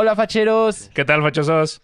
Hola, 0.00 0.14
facheros. 0.14 0.92
¿Qué 0.94 1.04
tal, 1.04 1.22
fachosos? 1.22 1.82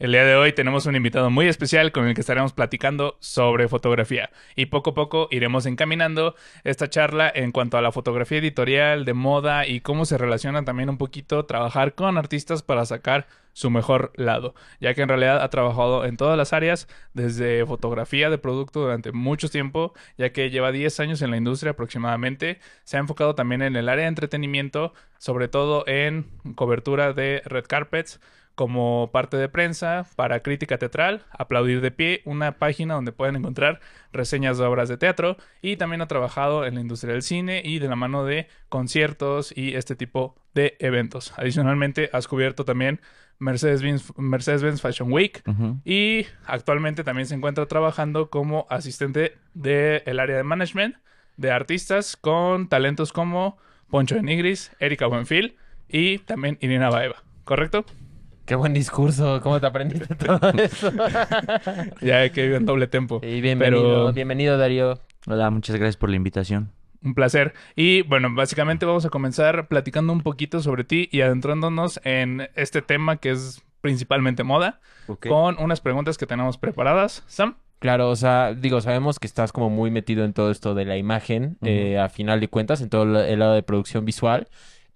El 0.00 0.12
día 0.12 0.24
de 0.24 0.34
hoy 0.34 0.54
tenemos 0.54 0.86
un 0.86 0.96
invitado 0.96 1.28
muy 1.28 1.46
especial 1.46 1.92
con 1.92 2.08
el 2.08 2.14
que 2.14 2.22
estaremos 2.22 2.54
platicando 2.54 3.18
sobre 3.20 3.68
fotografía. 3.68 4.30
Y 4.56 4.64
poco 4.66 4.90
a 4.90 4.94
poco 4.94 5.28
iremos 5.30 5.66
encaminando 5.66 6.34
esta 6.64 6.88
charla 6.88 7.30
en 7.34 7.52
cuanto 7.52 7.76
a 7.76 7.82
la 7.82 7.92
fotografía 7.92 8.38
editorial, 8.38 9.04
de 9.04 9.12
moda 9.12 9.66
y 9.66 9.82
cómo 9.82 10.06
se 10.06 10.16
relaciona 10.16 10.64
también 10.64 10.88
un 10.88 10.96
poquito 10.96 11.44
trabajar 11.44 11.94
con 11.94 12.16
artistas 12.16 12.62
para 12.62 12.86
sacar 12.86 13.26
su 13.52 13.68
mejor 13.68 14.12
lado, 14.16 14.54
ya 14.80 14.94
que 14.94 15.02
en 15.02 15.08
realidad 15.10 15.42
ha 15.42 15.50
trabajado 15.50 16.06
en 16.06 16.16
todas 16.16 16.38
las 16.38 16.54
áreas, 16.54 16.88
desde 17.12 17.66
fotografía 17.66 18.30
de 18.30 18.38
producto 18.38 18.80
durante 18.80 19.12
mucho 19.12 19.50
tiempo, 19.50 19.92
ya 20.16 20.32
que 20.32 20.48
lleva 20.48 20.72
10 20.72 20.98
años 21.00 21.20
en 21.20 21.30
la 21.30 21.36
industria 21.36 21.72
aproximadamente, 21.72 22.58
se 22.84 22.96
ha 22.96 23.00
enfocado 23.00 23.34
también 23.34 23.60
en 23.60 23.76
el 23.76 23.90
área 23.90 24.04
de 24.04 24.08
entretenimiento, 24.08 24.94
sobre 25.18 25.48
todo 25.48 25.84
en 25.86 26.24
cobertura 26.54 27.12
de 27.12 27.42
red 27.44 27.66
carpets, 27.66 28.18
como 28.54 29.10
parte 29.12 29.36
de 29.36 29.48
prensa 29.48 30.06
para 30.16 30.42
crítica 30.42 30.78
teatral, 30.78 31.24
Aplaudir 31.30 31.80
de 31.80 31.90
pie, 31.90 32.22
una 32.24 32.58
página 32.58 32.94
donde 32.94 33.12
pueden 33.12 33.36
encontrar 33.36 33.80
reseñas 34.12 34.58
de 34.58 34.64
obras 34.64 34.88
de 34.88 34.96
teatro 34.96 35.36
y 35.62 35.76
también 35.76 36.02
ha 36.02 36.08
trabajado 36.08 36.66
en 36.66 36.74
la 36.74 36.80
industria 36.80 37.14
del 37.14 37.22
cine 37.22 37.62
y 37.64 37.78
de 37.78 37.88
la 37.88 37.96
mano 37.96 38.24
de 38.24 38.48
conciertos 38.68 39.52
y 39.56 39.74
este 39.74 39.96
tipo 39.96 40.36
de 40.54 40.76
eventos. 40.80 41.32
Adicionalmente, 41.36 42.10
has 42.12 42.28
cubierto 42.28 42.64
también 42.64 43.00
Mercedes-Benz 43.38 44.12
Mercedes 44.18 44.80
Fashion 44.80 45.10
Week 45.10 45.42
y 45.84 46.26
actualmente 46.44 47.04
también 47.04 47.26
se 47.26 47.34
encuentra 47.34 47.66
trabajando 47.66 48.28
como 48.28 48.66
asistente 48.68 49.38
del 49.54 50.20
área 50.20 50.36
de 50.36 50.44
management 50.44 50.96
de 51.38 51.50
artistas 51.50 52.16
con 52.16 52.68
talentos 52.68 53.12
como 53.12 53.56
Poncho 53.88 54.14
de 54.14 54.22
Nigris, 54.22 54.70
Erika 54.78 55.06
Buenfil 55.06 55.56
y 55.88 56.18
también 56.18 56.58
Irina 56.60 56.90
Baeva, 56.90 57.24
¿correcto? 57.44 57.84
Qué 58.50 58.56
buen 58.56 58.74
discurso, 58.74 59.40
¿cómo 59.40 59.60
te 59.60 59.66
aprendiste 59.68 60.12
todo 60.16 60.50
eso? 60.54 60.90
ya 62.00 62.28
que 62.30 62.46
vivo 62.46 62.56
en 62.56 62.66
doble 62.66 62.88
tempo. 62.88 63.20
Y 63.22 63.40
bienvenido, 63.40 64.12
bienvenido 64.12 64.58
Darío. 64.58 64.98
Hola, 65.28 65.50
muchas 65.50 65.76
gracias 65.76 65.96
por 65.96 66.10
la 66.10 66.16
invitación. 66.16 66.72
Un 67.00 67.14
placer. 67.14 67.54
Y 67.76 68.02
bueno, 68.02 68.34
básicamente 68.34 68.86
vamos 68.86 69.04
a 69.04 69.08
comenzar 69.08 69.68
platicando 69.68 70.12
un 70.12 70.22
poquito 70.22 70.58
sobre 70.62 70.82
ti 70.82 71.08
y 71.12 71.20
adentrándonos 71.20 72.00
en 72.02 72.48
este 72.56 72.82
tema 72.82 73.18
que 73.18 73.30
es 73.30 73.62
principalmente 73.82 74.42
moda, 74.42 74.80
con 75.28 75.56
unas 75.60 75.80
preguntas 75.80 76.18
que 76.18 76.26
tenemos 76.26 76.58
preparadas. 76.58 77.22
Sam. 77.28 77.54
Claro, 77.78 78.10
o 78.10 78.16
sea, 78.16 78.52
digo, 78.52 78.80
sabemos 78.80 79.20
que 79.20 79.28
estás 79.28 79.52
como 79.52 79.70
muy 79.70 79.92
metido 79.92 80.24
en 80.24 80.32
todo 80.32 80.50
esto 80.50 80.74
de 80.74 80.86
la 80.86 80.96
imagen, 80.96 81.56
eh, 81.62 82.00
a 82.00 82.08
final 82.08 82.40
de 82.40 82.48
cuentas, 82.48 82.80
en 82.80 82.88
todo 82.88 83.04
el 83.24 83.38
lado 83.38 83.54
de 83.54 83.62
producción 83.62 84.04
visual. 84.04 84.48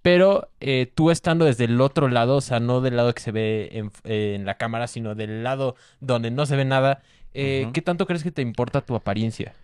Pero 0.05 0.51
eh, 0.61 0.93
tú 0.95 1.11
estando 1.11 1.47
desde 1.47 1.65
el 1.65 1.81
otro 1.81 2.09
lado, 2.09 2.37
o 2.37 2.41
sea, 2.43 2.61
no 2.61 2.83
del 2.83 2.95
lado 2.95 3.15
que 3.15 3.23
se 3.23 3.33
ve 3.33 3.71
en, 3.73 3.91
eh, 4.05 4.39
la 4.45 4.59
cámara, 4.59 4.87
sino 4.87 5.15
del 5.15 5.43
lado 5.43 5.77
donde 6.01 6.31
no 6.31 6.45
se 6.45 6.57
ve 6.57 6.67
nada, 6.67 7.01
eh, 7.33 7.71
¿qué 7.73 7.81
tanto 7.81 8.07
crees 8.07 8.23
que 8.23 8.31
te 8.31 8.43
importa 8.43 8.83
tu 8.83 8.97
apariencia? 8.97 9.55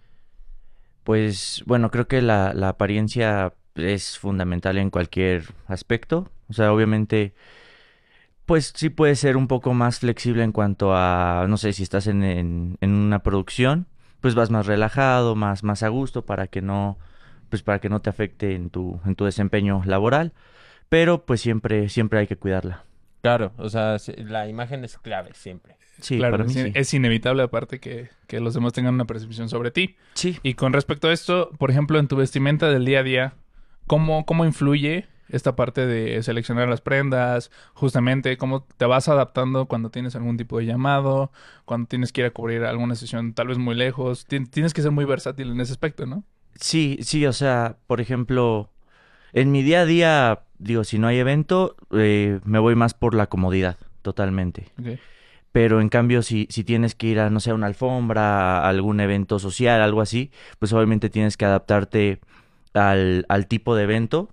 Pues 1.04 1.62
bueno, 1.66 1.90
creo 1.90 2.08
que 2.08 2.22
la, 2.22 2.54
la, 2.54 2.70
apariencia 2.70 3.52
es 3.74 4.16
fundamental 4.18 4.78
en 4.78 4.88
cualquier 4.88 5.44
aspecto. 5.66 6.30
O 6.48 6.54
sea, 6.54 6.72
obviamente, 6.72 7.34
pues 8.46 8.72
sí 8.74 8.88
puede 8.88 9.16
ser 9.16 9.36
un 9.36 9.46
poco 9.46 9.74
más 9.74 9.98
flexible 9.98 10.42
en 10.42 10.52
cuanto 10.52 10.94
a, 10.96 11.44
no 11.50 11.58
sé, 11.58 11.74
si 11.74 11.82
estás 11.82 12.06
en, 12.06 12.24
en, 12.24 12.78
en 12.80 12.94
una 12.94 13.22
producción, 13.22 13.88
pues 14.22 14.34
vas 14.34 14.48
más 14.48 14.64
relajado, 14.64 15.36
más, 15.36 15.64
más 15.64 15.82
a 15.82 15.88
gusto 15.88 16.24
para 16.24 16.46
que 16.46 16.62
no 16.62 16.96
pues 17.50 17.62
para 17.62 17.80
que 17.80 17.88
no 17.88 18.00
te 18.00 18.08
afecte 18.08 18.54
en 18.54 18.70
tu, 18.70 19.00
en 19.04 19.14
tu 19.16 19.24
desempeño 19.24 19.82
laboral, 19.84 20.32
pero 20.88 21.26
pues 21.26 21.40
siempre, 21.40 21.88
siempre 21.88 22.20
hay 22.20 22.26
que 22.26 22.36
cuidarla. 22.36 22.84
Claro, 23.20 23.52
o 23.58 23.68
sea, 23.68 23.96
la 24.16 24.48
imagen 24.48 24.84
es 24.84 24.96
clave 24.96 25.32
siempre. 25.34 25.76
Sí, 26.00 26.16
claro, 26.16 26.38
para 26.38 26.44
mí 26.44 26.54
es, 26.54 26.72
es 26.74 26.94
inevitable 26.94 27.42
aparte 27.42 27.78
que, 27.78 28.08
que, 28.26 28.40
los 28.40 28.54
demás 28.54 28.72
tengan 28.72 28.94
una 28.94 29.04
percepción 29.04 29.50
sobre 29.50 29.70
ti. 29.70 29.96
Sí. 30.14 30.38
Y 30.42 30.54
con 30.54 30.72
respecto 30.72 31.08
a 31.08 31.12
esto, 31.12 31.50
por 31.58 31.70
ejemplo, 31.70 31.98
en 31.98 32.08
tu 32.08 32.16
vestimenta 32.16 32.70
del 32.70 32.86
día 32.86 33.00
a 33.00 33.02
día, 33.02 33.34
¿cómo, 33.86 34.24
cómo 34.24 34.46
influye 34.46 35.06
esta 35.32 35.56
parte 35.56 35.86
de 35.86 36.22
seleccionar 36.22 36.68
las 36.68 36.80
prendas, 36.80 37.50
justamente 37.74 38.36
cómo 38.36 38.64
te 38.76 38.84
vas 38.84 39.08
adaptando 39.08 39.66
cuando 39.66 39.90
tienes 39.90 40.16
algún 40.16 40.36
tipo 40.36 40.58
de 40.58 40.66
llamado, 40.66 41.30
cuando 41.64 41.88
tienes 41.88 42.12
que 42.12 42.22
ir 42.22 42.26
a 42.26 42.30
cubrir 42.30 42.64
alguna 42.64 42.94
sesión 42.94 43.32
tal 43.34 43.48
vez 43.48 43.58
muy 43.58 43.74
lejos, 43.74 44.26
tienes 44.26 44.74
que 44.74 44.82
ser 44.82 44.90
muy 44.90 45.04
versátil 45.04 45.50
en 45.50 45.60
ese 45.60 45.72
aspecto, 45.72 46.06
¿no? 46.06 46.24
Sí, 46.60 46.98
sí, 47.02 47.26
o 47.26 47.32
sea, 47.32 47.78
por 47.86 48.00
ejemplo, 48.00 48.70
en 49.32 49.50
mi 49.50 49.62
día 49.62 49.80
a 49.82 49.86
día, 49.86 50.40
digo, 50.58 50.84
si 50.84 50.98
no 50.98 51.06
hay 51.06 51.18
evento, 51.18 51.76
eh, 51.92 52.40
me 52.44 52.58
voy 52.58 52.74
más 52.74 52.94
por 52.94 53.14
la 53.14 53.28
comodidad, 53.28 53.78
totalmente. 54.02 54.66
Pero 55.52 55.80
en 55.80 55.88
cambio, 55.88 56.22
si, 56.22 56.46
si 56.50 56.62
tienes 56.62 56.94
que 56.94 57.08
ir 57.08 57.18
a, 57.18 57.30
no 57.30 57.40
sé, 57.40 57.50
a 57.50 57.54
una 57.54 57.66
alfombra, 57.66 58.58
a 58.60 58.68
algún 58.68 59.00
evento 59.00 59.38
social, 59.38 59.80
algo 59.80 60.00
así, 60.00 60.30
pues 60.58 60.72
obviamente 60.72 61.10
tienes 61.10 61.36
que 61.36 61.46
adaptarte 61.46 62.20
al, 62.74 63.24
al 63.28 63.46
tipo 63.46 63.74
de 63.74 63.84
evento 63.84 64.28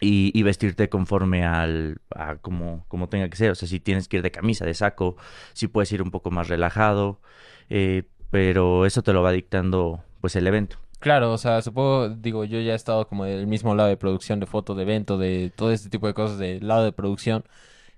y, 0.00 0.30
y, 0.34 0.42
vestirte 0.42 0.88
conforme 0.88 1.44
al 1.44 2.00
a 2.14 2.36
como, 2.36 2.84
como 2.88 3.08
tenga 3.08 3.28
que 3.28 3.36
ser. 3.36 3.50
O 3.50 3.54
sea, 3.54 3.68
si 3.68 3.80
tienes 3.80 4.08
que 4.08 4.18
ir 4.18 4.22
de 4.22 4.30
camisa, 4.30 4.64
de 4.64 4.74
saco, 4.74 5.16
si 5.52 5.68
puedes 5.68 5.92
ir 5.92 6.02
un 6.02 6.10
poco 6.10 6.30
más 6.30 6.48
relajado, 6.48 7.20
eh, 7.68 8.04
pero 8.30 8.86
eso 8.86 9.02
te 9.02 9.12
lo 9.12 9.22
va 9.22 9.32
dictando 9.32 10.02
pues 10.20 10.36
el 10.36 10.46
evento. 10.46 10.78
Claro, 11.02 11.32
o 11.32 11.38
sea, 11.38 11.60
supongo, 11.62 12.10
digo, 12.10 12.44
yo 12.44 12.60
ya 12.60 12.74
he 12.74 12.76
estado 12.76 13.08
como 13.08 13.24
del 13.24 13.48
mismo 13.48 13.74
lado 13.74 13.88
de 13.88 13.96
producción, 13.96 14.38
de 14.38 14.46
foto, 14.46 14.76
de 14.76 14.84
evento, 14.84 15.18
de 15.18 15.50
todo 15.56 15.72
este 15.72 15.90
tipo 15.90 16.06
de 16.06 16.14
cosas 16.14 16.38
del 16.38 16.64
lado 16.64 16.84
de 16.84 16.92
producción. 16.92 17.42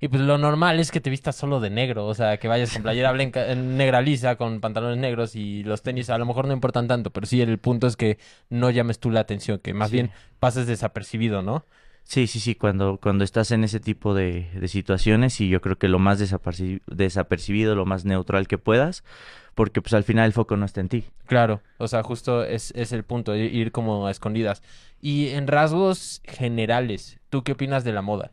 Y 0.01 0.09
pues 0.09 0.23
lo 0.23 0.39
normal 0.39 0.81
es 0.81 0.91
que 0.91 1.03
te 1.03 1.11
vistas 1.11 1.37
solo 1.37 1.61
de 1.61 1.69
negro, 1.69 2.07
o 2.07 2.15
sea, 2.15 2.39
que 2.39 2.49
vayas 2.49 2.73
con 2.73 2.83
playera 2.83 3.13
blanca, 3.13 3.55
negra 3.55 4.01
lisa, 4.01 4.37
con 4.37 4.63
pantalones 4.63 4.97
negros 4.97 5.37
y 5.37 5.63
los 5.65 5.83
tenis 5.83 6.09
a 6.09 6.17
lo 6.17 6.25
mejor 6.25 6.47
no 6.47 6.55
importan 6.55 6.89
tanto, 6.89 7.11
pero 7.11 7.27
sí 7.27 7.43
el 7.43 7.59
punto 7.59 7.87
es 7.87 7.99
que 7.99 8.17
no 8.49 8.71
llames 8.71 8.99
tú 8.99 9.11
la 9.11 9.21
atención, 9.21 9.59
que 9.59 9.75
más 9.75 9.91
sí. 9.91 9.97
bien 9.97 10.11
pases 10.41 10.67
desapercibido, 10.67 11.43
¿no? 11.43 11.67
Sí, 12.05 12.27
sí, 12.27 12.41
sí, 12.41 12.55
cuando, 12.55 12.99
cuando 13.03 13.23
estás 13.25 13.51
en 13.51 13.65
ese 13.65 13.81
tipo 13.81 14.15
de, 14.15 14.49
de 14.55 14.69
situaciones 14.69 15.43
y 15.43 15.49
yo 15.51 15.61
creo 15.61 15.77
que 15.77 15.89
lo 15.89 15.99
más 15.99 16.19
desapercibido, 16.19 17.75
lo 17.75 17.85
más 17.87 18.05
neutral 18.07 18.47
que 18.47 18.59
puedas, 18.59 19.05
porque 19.55 19.81
pues 19.81 19.95
al 19.95 20.05
final 20.05 20.27
el 20.27 20.33
foco 20.33 20.57
no 20.57 20.67
está 20.67 20.81
en 20.81 20.89
ti. 20.89 21.05
Claro, 21.27 21.61
o 21.79 21.89
sea, 21.89 22.03
justo 22.03 22.45
es, 22.45 22.73
es 22.77 22.93
el 22.93 23.05
punto, 23.05 23.35
ir 23.35 23.73
como 23.73 24.07
a 24.07 24.11
escondidas. 24.11 24.63
Y 25.01 25.29
en 25.31 25.47
rasgos 25.47 26.21
generales, 26.25 27.19
¿tú 27.31 27.43
qué 27.43 27.53
opinas 27.53 27.85
de 27.85 27.93
la 27.93 28.03
moda? 28.03 28.33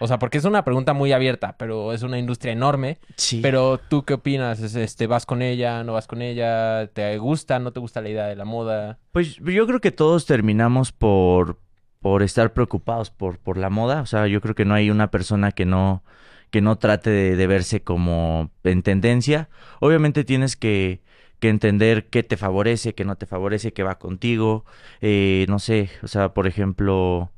O 0.00 0.06
sea, 0.06 0.18
porque 0.18 0.38
es 0.38 0.44
una 0.44 0.64
pregunta 0.64 0.92
muy 0.92 1.12
abierta, 1.12 1.56
pero 1.58 1.92
es 1.92 2.02
una 2.02 2.18
industria 2.18 2.52
enorme. 2.52 2.98
Sí. 3.16 3.40
Pero 3.42 3.78
tú 3.78 4.04
qué 4.04 4.14
opinas? 4.14 4.60
Este, 4.60 5.06
¿Vas 5.06 5.26
con 5.26 5.42
ella? 5.42 5.82
¿No 5.82 5.94
vas 5.94 6.06
con 6.06 6.22
ella? 6.22 6.86
¿Te 6.88 7.18
gusta? 7.18 7.58
¿No 7.58 7.72
te 7.72 7.80
gusta 7.80 8.00
la 8.00 8.08
idea 8.08 8.26
de 8.26 8.36
la 8.36 8.44
moda? 8.44 8.98
Pues 9.12 9.36
yo 9.36 9.66
creo 9.66 9.80
que 9.80 9.90
todos 9.90 10.24
terminamos 10.26 10.92
por, 10.92 11.58
por 12.00 12.22
estar 12.22 12.52
preocupados 12.52 13.10
por, 13.10 13.38
por 13.38 13.56
la 13.56 13.70
moda. 13.70 14.00
O 14.00 14.06
sea, 14.06 14.28
yo 14.28 14.40
creo 14.40 14.54
que 14.54 14.64
no 14.64 14.74
hay 14.74 14.90
una 14.90 15.10
persona 15.10 15.50
que 15.50 15.64
no, 15.64 16.04
que 16.50 16.60
no 16.60 16.76
trate 16.76 17.10
de, 17.10 17.36
de 17.36 17.46
verse 17.46 17.82
como 17.82 18.50
en 18.64 18.82
tendencia. 18.82 19.48
Obviamente 19.80 20.24
tienes 20.24 20.56
que, 20.56 21.02
que, 21.40 21.48
entender 21.48 22.08
qué 22.08 22.22
te 22.22 22.36
favorece, 22.36 22.94
qué 22.94 23.04
no 23.04 23.16
te 23.16 23.26
favorece, 23.26 23.72
qué 23.72 23.82
va 23.82 23.98
contigo. 23.98 24.64
Eh, 25.00 25.46
no 25.48 25.58
sé, 25.58 25.90
o 26.02 26.08
sea, 26.08 26.34
por 26.34 26.46
ejemplo, 26.46 27.30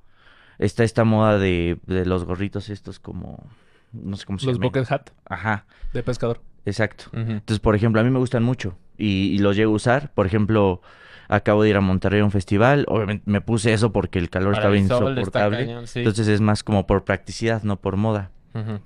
está 0.59 0.85
esta 0.85 1.05
moda 1.05 1.39
de, 1.39 1.79
de 1.87 2.07
los 2.07 2.25
gorritos 2.25 2.71
estos 2.71 2.99
como... 3.01 3.45
No 3.93 4.17
sé 4.17 4.25
cómo 4.25 4.39
se 4.39 4.47
llama. 4.47 4.53
Los 4.53 4.61
bucket 4.61 4.93
hat. 4.93 5.11
Ajá. 5.25 5.67
De 5.93 6.05
pescador. 6.05 6.41
Exacto. 6.65 7.07
Uh 7.13 7.17
-huh. 7.17 7.31
Entonces, 7.33 7.59
por 7.59 7.75
ejemplo, 7.75 8.01
a 8.01 8.05
mí 8.05 8.11
me 8.11 8.21
gustan 8.21 8.45
mucho 8.45 8.79
y, 8.97 9.35
y 9.35 9.39
los 9.39 9.57
llego 9.57 9.73
a 9.73 9.75
usar. 9.75 10.13
Por 10.15 10.27
ejemplo, 10.27 10.81
acabo 11.27 11.63
de 11.63 11.71
ir 11.71 11.77
a 11.77 11.81
Monterrey 11.81 12.21
a 12.21 12.25
un 12.25 12.31
festival. 12.31 12.85
Obviamente 12.89 13.25
me 13.27 13.41
puse 13.41 13.73
eso 13.73 13.93
porque 13.93 14.19
el 14.19 14.31
calor 14.31 14.53
Para 14.53 14.75
estaba 14.75 14.75
el 14.75 14.81
insoportable. 14.83 15.67
Cañón, 15.67 15.87
sí. 15.87 16.01
Entonces 16.01 16.29
es 16.29 16.41
más 16.41 16.63
como 16.63 16.87
por 16.87 17.05
practicidad, 17.05 17.63
no 17.63 17.81
por 17.81 17.97
moda. 17.97 18.31
Uh 18.55 18.59
-huh. 18.59 18.81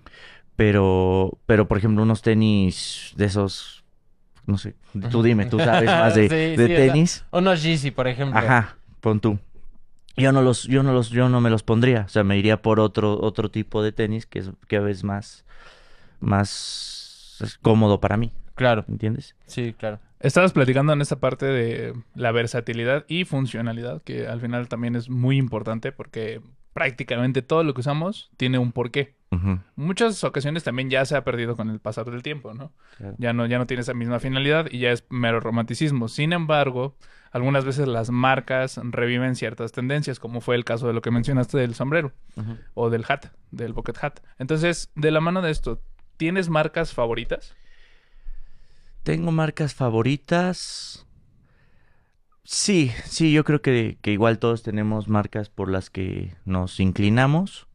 Pero, 0.57 1.39
pero 1.47 1.67
por 1.67 1.79
ejemplo, 1.79 2.03
unos 2.03 2.23
tenis 2.23 3.13
de 3.17 3.25
esos, 3.25 3.85
no 4.47 4.57
sé, 4.57 4.77
tú 5.11 5.23
dime, 5.23 5.47
tú 5.47 5.59
sabes 5.59 5.91
más 5.91 6.15
de, 6.15 6.23
sí, 6.29 6.57
de 6.57 6.67
sí, 6.67 6.75
tenis. 6.75 7.25
O 7.31 7.39
sea, 7.39 7.39
unos 7.41 7.63
Yeezy, 7.63 7.91
por 7.91 8.07
ejemplo. 8.07 8.39
Ajá, 8.39 8.77
pon 9.01 9.21
tú. 9.21 9.39
Yo 10.17 10.31
no 10.31 10.43
los, 10.43 10.65
yo 10.65 10.83
no 10.83 10.93
los, 10.93 11.11
yo 11.11 11.29
no 11.29 11.41
me 11.41 11.51
los 11.51 11.65
pondría. 11.65 12.03
O 12.07 12.09
sea, 12.09 12.23
me 12.23 12.39
iría 12.39 12.63
por 12.63 12.79
otro, 12.79 13.21
otro 13.21 13.51
tipo 13.51 13.83
de 13.83 13.91
tenis 13.91 14.27
que 14.27 14.39
es, 14.41 14.51
que 14.69 14.77
es 14.89 15.03
más, 15.03 15.45
más 16.21 17.59
cómodo 17.63 18.01
para 18.01 18.17
mí. 18.17 18.31
Claro. 18.55 18.85
¿Entiendes? 18.89 19.35
Sí, 19.47 19.75
claro. 19.77 19.99
Estabas 20.21 20.53
platicando 20.53 20.93
en 20.93 21.01
esta 21.01 21.17
parte 21.17 21.47
de 21.47 21.95
la 22.15 22.31
versatilidad 22.33 23.05
y 23.09 23.25
funcionalidad, 23.25 24.03
que 24.03 24.27
al 24.29 24.41
final 24.41 24.69
también 24.69 24.95
es 24.95 25.11
muy 25.11 25.37
importante 25.37 25.93
porque 25.93 26.41
prácticamente 26.73 27.43
todo 27.43 27.65
lo 27.65 27.75
que 27.75 27.81
usamos 27.81 28.31
tiene 28.37 28.59
un 28.59 28.73
porqué. 28.73 29.17
Muchas 29.77 30.23
ocasiones 30.25 30.65
también 30.65 30.91
ya 30.91 31.05
se 31.05 31.17
ha 31.17 31.25
perdido 31.25 31.57
con 31.57 31.71
el 31.71 31.81
pasar 31.81 32.11
del 32.11 32.23
tiempo, 32.23 32.55
¿no? 32.55 32.73
claro. 32.97 33.15
Ya 33.19 33.33
no, 33.33 33.47
ya 33.47 33.59
no 33.59 33.67
tiene 33.67 33.83
esa 33.83 33.95
misma 33.95 34.21
finalidad 34.21 34.67
y 34.71 34.79
ya 34.79 34.91
es 34.91 35.05
mero 35.11 35.41
romanticismo. 35.41 36.09
Sin 36.09 36.33
embargo, 36.33 36.97
algunas 37.31 37.65
veces 37.65 37.89
las 37.89 38.11
marcas 38.11 38.81
reviven 38.83 39.35
ciertas 39.35 39.73
tendencias, 39.73 40.21
como 40.21 40.41
fue 40.41 40.55
el 40.55 40.65
caso 40.65 40.87
de 40.87 40.93
lo 40.93 41.03
que 41.03 41.11
mencionaste 41.11 41.59
del 41.59 41.75
sombrero 41.75 42.13
o 42.75 42.91
del 42.91 43.05
hat, 43.09 43.27
del 43.51 43.73
bucket 43.73 43.99
hat. 44.03 44.21
Entonces, 44.39 44.91
de 44.95 45.11
la 45.11 45.21
mano 45.21 45.43
de 45.43 45.51
esto, 45.51 45.83
¿tienes 46.17 46.49
marcas 46.49 46.93
favoritas? 46.93 47.57
Tengo 49.03 49.33
marcas 49.33 49.75
favoritas. 49.75 51.07
Sí, 52.45 52.93
sí, 53.05 53.33
yo 53.33 53.43
creo 53.43 53.63
que, 53.63 53.99
que 54.01 54.13
igual 54.13 54.39
todos 54.39 54.63
tenemos 54.63 55.09
marcas 55.09 55.49
por 55.49 55.71
las 55.71 55.91
que 55.91 56.35
nos 56.45 56.79
inclinamos. 56.79 57.67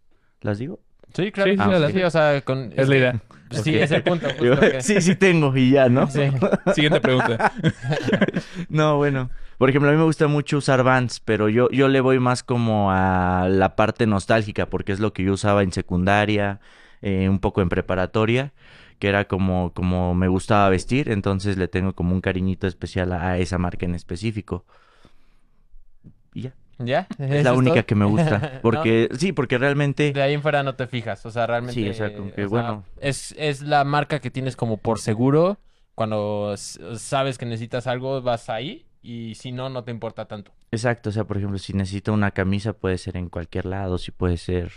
¿Las 0.41 0.57
digo? 0.57 0.79
Sí, 1.13 1.31
claro. 1.31 1.51
Sí, 1.51 1.57
Sí, 1.57 1.63
sí, 1.63 1.87
sí, 1.93 1.99
sí. 1.99 2.03
o 2.03 2.09
sea, 2.11 2.41
con... 2.41 2.71
Es 2.75 2.87
la 2.87 2.97
idea. 2.97 3.21
Sí, 3.51 3.75
es 3.75 3.91
el 3.91 4.03
punto. 4.03 4.27
justo 4.37 4.59
que- 4.59 4.81
sí, 4.81 5.01
sí 5.01 5.15
tengo 5.15 5.55
y 5.57 5.71
ya, 5.71 5.89
¿no? 5.89 6.07
Sí. 6.07 6.21
Siguiente 6.73 7.01
pregunta. 7.01 7.51
No, 8.69 8.97
bueno. 8.97 9.29
Por 9.57 9.69
ejemplo, 9.69 9.89
a 9.89 9.91
mí 9.91 9.97
me 9.97 10.05
gusta 10.05 10.27
mucho 10.27 10.57
usar 10.57 10.83
Vans, 10.83 11.19
pero 11.19 11.49
yo, 11.49 11.69
yo 11.71 11.87
le 11.89 11.99
voy 11.99 12.19
más 12.19 12.43
como 12.43 12.91
a 12.91 13.47
la 13.49 13.75
parte 13.75 14.05
nostálgica, 14.07 14.67
porque 14.69 14.91
es 14.93 14.99
lo 15.01 15.11
que 15.11 15.23
yo 15.23 15.33
usaba 15.33 15.63
en 15.63 15.73
secundaria, 15.73 16.59
eh, 17.01 17.27
un 17.27 17.39
poco 17.39 17.61
en 17.61 17.67
preparatoria, 17.69 18.53
que 18.99 19.09
era 19.09 19.25
como, 19.27 19.73
como 19.73 20.13
me 20.15 20.27
gustaba 20.29 20.69
vestir, 20.69 21.09
entonces 21.09 21.57
le 21.57 21.67
tengo 21.67 21.93
como 21.93 22.13
un 22.13 22.21
cariñito 22.21 22.67
especial 22.67 23.11
a, 23.11 23.31
a 23.31 23.37
esa 23.39 23.57
marca 23.57 23.85
en 23.85 23.95
específico. 23.95 24.63
Y 26.33 26.43
ya. 26.43 26.53
¿Ya? 26.79 27.07
Es 27.17 27.43
la 27.43 27.53
única 27.53 27.83
que 27.83 27.93
me 27.93 28.05
gusta. 28.05 28.59
Porque, 28.61 29.09
sí, 29.17 29.33
porque 29.33 29.57
realmente. 29.57 30.13
De 30.13 30.21
ahí 30.21 30.33
en 30.33 30.41
fuera 30.41 30.63
no 30.63 30.75
te 30.75 30.87
fijas, 30.87 31.25
o 31.25 31.31
sea, 31.31 31.45
realmente... 31.45 31.73
Sí, 31.79 31.89
o 31.89 31.93
sea, 31.93 32.15
como 32.15 32.31
que, 32.31 32.45
o 32.45 32.49
sea, 32.49 32.61
bueno. 32.61 32.85
Es, 33.01 33.35
es 33.37 33.61
la 33.61 33.83
marca 33.83 34.19
que 34.19 34.31
tienes 34.31 34.55
como 34.55 34.77
por 34.77 34.99
seguro, 34.99 35.59
cuando 35.95 36.55
sabes 36.57 37.37
que 37.37 37.45
necesitas 37.45 37.85
algo, 37.85 38.21
vas 38.21 38.49
ahí, 38.49 38.85
y 39.01 39.35
si 39.35 39.51
no, 39.51 39.69
no 39.69 39.83
te 39.83 39.91
importa 39.91 40.25
tanto. 40.25 40.51
Exacto, 40.71 41.09
o 41.09 41.11
sea, 41.11 41.25
por 41.25 41.37
ejemplo, 41.37 41.57
si 41.57 41.73
necesito 41.73 42.13
una 42.13 42.31
camisa, 42.31 42.73
puede 42.73 42.97
ser 42.97 43.17
en 43.17 43.29
cualquier 43.29 43.65
lado, 43.65 43.97
si 43.97 44.11
puede 44.11 44.37
ser, 44.37 44.71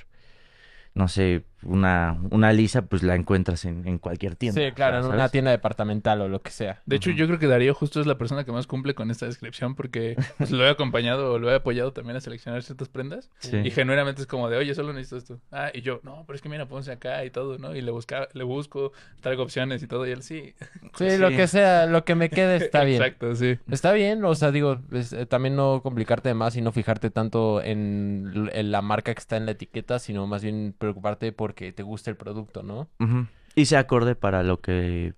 no 0.94 1.08
sé, 1.08 1.44
una, 1.64 2.19
una 2.31 2.53
lisa, 2.53 2.82
pues 2.82 3.03
la 3.03 3.14
encuentras 3.14 3.64
en, 3.64 3.87
en 3.87 3.99
cualquier 3.99 4.37
tienda. 4.37 4.61
Sí, 4.61 4.73
claro, 4.73 4.99
en 4.99 5.06
una 5.06 5.29
tienda 5.29 5.50
departamental 5.50 6.20
o 6.20 6.29
lo 6.29 6.43
que 6.43 6.50
sea. 6.50 6.82
De 6.87 6.97
hecho, 6.97 7.11
yo 7.11 7.26
creo 7.26 7.38
que 7.38 7.47
Darío 7.47 7.75
justo 7.75 8.00
es 8.00 8.06
la 8.06 8.19
persona 8.19 8.44
que 8.44 8.53
más 8.53 8.67
cumple 8.67 8.94
con 8.94 9.11
esta 9.11 9.26
descripción 9.26 9.75
porque 9.75 10.17
pues, 10.38 10.50
lo 10.50 10.64
he 10.64 10.70
acompañado 10.70 11.32
o 11.32 11.38
lo 11.38 11.50
he 11.50 11.55
apoyado 11.55 11.93
también 11.93 12.17
a 12.17 12.20
seleccionar 12.20 12.62
ciertas 12.62 12.88
prendas. 12.88 13.31
Sí. 13.38 13.56
Y 13.56 13.70
genuinamente 13.70 14.23
es 14.23 14.26
como 14.26 14.49
de, 14.49 14.56
oye, 14.56 14.75
solo 14.75 14.93
necesito 14.93 15.17
esto. 15.17 15.41
Ah, 15.50 15.70
y 15.73 15.82
yo, 15.82 16.00
no, 16.03 16.25
pero 16.26 16.37
es 16.37 16.43
que 16.43 16.49
mira, 16.49 16.67
ponse 16.67 16.93
acá 16.93 17.25
y 17.25 17.31
todo, 17.31 17.59
¿no? 17.59 17.75
Y 17.75 17.81
le, 17.81 17.91
busca, 17.91 18.29
le 18.32 18.44
busco, 18.44 18.93
traigo 19.20 19.43
opciones 19.43 19.82
y 19.82 19.87
todo. 19.87 20.06
Y 20.06 20.11
él, 20.11 20.23
sí. 20.23 20.55
Sí, 20.94 21.17
lo 21.17 21.31
que 21.31 21.47
sea, 21.47 21.87
lo 21.87 22.05
que 22.05 22.15
me 22.15 22.29
quede 22.29 22.56
está 22.56 22.85
bien. 22.85 23.00
Exacto, 23.00 23.35
sí. 23.35 23.58
Está 23.70 23.93
bien, 23.93 24.25
o 24.25 24.35
sea, 24.35 24.50
digo, 24.50 24.79
es, 24.93 25.12
eh, 25.12 25.25
también 25.25 25.56
no 25.56 25.81
complicarte 25.82 26.29
de 26.29 26.35
más 26.35 26.55
y 26.56 26.61
no 26.61 26.70
fijarte 26.70 27.11
tanto 27.11 27.62
en, 27.62 28.50
en 28.53 28.70
la 28.70 28.82
marca 28.82 29.15
que 29.15 29.19
está 29.19 29.37
en 29.37 29.47
la 29.47 29.53
etiqueta, 29.53 29.99
sino 29.99 30.26
más 30.26 30.43
bien 30.43 30.75
preocuparte 30.76 31.32
porque 31.52 31.72
te 31.72 31.82
guste 31.82 32.10
el 32.10 32.16
producto, 32.16 32.62
¿no? 32.62 32.88
Y 33.54 33.66
se 33.66 33.76
acorde 33.76 34.14
para 34.14 34.43
lo 34.43 34.60
que 34.60 35.12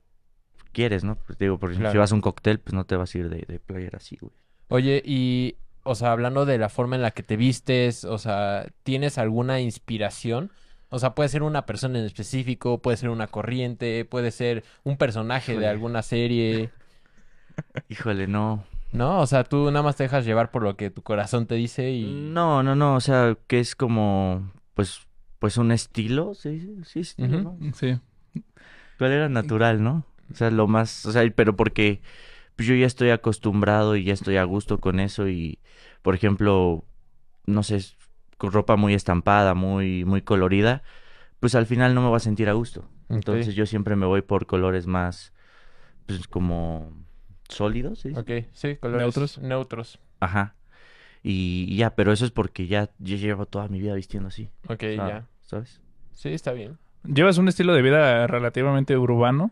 quieres, 0.73 1.05
¿no? 1.05 1.15
Pues 1.17 1.39
digo, 1.39 1.59
por 1.59 1.71
ejemplo, 1.71 1.89
si 1.89 1.93
Claro. 1.93 2.01
vas 2.01 2.11
a 2.13 2.15
un 2.17 2.21
cóctel, 2.21 2.59
pues 2.59 2.75
no 2.75 2.85
te 2.85 2.97
vas 2.97 3.15
a 3.15 3.19
ir 3.19 3.29
de, 3.29 3.45
de 3.47 3.61
player 3.61 3.95
así, 3.95 4.17
güey. 4.21 4.33
Oye, 4.69 5.01
y, 5.05 5.55
o 5.85 5.95
sea, 5.95 6.11
hablando 6.11 6.45
de 6.45 6.59
la 6.59 6.69
forma 6.69 6.97
en 6.97 7.03
la 7.03 7.13
que 7.13 7.23
te 7.23 7.37
vistes, 7.37 8.05
o 8.05 8.19
sea, 8.19 8.67
¿tienes 8.83 9.17
alguna 9.19 9.61
inspiración? 9.61 10.51
O 10.89 10.99
sea, 10.99 11.15
puede 11.15 11.29
ser 11.29 11.45
una 11.45 11.65
persona 11.67 11.99
en 12.01 12.05
específico, 12.05 12.79
puede 12.83 12.97
ser 12.97 13.11
una 13.11 13.29
corriente, 13.29 14.05
puede 14.05 14.33
ser 14.33 14.65
un 14.83 14.97
personaje 14.97 15.57
de 15.57 15.69
alguna 15.69 16.03
serie, 16.03 16.71
Híjole, 17.89 18.27
no. 18.27 18.65
¿no? 18.91 19.21
O 19.21 19.27
sea, 19.29 19.45
tú 19.45 19.67
nada 19.71 19.83
más 19.85 19.95
te 19.95 20.03
dejas 20.05 20.25
llevar 20.25 20.51
por 20.51 20.63
lo 20.65 20.77
que 20.77 20.91
tu 20.91 21.03
corazón 21.03 21.47
te 21.47 21.55
dice 21.55 21.91
y... 21.93 22.05
No, 22.05 22.63
no, 22.65 22.75
no, 22.75 22.97
o 22.97 23.01
sea, 23.01 23.37
que 23.47 23.61
es 23.61 23.77
como, 23.77 24.51
pues, 24.75 25.07
pues 25.45 25.59
un 25.59 25.73
estilo, 25.73 26.33
sí, 26.33 26.75
sí, 26.87 27.01
estilo, 27.01 27.37
Ujú. 27.37 27.59
¿no? 27.61 27.75
Sí. 27.75 27.99
¿Cuál 28.97 29.13
era 29.13 29.29
natural, 29.29 29.83
no? 29.83 30.07
O 30.33 30.35
sea, 30.35 30.51
lo 30.51 30.67
más, 30.69 31.05
o 31.05 31.13
sea, 31.13 31.23
pero 31.37 31.55
porque 31.55 32.01
pues, 32.57 32.67
yo 32.67 32.75
ya 32.75 32.87
estoy 32.87 33.11
acostumbrado 33.11 33.95
y 33.95 34.05
ya 34.05 34.15
estoy 34.15 34.39
a 34.39 34.45
gusto 34.45 34.81
con 34.81 35.01
eso 35.01 35.29
y, 35.29 35.59
por 36.01 36.15
ejemplo, 36.15 36.87
no 37.45 37.63
sé, 37.63 37.85
con 38.39 38.53
ropa 38.53 38.77
muy 38.77 38.95
estampada, 38.95 39.53
muy, 39.53 40.07
muy 40.07 40.23
colorida, 40.23 40.83
pues 41.41 41.55
al 41.55 41.67
final 41.67 41.95
no 41.95 42.01
me 42.01 42.09
voy 42.09 42.17
a 42.17 42.21
sentir 42.21 42.49
a 42.49 42.55
gusto. 42.55 42.89
Entonces 43.11 43.55
yo 43.55 43.67
siempre 43.67 43.97
me 43.97 44.07
voy 44.07 44.23
por 44.23 44.47
colores 44.47 44.87
más, 44.87 45.35
pues 46.07 46.27
como 46.27 46.91
sólidos, 47.51 47.99
¿sí? 47.99 48.15
Ok, 48.17 48.47
sí, 48.55 48.77
colores 48.77 49.03
Neutros. 49.03 49.39
Neutros. 49.41 49.99
Ajá. 50.21 50.55
Y, 51.23 51.67
y 51.69 51.77
ya, 51.77 51.95
pero 51.95 52.13
eso 52.13 52.25
es 52.25 52.31
porque 52.31 52.67
ya 52.67 52.89
yo 52.99 53.19
llevo 53.19 53.45
toda 53.45 53.69
mi 53.69 53.79
vida 53.79 53.93
vistiendo 53.95 54.29
así. 54.29 54.49
Ok, 54.69 54.85
ya. 54.97 55.29
¿Sabes? 55.45 55.81
Sí, 56.13 56.31
está 56.31 56.53
bien. 56.53 56.79
Llevas 57.05 57.39
un 57.39 57.49
estilo 57.49 57.75
de 57.75 57.83
vida 57.83 58.27
relativamente 58.27 58.97
urbano 58.97 59.51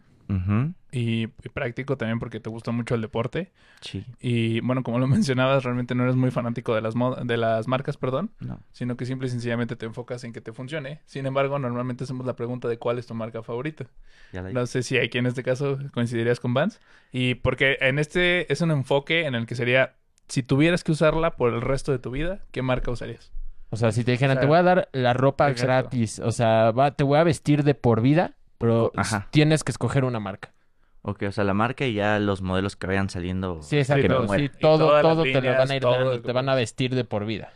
y, 0.92 1.24
y 1.24 1.48
práctico 1.52 1.98
también 1.98 2.18
porque 2.18 2.40
te 2.40 2.48
gusta 2.48 2.70
mucho 2.70 2.94
el 2.94 3.02
deporte. 3.02 3.52
Sí. 3.82 4.06
Y 4.18 4.60
bueno, 4.60 4.82
como 4.82 4.98
lo 4.98 5.06
mencionabas, 5.08 5.62
realmente 5.64 5.94
no 5.94 6.04
eres 6.04 6.16
muy 6.16 6.30
fanático 6.30 6.74
de 6.74 6.80
las, 6.80 6.94
de 7.24 7.36
las 7.36 7.68
marcas, 7.68 7.98
perdón. 7.98 8.30
No. 8.40 8.58
sino 8.72 8.96
que 8.96 9.04
simple 9.04 9.26
y 9.26 9.30
sencillamente 9.30 9.76
te 9.76 9.84
enfocas 9.84 10.24
en 10.24 10.32
que 10.32 10.40
te 10.40 10.54
funcione. 10.54 11.00
Sin 11.04 11.26
embargo, 11.26 11.58
normalmente 11.58 12.04
hacemos 12.04 12.24
la 12.24 12.34
pregunta 12.34 12.68
de 12.68 12.78
cuál 12.78 12.98
es 12.98 13.06
tu 13.06 13.14
marca 13.14 13.42
favorita. 13.42 13.86
Ya 14.32 14.40
la 14.40 14.52
No 14.52 14.64
sé 14.66 14.82
si 14.82 14.96
aquí 14.96 15.18
en 15.18 15.26
este 15.26 15.42
caso 15.42 15.78
coincidirías 15.92 16.40
con 16.40 16.54
Vans. 16.54 16.80
Y 17.12 17.34
porque 17.34 17.76
en 17.80 17.98
este 17.98 18.50
es 18.50 18.62
un 18.62 18.70
enfoque 18.70 19.26
en 19.26 19.34
el 19.34 19.44
que 19.44 19.54
sería, 19.54 19.96
si 20.28 20.42
tuvieras 20.42 20.82
que 20.84 20.92
usarla 20.92 21.36
por 21.36 21.52
el 21.52 21.60
resto 21.60 21.92
de 21.92 21.98
tu 21.98 22.10
vida, 22.10 22.40
¿qué 22.52 22.62
marca 22.62 22.90
usarías? 22.90 23.32
O 23.72 23.76
sea, 23.76 23.90
si 23.90 24.04
te 24.04 24.12
dijeran, 24.12 24.32
O 24.32 24.34
sea, 24.34 24.40
te 24.42 24.46
voy 24.46 24.58
a 24.58 24.62
dar 24.62 24.88
la 24.92 25.14
ropa 25.14 25.48
exacto. 25.48 25.88
gratis, 25.88 26.18
o 26.18 26.30
sea, 26.30 26.72
va, 26.72 26.90
te 26.90 27.04
voy 27.04 27.18
a 27.18 27.24
vestir 27.24 27.64
de 27.64 27.74
por 27.74 28.02
vida, 28.02 28.36
pero 28.58 28.92
Ajá. 28.94 29.28
tienes 29.30 29.64
que 29.64 29.72
escoger 29.72 30.04
una 30.04 30.20
marca. 30.20 30.52
Ok, 31.00 31.22
o 31.28 31.32
sea, 31.32 31.42
la 31.44 31.54
marca 31.54 31.86
y 31.86 31.94
ya 31.94 32.18
los 32.18 32.42
modelos 32.42 32.76
que 32.76 32.86
vayan 32.86 33.08
saliendo. 33.08 33.62
Sí, 33.62 33.76
que 33.76 33.80
exacto. 33.80 34.28
Sí, 34.28 34.50
todo, 34.60 35.00
todo 35.00 35.22
te 35.22 35.40
lo 35.40 35.56
van 35.56 35.70
a 35.70 35.76
ir 35.76 35.82
dando, 35.82 36.12
el- 36.12 36.22
te 36.22 36.32
van 36.32 36.50
a 36.50 36.54
vestir 36.54 36.94
de 36.94 37.04
por 37.04 37.24
vida. 37.24 37.50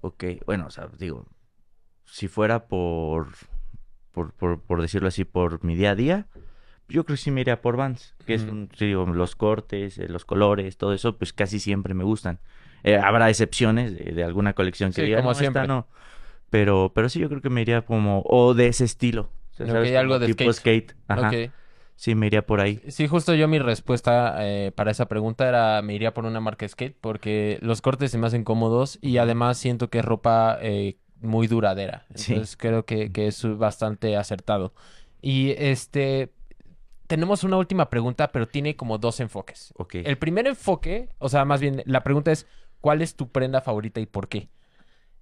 Ok, 0.00 0.24
bueno, 0.46 0.66
o 0.66 0.70
sea, 0.70 0.88
digo, 0.96 1.26
si 2.04 2.28
fuera 2.28 2.68
por, 2.68 3.26
por, 4.12 4.32
por, 4.34 4.62
por 4.62 4.80
decirlo 4.80 5.08
así, 5.08 5.24
por 5.24 5.64
mi 5.64 5.74
día 5.74 5.90
a 5.90 5.94
día, 5.96 6.28
yo 6.88 7.04
creo 7.04 7.16
que 7.16 7.22
sí 7.22 7.32
me 7.32 7.40
iría 7.40 7.60
por 7.60 7.76
Vans, 7.76 8.14
que 8.24 8.34
es 8.34 8.46
digo, 8.78 9.06
los 9.06 9.34
cortes, 9.34 9.98
eh, 9.98 10.08
los 10.08 10.24
colores, 10.24 10.78
todo 10.78 10.92
eso, 10.92 11.18
pues 11.18 11.32
casi 11.32 11.58
siempre 11.58 11.94
me 11.94 12.04
gustan. 12.04 12.38
Eh, 12.84 12.96
habrá 12.96 13.28
excepciones 13.28 13.96
de, 13.96 14.12
de 14.12 14.24
alguna 14.24 14.52
colección 14.54 14.90
que 14.90 15.02
Sí, 15.02 15.06
diga, 15.06 15.18
como 15.18 15.28
"No, 15.28 15.32
esta 15.32 15.42
siempre". 15.42 15.66
no. 15.66 15.86
Pero, 16.50 16.92
pero 16.94 17.08
sí, 17.08 17.18
yo 17.20 17.28
creo 17.28 17.42
que 17.42 17.50
me 17.50 17.60
iría 17.60 17.82
como, 17.82 18.22
o 18.24 18.54
de 18.54 18.68
ese 18.68 18.84
estilo. 18.84 19.28
O 19.60 19.66
sea, 19.66 20.00
algo 20.00 20.18
de 20.18 20.26
tipo 20.32 20.52
skate. 20.52 20.94
Ajá. 21.08 21.28
Ok. 21.28 21.50
Sí, 21.96 22.14
me 22.14 22.28
iría 22.28 22.46
por 22.46 22.60
ahí. 22.60 22.80
Sí, 22.88 23.08
justo 23.08 23.34
yo 23.34 23.48
mi 23.48 23.58
respuesta 23.58 24.36
eh, 24.46 24.70
para 24.72 24.92
esa 24.92 25.06
pregunta 25.08 25.48
era 25.48 25.82
me 25.82 25.94
iría 25.94 26.14
por 26.14 26.26
una 26.26 26.38
marca 26.40 26.66
skate 26.68 26.96
porque 27.00 27.58
los 27.60 27.82
cortes 27.82 28.12
se 28.12 28.18
me 28.18 28.28
hacen 28.28 28.44
cómodos 28.44 29.00
y 29.02 29.18
además 29.18 29.58
siento 29.58 29.90
que 29.90 29.98
es 29.98 30.04
ropa 30.04 30.58
eh, 30.62 30.96
muy 31.20 31.48
duradera. 31.48 32.06
Sí. 32.14 32.34
Entonces 32.34 32.56
creo 32.56 32.84
que, 32.86 33.10
que 33.10 33.26
es 33.26 33.44
bastante 33.58 34.16
acertado. 34.16 34.72
Y 35.20 35.50
este, 35.58 36.30
tenemos 37.08 37.42
una 37.42 37.56
última 37.56 37.90
pregunta, 37.90 38.30
pero 38.30 38.46
tiene 38.46 38.76
como 38.76 38.98
dos 38.98 39.18
enfoques. 39.18 39.74
Ok. 39.76 39.96
El 39.96 40.18
primer 40.18 40.46
enfoque, 40.46 41.08
o 41.18 41.28
sea, 41.28 41.44
más 41.44 41.60
bien 41.60 41.82
la 41.84 42.04
pregunta 42.04 42.30
es, 42.30 42.46
¿cuál 42.80 43.02
es 43.02 43.16
tu 43.16 43.28
prenda 43.28 43.60
favorita 43.60 44.00
y 44.00 44.06
por 44.06 44.28
qué? 44.28 44.48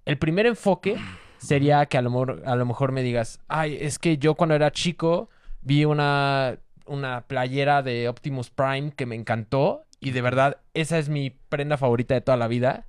El 0.05 0.17
primer 0.17 0.45
enfoque 0.45 0.97
sería 1.37 1.85
que 1.85 1.97
a 1.97 2.01
lo, 2.01 2.09
mejor, 2.09 2.43
a 2.45 2.55
lo 2.55 2.65
mejor 2.65 2.91
me 2.91 3.03
digas, 3.03 3.39
ay, 3.47 3.77
es 3.79 3.99
que 3.99 4.17
yo 4.17 4.35
cuando 4.35 4.55
era 4.55 4.71
chico 4.71 5.29
vi 5.61 5.85
una, 5.85 6.59
una 6.85 7.27
playera 7.27 7.83
de 7.83 8.07
Optimus 8.07 8.49
Prime 8.49 8.91
que 8.91 9.05
me 9.05 9.15
encantó 9.15 9.85
y 9.99 10.11
de 10.11 10.21
verdad 10.21 10.57
esa 10.73 10.97
es 10.97 11.09
mi 11.09 11.29
prenda 11.29 11.77
favorita 11.77 12.13
de 12.13 12.21
toda 12.21 12.37
la 12.37 12.47
vida. 12.47 12.85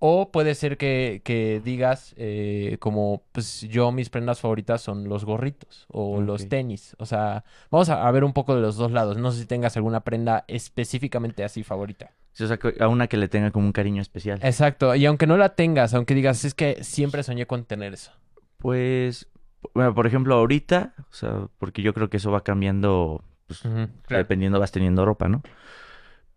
O 0.00 0.30
puede 0.30 0.54
ser 0.54 0.76
que, 0.76 1.22
que 1.24 1.60
digas, 1.64 2.14
eh, 2.16 2.76
como, 2.78 3.24
pues 3.32 3.62
yo 3.62 3.90
mis 3.90 4.10
prendas 4.10 4.40
favoritas 4.40 4.80
son 4.80 5.08
los 5.08 5.24
gorritos 5.24 5.86
o 5.88 6.20
los 6.20 6.48
tenis. 6.48 6.94
O 7.00 7.06
sea, 7.06 7.44
vamos 7.68 7.88
a, 7.88 8.06
a 8.06 8.10
ver 8.12 8.22
un 8.22 8.32
poco 8.32 8.54
de 8.54 8.60
los 8.60 8.76
dos 8.76 8.92
lados. 8.92 9.16
No 9.16 9.32
sé 9.32 9.40
si 9.40 9.46
tengas 9.46 9.76
alguna 9.76 10.04
prenda 10.04 10.44
específicamente 10.46 11.42
así 11.42 11.64
favorita. 11.64 12.12
O 12.40 12.46
sea, 12.46 12.58
a 12.80 12.88
una 12.88 13.06
que 13.08 13.16
le 13.16 13.28
tenga 13.28 13.50
como 13.50 13.66
un 13.66 13.72
cariño 13.72 14.00
especial. 14.00 14.38
Exacto. 14.42 14.94
Y 14.94 15.06
aunque 15.06 15.26
no 15.26 15.36
la 15.36 15.54
tengas, 15.54 15.94
aunque 15.94 16.14
digas, 16.14 16.44
es 16.44 16.54
que 16.54 16.82
siempre 16.84 17.22
soñé 17.22 17.46
con 17.46 17.64
tener 17.64 17.94
eso. 17.94 18.12
Pues, 18.58 19.28
bueno, 19.74 19.94
por 19.94 20.06
ejemplo, 20.06 20.34
ahorita, 20.34 20.94
o 20.98 21.14
sea, 21.14 21.48
porque 21.58 21.82
yo 21.82 21.94
creo 21.94 22.10
que 22.10 22.18
eso 22.18 22.30
va 22.30 22.44
cambiando, 22.44 23.24
pues, 23.46 23.62
dependiendo 24.08 24.60
vas 24.60 24.72
teniendo 24.72 25.04
ropa, 25.04 25.28
¿no? 25.28 25.42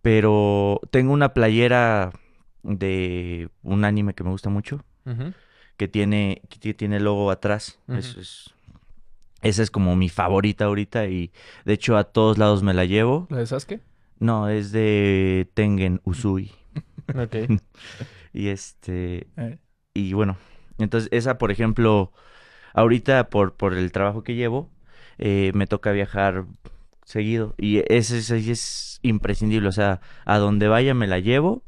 Pero 0.02 0.82
tengo 0.90 1.14
una 1.14 1.34
playera 1.34 2.12
de 2.64 3.50
un 3.64 3.86
anime 3.86 4.14
que 4.14 4.24
me 4.24 4.32
gusta 4.32 4.50
mucho, 4.50 4.84
que 5.78 5.88
tiene, 5.88 6.42
que 6.50 6.74
tiene 6.74 7.00
logo 7.00 7.32
atrás. 7.32 7.80
Eso 7.88 8.20
es, 8.20 8.54
esa 9.42 9.64
es 9.64 9.72
como 9.72 9.96
mi 9.96 10.10
favorita 10.10 10.66
ahorita 10.66 11.08
y 11.08 11.32
de 11.66 11.74
hecho 11.74 11.98
a 11.98 12.04
todos 12.06 12.38
lados 12.38 12.64
me 12.64 12.74
la 12.74 12.86
llevo. 12.86 13.28
¿La 13.30 13.38
de 13.38 13.48
Sasuke? 13.48 13.82
No, 14.22 14.50
es 14.50 14.72
de 14.72 15.50
Tengen 15.54 16.00
Usui. 16.06 16.52
Ok. 17.14 17.36
y 18.34 18.48
este... 18.48 19.28
Eh. 19.36 19.58
Y 19.94 20.14
bueno, 20.14 20.38
entonces 20.78 21.10
esa, 21.12 21.38
por 21.38 21.52
ejemplo, 21.52 22.14
ahorita 22.74 23.30
por, 23.30 23.56
por 23.56 23.74
el 23.74 23.92
trabajo 23.92 24.24
que 24.24 24.36
llevo, 24.36 24.70
eh, 25.18 25.52
me 25.54 25.68
toca 25.68 25.92
viajar 25.92 26.46
seguido. 27.04 27.56
Y 27.58 27.80
ese, 27.94 28.20
ese 28.20 28.38
es 28.52 29.00
imprescindible. 29.02 29.68
O 29.68 29.74
sea, 29.74 30.00
a 30.24 30.38
donde 30.38 30.70
vaya 30.70 30.94
me 30.94 31.08
la 31.08 31.20
llevo. 31.20 31.64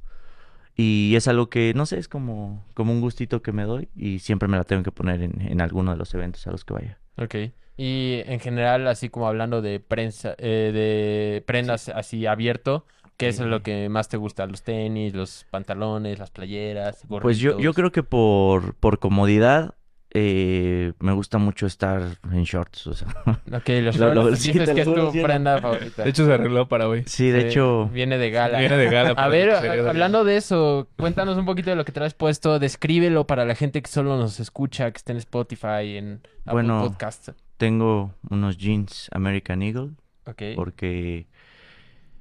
Y 0.78 1.16
es 1.18 1.28
algo 1.28 1.50
que, 1.50 1.74
no 1.76 1.86
sé, 1.86 1.98
es 1.98 2.08
como, 2.08 2.64
como 2.76 2.94
un 2.94 3.02
gustito 3.02 3.42
que 3.42 3.52
me 3.52 3.64
doy. 3.64 3.90
Y 3.96 4.20
siempre 4.20 4.48
me 4.48 4.56
la 4.56 4.64
tengo 4.64 4.84
que 4.84 4.92
poner 4.92 5.22
en, 5.24 5.42
en 5.42 5.60
alguno 5.60 5.92
de 5.92 5.98
los 5.98 6.14
eventos 6.14 6.48
a 6.48 6.52
los 6.52 6.64
que 6.64 6.74
vaya. 6.76 7.00
Ok. 7.18 7.36
Y 7.78 8.22
en 8.26 8.40
general, 8.40 8.88
así 8.88 9.10
como 9.10 9.28
hablando 9.28 9.62
de 9.62 9.80
prensa, 9.80 10.36
eh, 10.38 10.72
de 10.74 11.44
prendas 11.46 11.90
así 11.90 12.26
abierto, 12.28 12.86
¿qué 13.18 13.28
es 13.30 13.40
lo 13.40 13.64
que 13.64 13.90
más 13.90 14.10
te 14.10 14.18
gusta? 14.18 14.46
¿Los 14.46 14.62
tenis, 14.64 15.14
los 15.16 15.46
pantalones, 15.50 16.20
las 16.20 16.30
playeras, 16.32 17.04
Pues 17.22 17.40
yo, 17.40 17.60
yo 17.60 17.74
creo 17.74 17.92
que 17.92 18.04
por, 18.04 18.76
por 18.76 19.00
comodidad 19.00 19.74
eh, 20.16 20.94
me 21.00 21.12
gusta 21.14 21.40
mucho 21.40 21.66
estar 21.66 22.04
en 22.32 22.44
shorts. 22.44 22.86
O 22.86 22.94
sea. 22.94 23.08
Ok, 23.52 23.70
los 23.82 23.98
Lo- 23.98 24.14
lo- 24.14 24.24
shorts, 24.26 24.40
sí, 24.40 24.52
que 24.54 24.62
es 24.82 24.86
tu 24.86 25.12
prenda 25.24 25.60
favorita. 25.60 26.04
De 26.04 26.10
hecho, 26.12 26.26
se 26.28 26.34
arregló 26.34 26.68
para 26.68 26.88
hoy. 26.88 27.04
Sí, 27.08 27.32
de 27.32 27.42
Sí, 27.42 27.48
hecho, 27.48 27.88
Viene 27.92 28.20
de 28.20 28.30
gala. 28.30 28.60
Viene 28.60 28.78
de 28.78 28.90
gala. 28.92 29.10
A 29.12 29.28
ver, 29.28 29.50
hablando 29.52 30.24
de 30.24 30.38
eso, 30.38 30.88
cuéntanos 30.98 31.38
un 31.40 31.46
poquito 31.46 31.72
de 31.72 31.76
lo 31.76 31.86
que 31.86 31.92
traes 31.92 32.14
puesto, 32.14 32.60
descríbelo 32.60 33.26
para 33.26 33.46
la 33.46 33.56
gente 33.56 33.82
que 33.82 33.90
solo 33.90 34.16
nos 34.18 34.40
escucha, 34.40 34.92
que 34.92 34.98
esté 34.98 35.14
en 35.14 35.18
Spotify, 35.18 35.98
en 35.98 36.22
Apple 36.46 36.54
Bueno. 36.54 36.84
Podcast. 36.84 37.30
Tengo 37.58 38.14
unos 38.30 38.58
jeans 38.58 39.10
American 39.14 39.62
Eagle 39.62 39.92
Ok. 40.26 40.42
porque... 40.56 41.28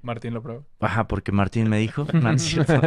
Martín 0.05 0.35
lo 0.35 0.43
probó. 0.43 0.65
Ajá, 0.81 1.07
porque 1.07 1.31
Martín 1.31 1.69
me 1.69 1.79
dijo. 1.79 2.05
No, 2.13 2.33
es 2.33 2.43
cierto. 2.43 2.81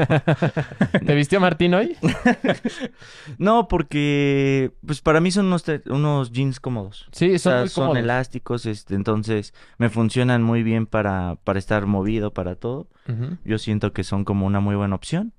¿Te 1.06 1.16
vistió 1.16 1.40
Martín 1.40 1.74
hoy? 1.74 1.96
No, 3.38 3.68
porque 3.70 4.72
pues 4.86 5.02
para 5.02 5.22
mí 5.22 5.32
son 5.32 5.46
unos, 5.46 5.64
unos 5.86 6.32
jeans 6.32 6.60
cómodos. 6.60 7.08
Sí, 7.14 7.36
O 7.36 7.40
son 7.40 7.52
sea, 7.52 7.60
muy 7.62 7.70
son 7.70 7.98
elásticos, 7.98 8.66
este, 8.66 8.96
entonces 8.96 9.54
me 9.78 9.90
funcionan 9.90 10.44
muy 10.44 10.62
bien 10.64 10.86
para, 10.88 11.38
para 11.44 11.58
estar 11.60 11.86
movido, 11.86 12.34
para 12.34 12.56
todo. 12.56 12.88
Yo 13.46 13.60
siento 13.60 13.94
que 13.94 14.04
son 14.04 14.25
como 14.25 14.46
una 14.46 14.60
muy 14.60 14.75
buena 14.75 14.96
opción. 14.96 15.32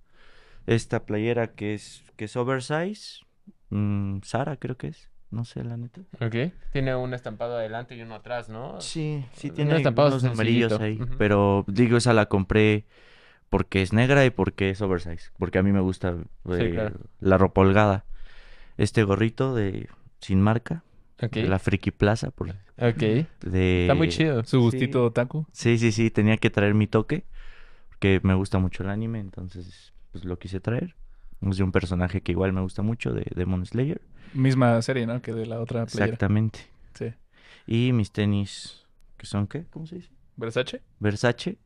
Esta 0.67 1.05
playera 1.05 1.49
que 1.55 1.75
es, 1.75 2.05
que 2.17 2.25
es 2.27 2.37
oversize, 2.37 3.21
mm, 3.71 4.21
Sara 4.23 4.57
creo 4.57 4.77
que 4.77 4.89
es, 4.89 5.11
no 5.31 5.45
sé 5.45 5.65
la 5.65 5.77
neta. 5.77 6.01
Ok. 6.21 6.53
Tiene 6.73 6.95
un 6.95 7.15
estampado 7.15 7.57
adelante 7.57 7.97
y 7.97 8.03
uno 8.03 8.15
atrás, 8.15 8.49
¿no? 8.49 8.81
Sí, 8.81 9.25
sí 9.33 9.49
Un 9.49 9.55
tiene 9.57 9.77
estampado 9.77 10.09
unos 10.09 10.23
numerillos 10.23 10.81
ahí, 10.81 11.01
pero 11.19 11.65
digo, 11.69 11.97
esa 11.97 12.13
la 12.13 12.27
compré 12.27 12.87
porque 13.49 13.83
es 13.83 13.93
negra 13.93 14.25
y 14.25 14.31
porque 14.31 14.71
es 14.71 14.81
oversize, 14.83 15.31
porque 15.39 15.59
a 15.59 15.63
mí 15.63 15.73
me 15.73 15.81
gusta 15.81 16.17
eh, 16.51 16.71
claro. 16.75 16.97
la 17.21 17.39
ropa 17.39 17.61
holgada. 17.61 18.05
Este 18.77 19.03
gorrito 19.05 19.55
de 19.55 19.89
sin 20.21 20.43
marca, 20.43 20.83
Ok. 21.23 21.33
de 21.33 21.47
la 21.47 21.59
Friki 21.59 21.91
Plaza, 21.91 22.31
por, 22.31 22.51
Ok. 22.79 23.27
de... 23.43 23.83
Está 23.83 23.95
muy 23.95 24.09
chido. 24.09 24.45
Su 24.45 24.61
gustito 24.61 25.05
otaku. 25.05 25.47
Sí, 25.53 25.79
sí, 25.79 25.93
sí, 25.93 26.11
tenía 26.11 26.37
que 26.37 26.51
traer 26.51 26.75
mi 26.75 26.87
toque, 26.87 27.25
porque 27.89 28.21
me 28.23 28.35
gusta 28.35 28.59
mucho 28.59 28.83
el 28.83 28.91
anime, 28.91 29.21
entonces 29.21 29.95
pues 30.13 30.25
lo 30.25 30.39
quise 30.39 30.61
traer. 30.61 30.95
Es 31.51 31.59
de 31.59 31.65
un 31.65 31.73
personaje 31.73 32.21
que 32.21 32.33
igual 32.33 32.53
me 32.53 32.61
gusta 32.61 32.83
mucho, 32.83 33.13
de 33.13 33.25
Demon 33.35 33.65
Slayer. 33.67 34.01
Misma 34.35 34.81
serie, 34.83 35.07
¿no? 35.07 35.23
Que 35.23 35.33
de 35.33 35.47
la 35.47 35.61
otra 35.61 35.87
playera. 35.87 36.05
Exactamente. 36.07 36.61
Sí. 36.95 37.13
Y 37.67 37.93
mis 37.93 38.11
tenis, 38.13 38.85
¿que 39.17 39.27
son 39.27 39.47
qué? 39.47 39.65
¿Cómo 39.71 39.87
se 39.87 39.97
dice? 39.97 40.11
Versace. 40.37 40.83
Versace. 41.01 41.59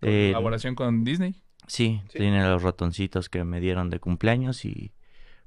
con 0.00 0.10
Eh, 0.10 0.30
Colaboración 0.34 0.74
con 0.74 1.04
Disney. 1.04 1.40
Sí, 1.66 2.02
Sí. 2.08 2.18
tiene 2.18 2.42
los 2.48 2.62
ratoncitos 2.62 3.28
que 3.28 3.42
me 3.44 3.60
dieron 3.60 3.88
de 3.90 3.98
cumpleaños 4.00 4.64
y 4.64 4.92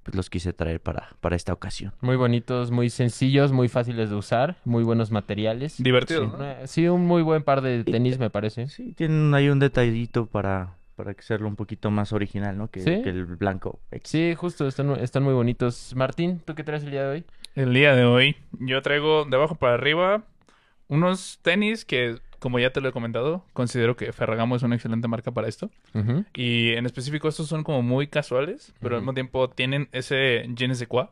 pues 0.04 0.16
los 0.16 0.30
quise 0.30 0.54
traer 0.54 0.82
para, 0.82 1.10
para 1.20 1.36
esta 1.36 1.52
ocasión. 1.52 1.94
Muy 2.02 2.16
bonitos, 2.16 2.72
muy 2.72 2.90
sencillos, 2.90 3.52
muy 3.52 3.68
fáciles 3.68 4.10
de 4.10 4.16
usar, 4.16 4.56
muy 4.64 4.84
buenos 4.84 5.12
materiales. 5.12 5.84
Divertidos, 5.84 6.32
Sí. 6.32 6.38
¿no? 6.40 6.68
Sí, 6.68 6.88
un 6.88 7.06
muy 7.06 7.22
buen 7.24 7.44
par 7.44 7.62
de 7.62 7.84
tenis, 7.84 8.18
me 8.18 8.30
parece. 8.30 8.70
Sí, 8.70 8.94
tienen 8.94 9.34
ahí 9.34 9.50
un 9.50 9.60
detallito 9.60 10.26
para, 10.26 10.77
para 10.98 11.14
que 11.14 11.22
hacerlo 11.22 11.48
un 11.48 11.56
poquito 11.56 11.90
más 11.92 12.12
original, 12.12 12.58
¿no? 12.58 12.70
Que, 12.70 12.82
Sí. 12.82 13.02
que 13.04 13.10
el 13.10 13.26
blanco. 13.26 13.80
Sí, 14.04 14.34
justo, 14.36 14.68
están, 14.68 14.90
están 15.00 15.24
muy 15.24 15.34
bonitos. 15.34 15.94
Martín, 15.96 16.42
¿tú 16.44 16.54
qué 16.56 16.64
traes 16.66 16.84
el 16.84 16.92
día 16.92 17.04
de 17.04 17.10
hoy? 17.10 17.26
El 17.56 17.74
día 17.74 17.96
de 17.96 18.04
hoy 18.04 18.36
yo 18.60 18.82
traigo 18.82 19.24
de 19.26 19.36
abajo 19.38 19.56
para 19.56 19.76
arriba 19.76 20.24
unos 20.90 21.40
tenis 21.42 21.86
que, 21.86 22.18
como 22.40 22.60
ya 22.60 22.72
te 22.72 22.82
lo 22.82 22.90
he 22.90 22.92
comentado, 22.92 23.44
considero 23.54 23.96
que 23.96 24.12
Ferragamo 24.14 24.56
es 24.56 24.64
una 24.64 24.76
excelente 24.76 25.08
marca 25.08 25.32
para 25.32 25.48
esto. 25.48 25.70
Y 26.34 26.74
en 26.74 26.86
específico 26.86 27.28
estos 27.28 27.48
son 27.48 27.64
como 27.64 27.82
muy 27.82 28.08
casuales, 28.08 28.74
pero 28.80 28.96
al 28.96 29.02
mismo 29.02 29.14
tiempo 29.14 29.50
tienen 29.50 29.90
ese 29.92 30.46
je 30.58 30.68
ne 30.68 30.76
sais 30.76 30.88
quoi 30.88 31.06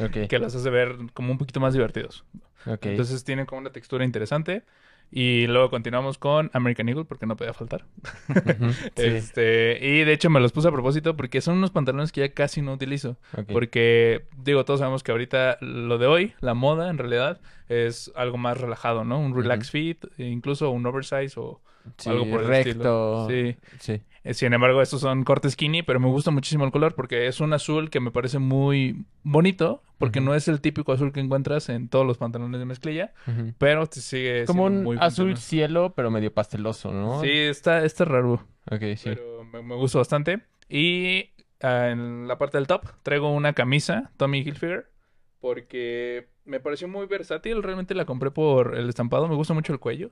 Ok, 0.00 0.26
que 0.28 0.38
los 0.38 0.54
hace 0.54 0.70
ver 0.70 0.96
como 1.14 1.30
un 1.32 1.38
poquito 1.38 1.60
más 1.60 1.74
divertidos. 1.74 2.24
ok. 2.66 2.86
Entonces 2.86 3.22
tienen 3.24 3.46
como 3.46 3.60
una 3.60 3.70
textura 3.70 4.04
interesante. 4.04 4.62
Y 5.10 5.46
luego 5.46 5.70
continuamos 5.70 6.18
con 6.18 6.50
American 6.52 6.88
Eagle 6.88 7.04
porque 7.04 7.26
no 7.26 7.36
podía 7.36 7.54
faltar. 7.54 7.84
Sí, 8.96 9.04
Este, 9.04 9.78
y 9.80 10.04
de 10.04 10.12
hecho 10.12 10.28
me 10.30 10.40
los 10.40 10.52
puse 10.52 10.68
a 10.68 10.72
propósito 10.72 11.16
porque 11.16 11.40
son 11.40 11.56
unos 11.56 11.70
pantalones 11.70 12.12
que 12.12 12.20
ya 12.20 12.32
casi 12.32 12.60
no 12.62 12.72
utilizo. 12.72 13.16
Porque, 13.52 14.26
digo, 14.36 14.64
todos 14.64 14.80
sabemos 14.80 15.02
que 15.02 15.12
ahorita 15.12 15.58
lo 15.60 15.98
de 15.98 16.06
hoy, 16.06 16.34
la 16.40 16.54
moda 16.54 16.90
en 16.90 16.98
realidad, 16.98 17.40
es 17.68 18.12
algo 18.16 18.36
más 18.38 18.60
relajado, 18.60 19.04
¿no? 19.04 19.18
Un 19.18 19.34
relax 19.34 19.70
fit, 19.70 20.04
incluso 20.18 20.70
un 20.70 20.84
oversize 20.86 21.38
o 21.38 21.60
Sí, 21.96 22.10
algo 22.10 22.28
por 22.28 22.40
el 22.42 22.46
recto. 22.48 23.28
estilo. 23.28 23.28
Sí. 23.28 23.56
Sí. 23.80 24.02
Eh, 24.24 24.34
Sin 24.34 24.52
embargo, 24.52 24.82
estos 24.82 25.00
son 25.00 25.24
cortes 25.24 25.52
skinny, 25.52 25.82
pero 25.82 26.00
me 26.00 26.08
gusta 26.08 26.30
muchísimo 26.30 26.64
el 26.64 26.70
color 26.72 26.94
porque 26.94 27.28
es 27.28 27.40
un 27.40 27.52
azul 27.52 27.88
que 27.88 28.00
me 28.00 28.10
parece 28.10 28.38
muy 28.38 29.04
bonito, 29.22 29.82
porque 29.96 30.20
no 30.20 30.34
es 30.34 30.48
el 30.48 30.60
típico 30.60 30.92
azul 30.92 31.12
que 31.12 31.20
encuentras 31.20 31.68
en 31.68 31.88
todos 31.88 32.04
los 32.04 32.18
pantalones 32.18 32.58
de 32.58 32.66
mezclilla, 32.66 33.12
pero 33.58 33.86
te 33.86 34.00
sigue 34.00 34.44
Como 34.44 34.64
un 34.64 34.82
muy 34.82 34.96
azul 35.00 35.30
funcional. 35.30 35.36
cielo, 35.38 35.92
pero 35.94 36.10
medio 36.10 36.34
pasteloso, 36.34 36.92
¿no? 36.92 37.20
Sí, 37.22 37.30
está, 37.30 37.84
está 37.84 38.04
raro. 38.04 38.44
Ok, 38.70 38.82
sí. 38.96 39.04
pero 39.04 39.44
me, 39.44 39.62
me 39.62 39.76
gusta 39.76 39.98
bastante. 39.98 40.40
Y 40.68 41.30
ah, 41.62 41.88
en 41.88 42.28
la 42.28 42.36
parte 42.36 42.58
del 42.58 42.66
top 42.66 42.82
traigo 43.02 43.32
una 43.32 43.52
camisa 43.54 44.10
Tommy 44.18 44.40
Hilfiger 44.40 44.90
porque 45.40 46.28
me 46.44 46.60
pareció 46.60 46.88
muy 46.88 47.06
versátil. 47.06 47.62
Realmente 47.62 47.94
la 47.94 48.04
compré 48.04 48.30
por 48.30 48.76
el 48.76 48.88
estampado. 48.88 49.28
Me 49.28 49.34
gusta 49.36 49.54
mucho 49.54 49.72
el 49.72 49.78
cuello, 49.78 50.10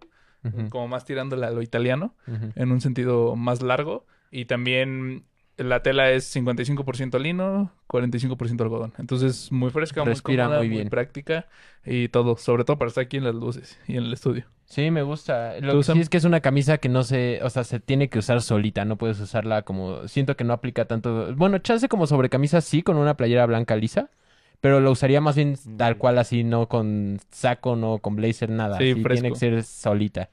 Como 0.71 0.89
más 0.89 1.05
tirándole 1.05 1.47
a 1.47 1.51
lo 1.51 1.63
italiano, 1.63 2.15
en 2.55 2.73
un 2.73 2.81
sentido 2.81 3.37
más 3.37 3.63
largo. 3.63 4.07
Y 4.31 4.45
también 4.47 5.25
la 5.57 5.83
tela 5.83 6.11
es 6.11 6.35
55% 6.35 7.19
lino, 7.19 7.73
45% 7.89 8.61
algodón. 8.61 8.93
Entonces 8.99 9.51
muy 9.51 9.71
fresca, 9.71 10.05
Respira 10.05 10.45
muy 10.45 10.51
cómoda, 10.51 10.59
muy 10.59 10.69
muy, 10.69 10.77
bien. 10.79 10.89
práctica 10.91 11.47
y 11.85 12.09
todo. 12.09 12.37
Sobre 12.37 12.65
todo 12.65 12.79
para 12.79 12.89
estar 12.89 13.05
aquí 13.05 13.17
en 13.17 13.25
las 13.25 13.35
luces 13.35 13.79
y 13.87 13.97
en 13.97 14.05
el 14.05 14.13
estudio. 14.13 14.45
Sí, 14.67 14.91
me 14.91 15.03
gusta. 15.03 15.59
Lo 15.61 15.73
¿Tú, 15.73 15.79
que 15.79 15.85
sí 15.85 16.01
es 16.01 16.09
que 16.09 16.17
es 16.17 16.25
una 16.25 16.41
camisa 16.41 16.79
que 16.79 16.89
no 16.89 17.05
se, 17.05 17.41
o 17.43 17.51
sea, 17.51 17.65
se 17.65 17.79
tiene 17.81 18.09
que 18.11 18.19
usar 18.19 18.43
solita, 18.43 18.85
no 18.85 18.97
puedes 18.97 19.19
usarla 19.21 19.63
como, 19.63 20.09
siento 20.09 20.37
que 20.37 20.45
no 20.45 20.53
aplica 20.53 20.87
tanto. 20.87 21.35
Bueno, 21.37 21.59
chance 21.59 21.89
como 21.89 22.07
sobre 22.07 22.29
camisa 22.29 22.61
sí, 22.61 22.83
con 22.83 22.97
una 22.97 23.17
playera 23.17 23.47
blanca 23.47 23.77
lisa, 23.77 24.11
pero 24.61 24.81
lo 24.81 24.91
usaría 24.91 25.21
más 25.21 25.37
bien 25.37 25.57
tal 25.77 25.99
cual 25.99 26.19
así, 26.19 26.45
no 26.45 26.69
con 26.69 27.21
saco, 27.31 27.77
no 27.77 27.99
con 27.99 28.17
blazer, 28.17 28.51
nada. 28.51 28.79
Sí, 28.79 28.85
así, 28.85 28.95
tiene 28.95 29.05
fresco. 29.05 29.29
que 29.29 29.39
ser 29.39 29.63
solita. 29.63 30.31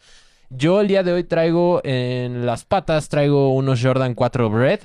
Yo 0.50 0.82
el 0.82 0.88
día 0.88 1.04
de 1.04 1.14
hoy 1.14 1.24
traigo 1.24 1.82
en 1.84 2.46
las 2.46 2.66
patas, 2.66 3.10
traigo 3.10 3.54
unos 3.54 3.82
Jordan 3.82 4.14
4 4.14 4.50
Bread. 4.50 4.82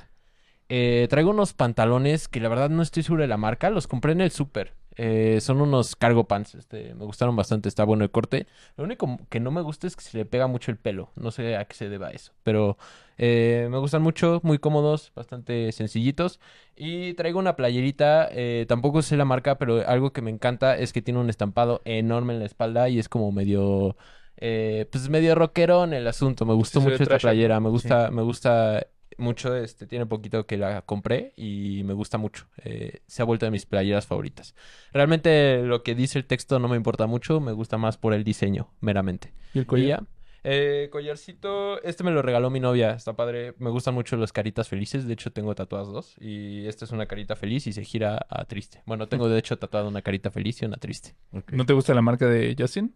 Eh, 0.71 1.07
traigo 1.09 1.31
unos 1.31 1.53
pantalones 1.53 2.27
que 2.27 2.39
la 2.39 2.49
verdad 2.49 2.69
no 2.69 2.81
estoy 2.83 3.03
seguro 3.03 3.23
de 3.23 3.27
la 3.27 3.37
marca, 3.37 3.69
los 3.69 3.87
compré 3.87 4.11
en 4.11 4.21
el 4.21 4.31
súper. 4.31 4.73
Eh, 4.95 5.39
son 5.41 5.61
unos 5.61 5.95
cargo 5.95 6.27
pants, 6.27 6.55
este, 6.55 6.93
me 6.93 7.05
gustaron 7.05 7.35
bastante, 7.35 7.69
está 7.69 7.83
bueno 7.85 8.03
el 8.03 8.11
corte. 8.11 8.47
Lo 8.77 8.83
único 8.83 9.17
que 9.29 9.39
no 9.39 9.49
me 9.49 9.61
gusta 9.61 9.87
es 9.87 9.95
que 9.95 10.03
se 10.03 10.17
le 10.17 10.25
pega 10.25 10.47
mucho 10.47 10.71
el 10.71 10.77
pelo. 10.77 11.11
No 11.15 11.31
sé 11.31 11.55
a 11.55 11.65
qué 11.65 11.75
se 11.75 11.87
deba 11.89 12.11
eso. 12.11 12.33
Pero 12.43 12.77
eh, 13.19 13.67
me 13.69 13.77
gustan 13.77 14.01
mucho, 14.01 14.39
muy 14.43 14.57
cómodos, 14.59 15.11
bastante 15.15 15.71
sencillitos. 15.73 16.39
Y 16.75 17.13
traigo 17.15 17.39
una 17.39 17.55
playerita, 17.55 18.27
eh, 18.31 18.65
tampoco 18.67 19.01
sé 19.03 19.17
la 19.17 19.25
marca, 19.25 19.57
pero 19.59 19.87
algo 19.87 20.11
que 20.13 20.21
me 20.23 20.31
encanta 20.31 20.77
es 20.77 20.93
que 20.93 21.01
tiene 21.03 21.19
un 21.19 21.29
estampado 21.29 21.81
enorme 21.85 22.33
en 22.33 22.39
la 22.39 22.45
espalda 22.45 22.89
y 22.89 22.99
es 22.99 23.09
como 23.09 23.31
medio... 23.31 23.97
eh, 24.37 24.87
pues 24.91 25.09
medio 25.09 25.35
rockero 25.35 25.83
en 25.83 25.93
el 25.93 26.07
asunto. 26.07 26.45
Me 26.45 26.53
gustó 26.53 26.79
Sí, 26.79 26.87
mucho 26.87 27.03
esta 27.03 27.19
playera. 27.19 27.59
Me 27.59 27.69
gusta, 27.69 28.09
me 28.11 28.21
gusta 28.23 28.87
mucho. 29.17 29.55
Este, 29.55 29.85
tiene 29.87 30.05
poquito 30.05 30.45
que 30.47 30.57
la 30.57 30.81
compré 30.83 31.33
y 31.35 31.83
me 31.83 31.93
gusta 31.93 32.17
mucho. 32.17 32.47
Eh, 32.63 33.01
se 33.07 33.21
ha 33.21 33.25
vuelto 33.25 33.45
de 33.45 33.51
mis 33.51 33.65
playeras 33.65 34.07
favoritas. 34.07 34.55
Realmente 34.93 35.61
lo 35.63 35.83
que 35.83 35.95
dice 35.95 36.19
el 36.19 36.25
texto 36.25 36.59
no 36.59 36.67
me 36.69 36.77
importa 36.77 37.07
mucho. 37.07 37.39
Me 37.41 37.51
gusta 37.51 37.77
más 37.77 37.97
por 37.97 38.13
el 38.13 38.23
diseño, 38.23 38.73
meramente. 38.79 39.33
¿Y 39.53 39.59
el 39.59 39.65
ya. 39.87 40.03
Eh, 40.43 40.89
collarcito, 40.91 41.81
este 41.83 42.03
me 42.03 42.11
lo 42.11 42.21
regaló 42.21 42.49
mi 42.49 42.59
novia, 42.59 42.91
está 42.91 43.13
padre. 43.13 43.53
Me 43.59 43.69
gustan 43.69 43.93
mucho 43.93 44.15
las 44.17 44.31
caritas 44.31 44.67
felices, 44.67 45.07
de 45.07 45.13
hecho 45.13 45.31
tengo 45.31 45.55
tatuadas 45.55 45.87
dos. 45.87 46.15
Y 46.19 46.65
esta 46.67 46.85
es 46.85 46.91
una 46.91 47.05
carita 47.05 47.35
feliz 47.35 47.67
y 47.67 47.73
se 47.73 47.83
gira 47.83 48.25
a 48.29 48.45
triste. 48.45 48.81
Bueno, 48.85 49.07
tengo 49.07 49.29
de 49.29 49.39
hecho 49.39 49.57
tatuado 49.57 49.87
una 49.87 50.01
carita 50.01 50.31
feliz 50.31 50.61
y 50.61 50.65
una 50.65 50.77
triste. 50.77 51.15
¿No 51.51 51.65
te 51.65 51.73
gusta 51.73 51.93
la 51.93 52.01
marca 52.01 52.25
de 52.27 52.55
Justin? 52.57 52.93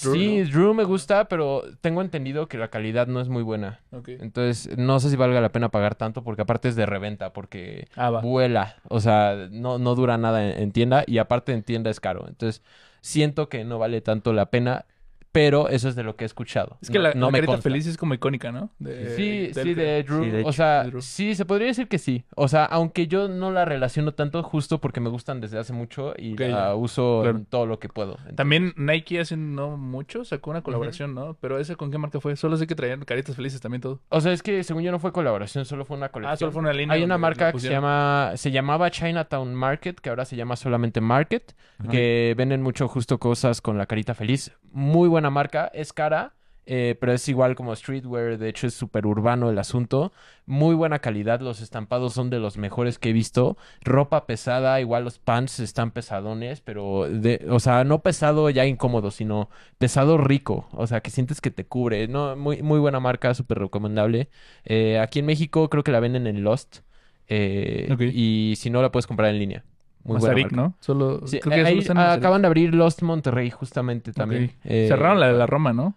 Drew, 0.00 0.14
sí, 0.14 0.42
Drew 0.44 0.74
me 0.74 0.84
gusta, 0.84 1.26
pero 1.26 1.64
tengo 1.80 2.02
entendido 2.02 2.46
que 2.46 2.56
la 2.56 2.68
calidad 2.68 3.08
no 3.08 3.20
es 3.20 3.28
muy 3.28 3.42
buena. 3.42 3.80
Entonces, 4.06 4.78
no 4.78 5.00
sé 5.00 5.10
si 5.10 5.16
valga 5.16 5.40
la 5.40 5.50
pena 5.50 5.70
pagar 5.70 5.96
tanto 5.96 6.22
porque 6.22 6.42
aparte 6.42 6.68
es 6.68 6.76
de 6.76 6.86
reventa, 6.86 7.32
porque 7.32 7.88
ah, 7.96 8.10
vuela. 8.10 8.76
O 8.88 9.00
sea, 9.00 9.48
no, 9.50 9.78
no 9.78 9.94
dura 9.96 10.18
nada 10.18 10.48
en, 10.50 10.70
tienda 10.70 11.04
y 11.06 11.18
aparte 11.18 11.52
en 11.52 11.64
tienda 11.64 11.90
es 11.90 11.98
caro. 11.98 12.26
Entonces, 12.28 12.62
siento 13.00 13.48
que 13.48 13.64
no 13.64 13.78
vale 13.78 14.00
tanto 14.00 14.32
la 14.32 14.50
pena 14.50 14.86
pero 15.32 15.68
eso 15.68 15.88
es 15.88 15.96
de 15.96 16.02
lo 16.02 16.14
que 16.14 16.24
he 16.24 16.26
escuchado. 16.26 16.78
Es 16.82 16.90
que 16.90 16.98
la, 16.98 17.14
no 17.14 17.30
carita 17.30 17.58
feliz 17.58 17.86
es 17.86 17.96
como 17.96 18.14
icónica, 18.14 18.52
¿no? 18.52 18.70
sí, 19.16 19.50
sí, 19.52 19.74
de 19.74 20.02
Drew. 20.02 20.46
o 20.46 20.52
sea, 20.52 20.90
sí, 21.00 21.34
se 21.34 21.44
podría 21.44 21.68
decir 21.68 21.88
que 21.88 21.98
sí. 21.98 22.24
O 22.36 22.48
sea, 22.48 22.66
aunque 22.66 23.06
yo 23.06 23.28
no 23.28 23.50
la 23.50 23.64
relaciono 23.64 24.12
tanto 24.12 24.42
justo 24.42 24.80
porque 24.80 25.00
me 25.00 25.08
gustan 25.08 25.40
desde 25.40 25.58
hace 25.58 25.72
mucho 25.72 26.14
y 26.16 26.36
la 26.36 26.74
uso 26.74 27.26
en 27.26 27.46
todo 27.46 27.66
lo 27.66 27.78
que 27.78 27.88
puedo. 27.88 28.18
También 28.36 28.74
Nike 28.76 29.20
hace 29.20 29.36
no 29.36 29.76
mucho 29.76 30.24
sacó 30.24 30.50
una 30.50 30.62
colaboración, 30.62 31.14
¿no? 31.14 31.34
Pero 31.40 31.58
ese 31.58 31.76
con 31.76 31.90
qué 31.90 31.98
marca 31.98 32.20
fue? 32.20 32.36
Solo 32.36 32.56
sé 32.56 32.66
que 32.66 32.74
traían 32.74 33.04
caritas 33.04 33.34
felices 33.34 33.60
también 33.60 33.80
todo. 33.80 34.00
O 34.10 34.20
sea, 34.20 34.32
es 34.32 34.42
que 34.42 34.62
según 34.62 34.82
yo 34.82 34.92
no 34.92 34.98
fue 34.98 35.12
colaboración, 35.12 35.64
solo 35.64 35.84
fue 35.84 35.96
una 35.96 36.10
colección. 36.10 36.34
Ah, 36.34 36.36
solo 36.36 36.52
fue 36.52 36.60
una 36.60 36.72
línea. 36.72 36.94
Hay 36.94 37.02
una 37.02 37.16
marca 37.16 37.52
que 37.52 37.60
se 37.60 37.70
llama 37.70 38.32
se 38.34 38.50
llamaba 38.50 38.90
Chinatown 38.90 39.54
Market, 39.54 39.98
que 39.98 40.10
ahora 40.10 40.24
se 40.24 40.36
llama 40.36 40.56
solamente 40.56 41.00
Market, 41.00 41.54
que 41.90 42.34
venden 42.36 42.62
mucho 42.62 42.86
justo 42.88 43.18
cosas 43.18 43.60
con 43.60 43.78
la 43.78 43.86
carita 43.86 44.14
feliz. 44.14 44.52
Muy 44.72 45.08
buena 45.08 45.30
marca, 45.30 45.70
es 45.74 45.92
cara, 45.92 46.34
eh, 46.64 46.96
pero 47.00 47.12
es 47.12 47.28
igual 47.28 47.54
como 47.56 47.74
streetwear, 47.76 48.38
de 48.38 48.48
hecho 48.48 48.66
es 48.66 48.74
súper 48.74 49.06
urbano 49.06 49.50
el 49.50 49.58
asunto. 49.58 50.12
Muy 50.46 50.74
buena 50.74 51.00
calidad, 51.00 51.40
los 51.40 51.60
estampados 51.60 52.14
son 52.14 52.30
de 52.30 52.38
los 52.38 52.56
mejores 52.56 52.98
que 52.98 53.10
he 53.10 53.12
visto. 53.12 53.56
Ropa 53.82 54.26
pesada, 54.26 54.80
igual 54.80 55.04
los 55.04 55.18
pants 55.18 55.60
están 55.60 55.90
pesadones, 55.90 56.62
pero, 56.62 57.06
de, 57.10 57.46
o 57.50 57.60
sea, 57.60 57.84
no 57.84 58.02
pesado 58.02 58.48
ya 58.50 58.64
incómodo, 58.64 59.10
sino 59.10 59.50
pesado 59.78 60.16
rico, 60.18 60.68
o 60.72 60.86
sea, 60.86 61.00
que 61.02 61.10
sientes 61.10 61.40
que 61.42 61.50
te 61.50 61.66
cubre. 61.66 62.08
No, 62.08 62.34
muy, 62.36 62.62
muy 62.62 62.78
buena 62.80 63.00
marca, 63.00 63.34
súper 63.34 63.58
recomendable. 63.58 64.30
Eh, 64.64 64.98
aquí 65.00 65.18
en 65.18 65.26
México 65.26 65.68
creo 65.68 65.84
que 65.84 65.92
la 65.92 66.00
venden 66.00 66.26
en 66.26 66.42
Lost. 66.44 66.78
Eh, 67.28 67.94
y 68.14 68.54
si 68.56 68.70
no, 68.70 68.82
la 68.82 68.90
puedes 68.92 69.06
comprar 69.06 69.30
en 69.30 69.38
línea. 69.38 69.64
Muy 70.04 70.18
buena 70.18 70.48
¿no? 70.50 70.76
Solo, 70.80 71.20
acaban 71.96 72.42
de 72.42 72.46
abrir 72.46 72.74
Lost 72.74 73.02
Monterrey 73.02 73.50
justamente 73.50 74.12
también. 74.12 74.52
Cerraron 74.62 75.20
la 75.20 75.28
de 75.28 75.34
la 75.34 75.46
Roma, 75.46 75.72
¿no? 75.72 75.96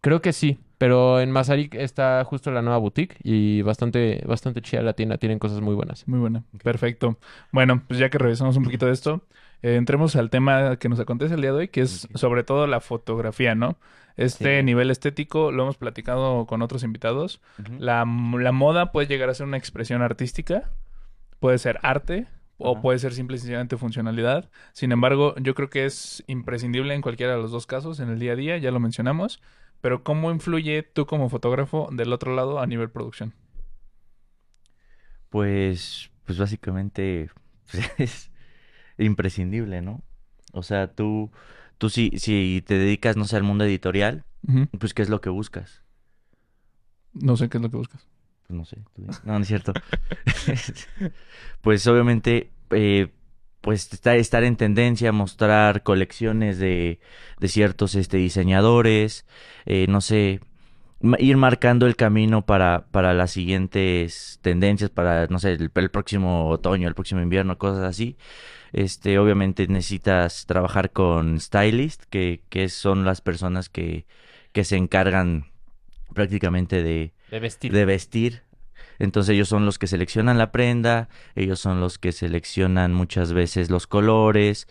Creo 0.00 0.22
que 0.22 0.32
sí, 0.32 0.58
pero 0.78 1.20
en 1.20 1.32
Mazarik 1.32 1.74
está 1.74 2.24
justo 2.24 2.52
la 2.52 2.62
nueva 2.62 2.78
boutique 2.78 3.16
y 3.24 3.62
bastante, 3.62 4.22
bastante 4.26 4.62
chida 4.62 4.80
la 4.82 4.92
tienda. 4.92 5.18
Tienen 5.18 5.40
cosas 5.40 5.60
muy 5.60 5.74
buenas. 5.74 6.06
Muy 6.06 6.20
buena. 6.20 6.44
Perfecto. 6.62 7.18
Bueno, 7.50 7.82
pues 7.88 7.98
ya 7.98 8.08
que 8.10 8.18
revisamos 8.18 8.56
un 8.56 8.62
poquito 8.62 8.86
de 8.86 8.92
esto, 8.92 9.22
eh, 9.62 9.74
entremos 9.74 10.14
al 10.14 10.30
tema 10.30 10.76
que 10.76 10.88
nos 10.88 11.00
acontece 11.00 11.34
el 11.34 11.40
día 11.40 11.50
de 11.50 11.58
hoy, 11.58 11.68
que 11.68 11.80
es 11.80 12.06
sobre 12.14 12.44
todo 12.44 12.68
la 12.68 12.80
fotografía, 12.80 13.56
¿no? 13.56 13.76
Este 14.16 14.62
nivel 14.64 14.90
estético 14.90 15.52
lo 15.52 15.62
hemos 15.64 15.76
platicado 15.76 16.46
con 16.46 16.62
otros 16.62 16.82
invitados. 16.82 17.40
la, 17.78 18.04
la 18.04 18.52
moda 18.52 18.90
puede 18.90 19.06
llegar 19.06 19.30
a 19.30 19.34
ser 19.34 19.46
una 19.46 19.56
expresión 19.56 20.02
artística, 20.02 20.70
puede 21.38 21.58
ser 21.58 21.78
arte, 21.82 22.26
o 22.58 22.80
puede 22.80 22.98
ser 22.98 23.14
simple 23.14 23.36
y 23.36 23.38
sencillamente 23.38 23.76
funcionalidad. 23.76 24.50
Sin 24.72 24.92
embargo, 24.92 25.34
yo 25.40 25.54
creo 25.54 25.70
que 25.70 25.86
es 25.86 26.24
imprescindible 26.26 26.94
en 26.94 27.02
cualquiera 27.02 27.34
de 27.34 27.40
los 27.40 27.50
dos 27.50 27.66
casos 27.66 28.00
en 28.00 28.08
el 28.10 28.18
día 28.18 28.32
a 28.32 28.36
día, 28.36 28.58
ya 28.58 28.70
lo 28.70 28.80
mencionamos. 28.80 29.40
Pero 29.80 30.02
¿cómo 30.02 30.30
influye 30.32 30.82
tú 30.82 31.06
como 31.06 31.28
fotógrafo 31.28 31.88
del 31.92 32.12
otro 32.12 32.34
lado 32.34 32.58
a 32.58 32.66
nivel 32.66 32.90
producción? 32.90 33.32
Pues, 35.28 36.10
pues 36.24 36.38
básicamente 36.38 37.30
pues, 37.70 37.90
es 37.98 38.30
imprescindible, 38.98 39.80
¿no? 39.82 40.02
O 40.52 40.62
sea, 40.62 40.88
tú, 40.88 41.30
tú 41.78 41.90
si, 41.90 42.10
si 42.18 42.62
te 42.66 42.74
dedicas, 42.74 43.16
no 43.16 43.24
sé, 43.24 43.36
al 43.36 43.44
mundo 43.44 43.64
editorial, 43.64 44.24
pues 44.78 44.94
¿qué 44.94 45.02
es 45.02 45.08
lo 45.08 45.20
que 45.20 45.30
buscas? 45.30 45.82
No 47.12 47.36
sé 47.36 47.48
qué 47.48 47.58
es 47.58 47.62
lo 47.62 47.70
que 47.70 47.76
buscas. 47.76 48.06
Pues 48.48 48.56
no 48.56 48.64
sé. 48.64 48.78
No, 48.96 49.12
no 49.24 49.42
es 49.42 49.48
cierto. 49.48 49.74
pues 51.60 51.86
obviamente 51.86 52.50
eh, 52.70 53.08
pues 53.60 53.92
estar, 53.92 54.44
en 54.44 54.56
tendencia, 54.56 55.12
mostrar 55.12 55.82
colecciones 55.82 56.58
de, 56.58 56.98
de 57.38 57.48
ciertos 57.48 57.94
este, 57.94 58.16
diseñadores, 58.16 59.26
eh, 59.66 59.84
no 59.88 60.00
sé, 60.00 60.40
ir 61.18 61.36
marcando 61.36 61.86
el 61.86 61.94
camino 61.94 62.46
para, 62.46 62.86
para 62.90 63.12
las 63.12 63.32
siguientes 63.32 64.38
tendencias, 64.40 64.88
para, 64.88 65.26
no 65.26 65.38
sé, 65.38 65.52
el, 65.52 65.70
próximo 65.90 66.48
otoño, 66.48 66.88
el 66.88 66.94
próximo 66.94 67.20
invierno, 67.20 67.58
cosas 67.58 67.84
así. 67.84 68.16
Este, 68.72 69.18
obviamente 69.18 69.66
necesitas 69.66 70.46
trabajar 70.46 70.90
con 70.90 71.38
stylist, 71.38 72.04
que, 72.04 72.42
que 72.48 72.70
son 72.70 73.04
las 73.04 73.20
personas 73.20 73.68
que, 73.68 74.06
que 74.52 74.64
se 74.64 74.76
encargan 74.76 75.46
prácticamente 76.14 76.82
de, 76.82 77.12
de 77.30 77.40
vestir. 77.40 77.72
De 77.72 77.84
vestir 77.84 78.47
entonces 78.98 79.34
ellos 79.34 79.48
son 79.48 79.64
los 79.64 79.78
que 79.78 79.86
seleccionan 79.86 80.38
la 80.38 80.52
prenda, 80.52 81.08
ellos 81.34 81.60
son 81.60 81.80
los 81.80 81.98
que 81.98 82.12
seleccionan 82.12 82.92
muchas 82.92 83.32
veces 83.32 83.70
los 83.70 83.86
colores. 83.86 84.68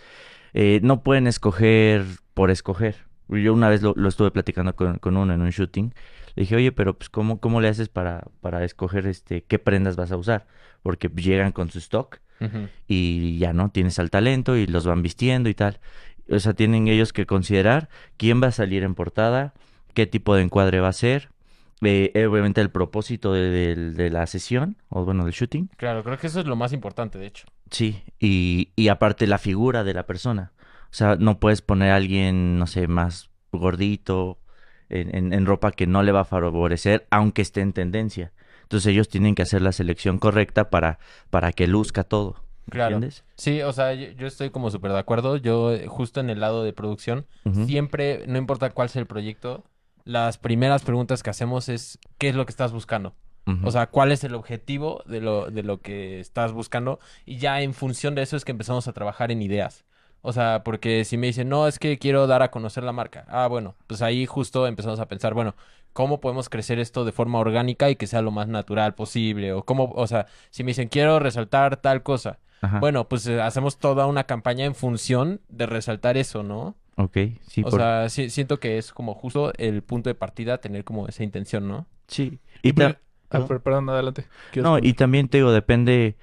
Eh, 0.53 0.79
no 0.83 1.03
pueden 1.03 1.27
escoger 1.27 2.05
por 2.33 2.51
escoger. 2.51 3.07
Yo 3.29 3.53
una 3.53 3.69
vez 3.69 3.81
lo, 3.81 3.93
estuve 4.07 4.31
platicando 4.31 4.75
con, 4.75 4.99
uno 5.17 5.33
en 5.33 5.41
un 5.41 5.49
shooting. 5.49 5.93
Le 6.35 6.41
dije, 6.41 6.55
oye, 6.55 6.71
pero 6.71 6.97
pues 6.97 7.09
¿cómo, 7.09 7.39
cómo 7.39 7.61
le 7.61 7.67
haces 7.67 7.89
para, 7.89 8.25
para 8.41 8.63
escoger 8.63 9.07
este 9.07 9.43
qué 9.43 9.59
prendas 9.59 9.95
vas 9.95 10.11
a 10.11 10.17
usar? 10.17 10.47
Porque 10.83 11.09
llegan 11.09 11.51
con 11.51 11.69
su 11.69 11.79
stock 11.79 12.19
y 12.87 13.39
ya 13.39 13.51
no, 13.51 13.71
tienes 13.71 13.97
al 13.97 14.11
talento 14.11 14.55
y 14.55 14.67
los 14.67 14.85
van 14.85 15.01
vistiendo 15.01 15.49
y 15.49 15.55
tal. 15.55 15.79
O 16.29 16.39
sea, 16.39 16.53
tienen 16.53 16.87
ellos 16.87 17.13
que 17.13 17.25
considerar 17.25 17.89
quién 18.17 18.41
va 18.41 18.47
a 18.47 18.51
salir 18.51 18.83
en 18.83 18.95
portada, 18.95 19.53
qué 19.93 20.05
tipo 20.05 20.35
de 20.35 20.43
encuadre 20.43 20.79
va 20.79 20.89
a 20.89 20.93
ser, 20.93 21.29
eh, 21.81 22.27
obviamente 22.27 22.61
el 22.61 22.71
propósito 22.71 23.33
de, 23.33 24.09
la 24.11 24.25
sesión, 24.27 24.77
o 24.89 25.05
bueno, 25.05 25.25
del 25.25 25.33
shooting. 25.33 25.69
Claro, 25.77 26.03
creo 26.03 26.17
que 26.17 26.27
eso 26.27 26.39
es 26.39 26.45
lo 26.45 26.55
más 26.55 26.73
importante, 26.73 27.19
de 27.19 27.27
hecho. 27.27 27.45
Sí, 27.69 28.03
y, 28.19 28.71
y 28.75 28.87
aparte 28.87 29.27
la 29.27 29.37
figura 29.37 29.83
de 29.83 29.93
la 29.93 30.05
persona. 30.05 30.53
O 30.89 30.93
sea, 30.93 31.15
no 31.15 31.39
puedes 31.39 31.61
poner 31.61 31.91
a 31.91 31.95
alguien, 31.95 32.57
no 32.57 32.65
sé, 32.65 32.87
más 32.87 33.29
gordito, 33.51 34.39
en, 34.89 35.33
en, 35.33 35.45
ropa 35.45 35.71
que 35.71 35.85
no 35.85 36.01
le 36.03 36.11
va 36.11 36.21
a 36.21 36.25
favorecer, 36.25 37.07
aunque 37.09 37.41
esté 37.41 37.61
en 37.61 37.73
tendencia. 37.73 38.31
Entonces 38.63 38.91
ellos 38.91 39.09
tienen 39.09 39.35
que 39.35 39.41
hacer 39.41 39.61
la 39.61 39.71
selección 39.71 40.17
correcta 40.17 40.69
para, 40.69 40.99
para 41.29 41.51
que 41.51 41.67
luzca 41.67 42.03
todo. 42.03 42.43
Claro. 42.69 42.95
¿Entiendes? 42.95 43.23
Sí, 43.35 43.61
o 43.61 43.71
sea, 43.71 43.93
yo, 43.93 44.27
estoy 44.27 44.49
como 44.49 44.69
súper 44.71 44.91
de 44.91 44.99
acuerdo. 44.99 45.37
Yo, 45.37 45.73
justo 45.87 46.19
en 46.19 46.29
el 46.29 46.39
lado 46.39 46.63
de 46.63 46.73
producción, 46.73 47.25
siempre, 47.65 48.25
no 48.27 48.37
importa 48.37 48.71
cuál 48.71 48.89
sea 48.89 49.01
el 49.01 49.07
proyecto, 49.07 49.63
las 50.08 50.38
primeras 50.38 50.84
preguntas 50.84 51.22
que 51.22 51.30
hacemos 51.30 51.70
es 51.70 52.00
¿qué 52.17 52.30
es 52.30 52.36
lo 52.36 52.46
que 52.46 52.52
estás 52.52 52.72
buscando? 52.72 53.13
O 53.63 53.72
sea, 53.72 53.88
¿cuál 53.88 54.12
es 54.12 54.26
el 54.26 54.36
objetivo 54.36 55.04
de 55.06 55.22
lo, 55.22 55.50
de 55.50 55.63
lo 55.63 55.80
que 55.80 56.20
estás 56.20 56.52
buscando? 56.52 57.00
Y 57.26 57.38
ya 57.38 57.62
en 57.62 57.74
función 57.74 58.13
de 58.13 58.22
eso 58.22 58.36
es 58.36 58.43
que 58.43 58.52
empezamos 58.52 58.89
a 58.89 58.93
trabajar 58.93 59.32
en 59.32 59.41
ideas. 59.41 59.86
O 60.22 60.34
sea, 60.34 60.63
porque 60.65 61.06
si 61.06 61.15
me 61.15 61.28
dicen, 61.28 61.48
no, 61.48 61.65
es 61.65 61.80
que 61.80 61.98
quiero 61.98 62.28
dar 62.28 62.43
a 62.43 62.52
conocer 62.52 62.84
la 62.84 62.91
marca. 62.91 63.26
Ah, 63.30 63.48
bueno, 63.48 63.76
pues 63.88 64.02
ahí 64.02 64.26
justo 64.26 64.67
empezamos 64.67 65.00
a 65.00 65.08
pensar, 65.08 65.34
bueno, 65.34 65.56
¿cómo 65.93 66.20
podemos 66.20 66.50
crecer 66.50 66.78
esto 66.80 67.06
de 67.06 67.13
forma 67.13 67.39
orgánica 67.39 67.89
y 67.89 67.96
que 67.96 68.08
sea 68.08 68.22
lo 68.22 68.32
más 68.32 68.50
natural 68.50 68.96
posible? 68.96 69.54
O 69.54 69.63
cómo, 69.63 69.93
o 69.96 70.08
sea, 70.08 70.26
si 70.50 70.65
me 70.65 70.72
dicen, 70.72 70.89
quiero 70.89 71.20
resaltar 71.20 71.78
tal 71.78 72.04
cosa. 72.04 72.39
Bueno, 72.82 73.08
pues 73.08 73.26
eh, 73.28 73.39
hacemos 73.39 73.78
toda 73.78 74.08
una 74.08 74.26
campaña 74.26 74.65
en 74.65 74.76
función 74.76 75.39
de 75.48 75.67
resaltar 75.67 76.17
eso, 76.17 76.43
¿no? 76.43 76.76
Ok, 76.97 77.17
sí. 77.47 77.62
O 77.63 77.71
sea, 77.71 78.10
siento 78.10 78.60
que 78.60 78.79
es 78.79 78.91
como 78.91 79.13
justo 79.13 79.53
el 79.57 79.83
punto 79.83 80.10
de 80.10 80.15
partida 80.15 80.57
tener 80.60 80.83
como 80.83 81.07
esa 81.07 81.23
intención, 81.23 81.67
¿no? 81.67 81.86
Sí. 82.07 82.39
Y, 82.63 82.73
ah, 82.81 82.97
perdón, 83.63 83.89
adelante. 83.89 84.25
No, 84.55 84.79
y 84.79 84.93
también 84.93 85.27
te 85.27 85.38
digo, 85.38 85.51
depende, 85.51 86.17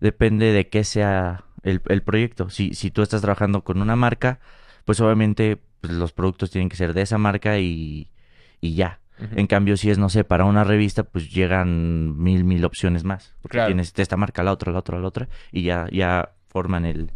depende 0.00 0.52
de 0.52 0.68
qué 0.68 0.84
sea 0.84 1.44
el, 1.62 2.02
proyecto. 2.02 2.50
Si, 2.50 2.74
si 2.74 2.90
tú 2.90 3.00
estás 3.00 3.22
trabajando 3.22 3.64
con 3.64 3.80
una 3.80 3.96
marca, 3.96 4.38
pues 4.84 5.00
obviamente 5.00 5.58
pues, 5.80 5.94
los 5.94 6.12
productos 6.12 6.50
tienen 6.50 6.68
que 6.68 6.76
ser 6.76 6.92
de 6.92 7.02
esa 7.02 7.16
marca 7.16 7.58
y, 7.58 8.10
y 8.60 8.74
ya. 8.74 9.00
En 9.34 9.48
cambio, 9.48 9.76
si 9.76 9.90
es, 9.90 9.98
no 9.98 10.10
sé, 10.10 10.22
para 10.22 10.44
una 10.44 10.62
revista, 10.62 11.02
pues 11.02 11.32
llegan 11.32 12.22
mil, 12.22 12.44
mil 12.44 12.64
opciones 12.64 13.02
más. 13.02 13.34
Porque 13.42 13.64
tienes 13.66 13.92
esta 13.96 14.16
marca, 14.16 14.44
la 14.44 14.52
otra, 14.52 14.72
la 14.72 14.78
otra, 14.78 15.00
la 15.00 15.08
otra, 15.08 15.28
y 15.50 15.62
ya, 15.62 15.88
ya 15.90 16.36
forman 16.46 16.84
el, 16.84 17.10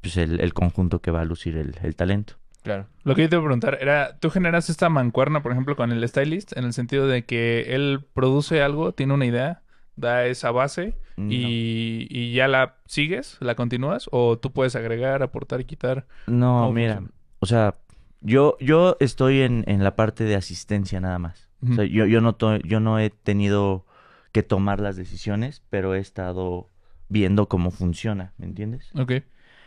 pues 0.00 0.16
el, 0.16 0.40
el 0.40 0.52
conjunto 0.52 1.00
que 1.00 1.12
va 1.12 1.20
a 1.20 1.24
lucir 1.24 1.56
el, 1.56 1.76
el 1.82 1.94
talento. 1.94 2.34
Claro. 2.64 2.86
Lo 3.02 3.14
que 3.14 3.22
yo 3.22 3.28
te 3.28 3.36
iba 3.36 3.42
a 3.42 3.44
preguntar 3.44 3.78
era, 3.78 4.16
¿tú 4.18 4.30
generas 4.30 4.70
esta 4.70 4.88
mancuerna, 4.88 5.42
por 5.42 5.52
ejemplo, 5.52 5.76
con 5.76 5.92
el 5.92 6.08
stylist? 6.08 6.56
En 6.56 6.64
el 6.64 6.72
sentido 6.72 7.06
de 7.06 7.24
que 7.26 7.74
él 7.74 8.00
produce 8.14 8.62
algo, 8.62 8.92
tiene 8.92 9.12
una 9.12 9.26
idea, 9.26 9.60
da 9.96 10.24
esa 10.24 10.50
base 10.50 10.94
y, 11.18 12.32
ya 12.32 12.48
la 12.48 12.76
sigues, 12.86 13.36
la 13.40 13.54
continúas, 13.54 14.08
o 14.10 14.38
tú 14.38 14.50
puedes 14.50 14.76
agregar, 14.76 15.22
aportar 15.22 15.60
y 15.60 15.66
quitar. 15.66 16.06
No, 16.26 16.72
mira, 16.72 17.02
o 17.38 17.46
sea, 17.46 17.74
Yo, 18.22 18.56
yo 18.60 18.96
estoy 18.98 19.42
en, 19.42 19.64
en 19.66 19.84
la 19.84 19.94
parte 19.94 20.24
de 20.24 20.34
asistencia 20.34 20.98
nada 21.00 21.18
más. 21.18 21.50
O 21.70 21.74
sea, 21.74 21.84
yo, 21.84 22.06
yo, 22.06 22.20
no 22.22 22.36
yo 22.58 22.80
no 22.80 22.98
he 22.98 23.10
tenido 23.10 23.86
que 24.32 24.42
tomar 24.42 24.80
las 24.80 24.96
decisiones, 24.96 25.62
pero 25.68 25.94
he 25.94 25.98
estado 25.98 26.70
viendo 27.08 27.46
cómo 27.48 27.70
funciona, 27.70 28.32
¿me 28.38 28.46
entiendes? 28.46 28.90
Ok. 28.94 29.12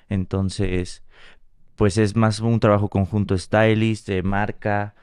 Entonces, 0.10 1.04
pues 1.78 1.98
es 1.98 2.16
más 2.16 2.40
un 2.40 2.60
trabajo 2.60 2.90
conjunto 2.90 3.38
stylist, 3.38 4.08
de 4.08 4.24
marca 4.24 4.96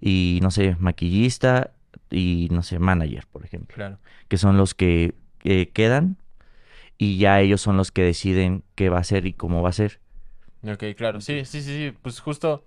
y, 0.00 0.40
no 0.42 0.50
sé, 0.50 0.76
maquillista 0.80 1.70
y, 2.10 2.48
no 2.50 2.62
sé, 2.62 2.78
manager, 2.78 3.26
por 3.30 3.44
ejemplo. 3.44 3.76
Claro. 3.76 3.98
Que 4.28 4.38
son 4.38 4.56
los 4.56 4.74
que 4.74 5.14
quedan 5.72 6.16
y 6.96 7.18
ya 7.18 7.40
ellos 7.40 7.60
son 7.60 7.76
los 7.76 7.92
que 7.92 8.02
deciden 8.02 8.64
qué 8.74 8.88
va 8.88 8.98
a 8.98 9.04
ser 9.04 9.26
y 9.26 9.34
cómo 9.34 9.62
va 9.62 9.68
a 9.68 9.72
ser. 9.72 10.00
Ok, 10.66 10.84
claro. 10.96 11.20
Sí, 11.20 11.44
sí, 11.44 11.62
sí, 11.62 11.90
sí. 11.90 11.96
Pues 12.00 12.20
justo... 12.20 12.64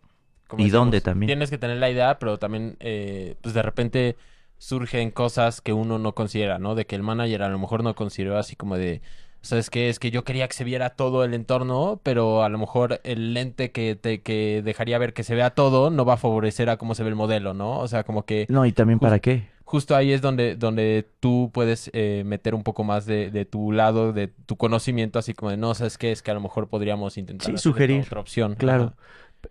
y 0.58 0.70
dónde 0.70 1.02
también. 1.02 1.28
Tienes 1.28 1.50
que 1.50 1.58
tener 1.58 1.78
la 1.78 1.90
idea, 1.90 2.20
pero 2.20 2.38
también, 2.38 2.78
eh, 2.80 3.36
pues 3.42 3.56
de 3.56 3.64
repente 3.64 4.16
surgen 4.58 5.10
cosas 5.10 5.60
que 5.62 5.74
uno 5.74 5.98
no 5.98 6.14
considera, 6.14 6.60
¿no? 6.60 6.76
De 6.76 6.86
que 6.86 6.96
el 6.96 7.04
manager 7.04 7.44
a 7.44 7.50
lo 7.50 7.58
mejor 7.58 7.84
no 7.84 7.96
consideró 7.96 8.38
así 8.38 8.56
como 8.56 8.78
de, 8.78 9.02
¿sabes 9.46 9.70
qué? 9.70 9.90
Es 9.90 10.00
que 10.00 10.12
yo 10.12 10.24
quería 10.24 10.48
que 10.48 10.54
se 10.54 10.64
viera 10.64 10.92
todo 10.92 11.24
el 11.24 11.34
entorno, 11.34 12.02
pero 12.04 12.44
a 12.44 12.50
lo 12.50 12.58
mejor 12.58 13.00
el 13.04 13.34
lente 13.34 13.72
que, 13.72 13.96
te, 13.96 14.22
que 14.22 14.62
dejaría 14.64 14.98
ver 14.98 15.14
que 15.14 15.24
se 15.24 15.36
vea 15.36 15.52
todo 15.52 15.90
no 15.90 16.04
va 16.04 16.16
a 16.16 16.18
favorecer 16.18 16.70
a 16.70 16.78
cómo 16.78 16.96
se 16.96 17.04
ve 17.04 17.10
el 17.10 17.16
modelo, 17.16 17.54
¿no? 17.54 17.80
O 17.80 17.88
sea, 17.88 18.04
como 18.04 18.26
que... 18.26 18.46
No, 18.50 18.66
y 18.66 18.72
también 18.72 19.00
para 19.00 19.20
qué. 19.20 19.48
Justo 19.64 19.96
ahí 19.96 20.12
es 20.12 20.22
donde, 20.22 20.56
donde 20.56 21.08
tú 21.20 21.50
puedes 21.54 21.90
eh, 21.94 22.24
meter 22.26 22.54
un 22.54 22.64
poco 22.64 22.84
más 22.84 23.06
de, 23.06 23.32
de, 23.32 23.46
tu 23.46 23.72
lado, 23.72 24.14
de 24.14 24.28
tu 24.28 24.58
conocimiento, 24.58 25.18
así 25.18 25.34
como 25.34 25.52
de, 25.52 25.58
no, 25.58 25.74
¿sabes 25.74 25.98
qué? 25.98 26.12
Es 26.12 26.22
que 26.22 26.32
a 26.32 26.36
lo 26.36 26.42
mejor 26.42 26.68
podríamos 26.68 27.18
intentar... 27.18 27.52
Sí, 27.52 27.58
sugerir. 27.58 28.04
Otra 28.04 28.20
opción. 28.20 28.56
Claro. 28.56 28.94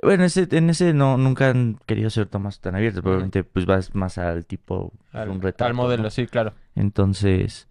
Bueno, 0.03 0.25
ese, 0.25 0.49
en 0.51 0.71
ese 0.71 0.93
no, 0.93 1.17
nunca 1.17 1.51
han 1.51 1.79
querido 1.87 2.11
ser 2.11 2.27
tomas 2.27 2.61
tan 2.61 2.75
abiertos, 2.75 3.03
probablemente 3.03 3.45
pues 3.45 3.67
vas 3.67 3.95
más 3.95 4.19
al 4.19 4.45
tipo, 4.45 4.93
al, 5.13 5.29
un 5.29 5.41
retrato, 5.41 5.69
al 5.69 5.75
modelo, 5.75 6.11
sí, 6.11 6.27
claro. 6.27 6.53
Entonces, 6.75 7.69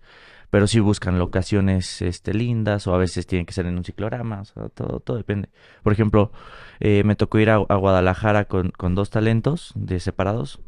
pero 0.54 0.68
sí 0.68 0.80
buscan 0.80 1.18
locaciones 1.18 2.04
este, 2.04 2.32
lindas 2.32 2.86
o 2.86 2.94
a 2.94 3.00
veces 3.00 3.26
tienen 3.26 3.48
que 3.48 3.54
ser 3.54 3.66
en 3.66 3.76
un 3.76 3.84
ciclorama, 3.84 4.42
o 4.42 4.46
sea, 4.46 4.70
todo, 4.70 5.00
todo 5.00 5.18
depende. 5.18 5.50
Por 5.82 5.94
ejemplo, 5.94 6.32
eh, 6.80 7.02
me 7.06 7.16
tocó 7.16 7.39
ir 7.39 7.50
a, 7.50 7.58
Guadalajara 7.58 8.46
con, 8.46 8.70
con, 8.70 8.94
dos 8.94 9.10
talentos 9.10 9.72
de 9.74 10.00
separados 10.00 10.60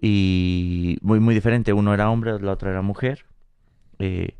y 0.00 0.96
muy, 1.02 1.18
muy 1.18 1.34
diferente. 1.34 1.72
Uno 1.72 1.92
era 1.92 2.08
hombre, 2.08 2.38
la 2.38 2.52
otra 2.52 2.70
era 2.70 2.80
mujer. 2.80 3.24
Eh, 3.98 4.36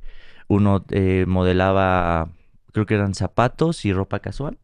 uno 0.47 0.85
eh, 0.91 1.25
modelaba, 1.27 2.31
creo 2.71 2.87
que 2.87 2.95
eran 2.95 3.15
zapatos 3.15 3.85
y 3.85 3.93
ropa 3.93 4.21
casual. 4.21 4.57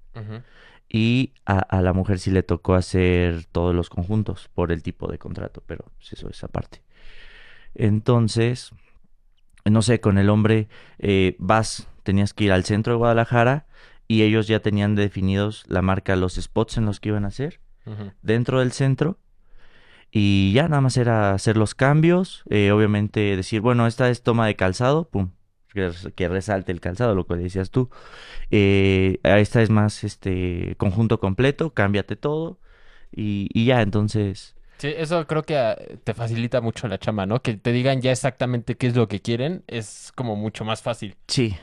Y 0.88 1.32
a, 1.46 1.82
la 1.82 1.92
mujer 1.92 2.20
sí 2.20 2.30
le 2.30 2.44
tocó 2.44 2.76
hacer 2.76 3.46
todos 3.46 3.74
los 3.74 3.90
conjuntos 3.90 4.48
por 4.54 4.70
el 4.70 4.84
tipo 4.84 5.10
de 5.10 5.18
contrato, 5.18 5.64
pero 5.66 5.86
pues, 5.96 6.12
eso 6.12 6.28
es 6.30 6.44
aparte. 6.44 6.80
Entonces, 7.74 8.70
no 9.64 9.82
sé, 9.82 10.00
con 10.00 10.18
el 10.18 10.30
hombre 10.30 10.68
eh, 10.98 11.36
vas, 11.38 11.88
tenías 12.02 12.34
que 12.34 12.44
ir 12.44 12.52
al 12.52 12.64
centro 12.64 12.92
de 12.92 12.98
Guadalajara 12.98 13.66
y 14.06 14.22
ellos 14.22 14.46
ya 14.46 14.60
tenían 14.60 14.94
definidos 14.94 15.64
la 15.66 15.82
marca, 15.82 16.16
los 16.16 16.34
spots 16.34 16.76
en 16.76 16.86
los 16.86 17.00
que 17.00 17.10
iban 17.10 17.24
a 17.24 17.28
hacer 17.28 17.60
dentro 18.22 18.60
del 18.60 18.72
centro. 18.72 19.18
Y 20.10 20.52
ya 20.52 20.68
nada 20.68 20.80
más 20.80 20.96
era 20.96 21.32
hacer 21.32 21.56
los 21.56 21.74
cambios, 21.74 22.44
eh, 22.48 22.70
obviamente 22.70 23.36
decir, 23.36 23.60
bueno, 23.60 23.86
esta 23.86 24.08
es 24.10 24.22
toma 24.22 24.46
de 24.46 24.54
calzado, 24.54 25.08
pum, 25.08 25.30
que, 26.14 26.28
resalte 26.28 26.70
el 26.70 26.80
calzado, 26.80 27.14
lo 27.14 27.26
que 27.26 27.34
decías 27.34 27.70
tú. 27.70 27.90
Eh, 28.50 29.18
esta 29.24 29.60
es 29.60 29.70
más 29.70 30.04
este 30.04 30.76
conjunto 30.76 31.18
completo, 31.18 31.70
cámbiate 31.74 32.16
todo 32.16 32.58
y, 33.10 33.64
ya, 33.64 33.82
entonces... 33.82 34.53
Sí, 34.78 34.92
eso 34.96 35.26
creo 35.26 35.42
que 35.42 35.56
ah, 35.56 35.76
te 36.04 36.14
facilita 36.14 36.60
mucho 36.60 36.88
la 36.88 36.98
chamba, 36.98 37.26
¿no? 37.26 37.42
Que 37.42 37.54
te 37.54 37.72
digan 37.72 38.00
ya 38.00 38.12
exactamente 38.12 38.76
qué 38.76 38.88
es 38.88 38.96
lo 38.96 39.08
que 39.08 39.20
quieren, 39.20 39.62
es 39.66 40.12
como 40.14 40.36
mucho 40.36 40.64
más 40.64 40.82
fácil. 40.82 41.16
Sí, 41.28 41.56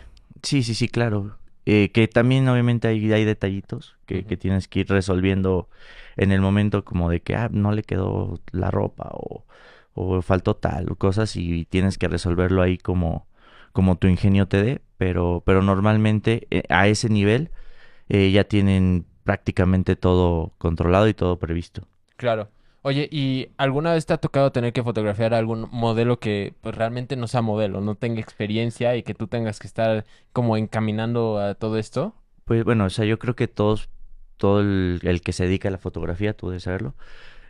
sí, 0.43 0.63
sí, 0.63 0.73
sí, 0.73 0.87
claro. 0.87 1.37
Eh, 1.65 1.91
que 1.93 2.07
también 2.07 2.47
obviamente 2.49 2.87
hay, 2.87 3.11
hay 3.13 3.23
detallitos 3.23 3.95
que, 4.07 4.25
que, 4.25 4.35
tienes 4.35 4.67
que 4.67 4.79
ir 4.79 4.89
resolviendo 4.89 5.69
en 6.17 6.31
el 6.31 6.41
momento 6.41 6.83
como 6.83 7.09
de 7.11 7.21
que 7.21 7.35
ah, 7.35 7.49
no 7.51 7.71
le 7.71 7.83
quedó 7.83 8.39
la 8.51 8.71
ropa 8.71 9.09
o, 9.13 9.45
o 9.93 10.21
faltó 10.23 10.55
tal 10.55 10.91
o 10.91 10.95
cosas 10.95 11.35
y 11.35 11.65
tienes 11.65 11.99
que 11.99 12.07
resolverlo 12.07 12.63
ahí 12.63 12.79
como 12.79 13.27
como 13.71 13.97
tu 13.97 14.07
ingenio 14.07 14.47
te 14.47 14.61
dé, 14.61 14.81
pero, 14.97 15.43
pero 15.45 15.61
normalmente 15.61 16.47
eh, 16.51 16.63
a 16.69 16.87
ese 16.87 17.09
nivel 17.09 17.51
eh, 18.09 18.31
ya 18.31 18.43
tienen 18.43 19.05
prácticamente 19.23 19.95
todo 19.95 20.53
controlado 20.57 21.07
y 21.07 21.13
todo 21.13 21.39
previsto. 21.39 21.87
Claro. 22.17 22.49
Oye, 22.83 23.07
¿y 23.11 23.49
alguna 23.57 23.93
vez 23.93 24.07
te 24.07 24.13
ha 24.13 24.17
tocado 24.17 24.51
tener 24.51 24.73
que 24.73 24.81
fotografiar 24.81 25.35
algún 25.35 25.67
modelo 25.71 26.19
que 26.19 26.55
pues, 26.61 26.73
realmente 26.73 27.15
no 27.15 27.27
sea 27.27 27.43
modelo, 27.43 27.79
no 27.79 27.93
tenga 27.93 28.19
experiencia 28.21 28.95
y 28.95 29.03
que 29.03 29.13
tú 29.13 29.27
tengas 29.27 29.59
que 29.59 29.67
estar 29.67 30.05
como 30.33 30.57
encaminando 30.57 31.37
a 31.39 31.53
todo 31.53 31.77
esto? 31.77 32.15
Pues 32.45 32.63
bueno, 32.63 32.85
o 32.85 32.89
sea, 32.89 33.05
yo 33.05 33.19
creo 33.19 33.35
que 33.35 33.47
todos, 33.47 33.89
todo 34.37 34.61
el, 34.61 35.21
que 35.23 35.31
se 35.31 35.45
dedica 35.45 35.67
a 35.67 35.71
la 35.71 35.77
fotografía, 35.77 36.33
tú 36.35 36.49
debes 36.49 36.63
saberlo, 36.63 36.95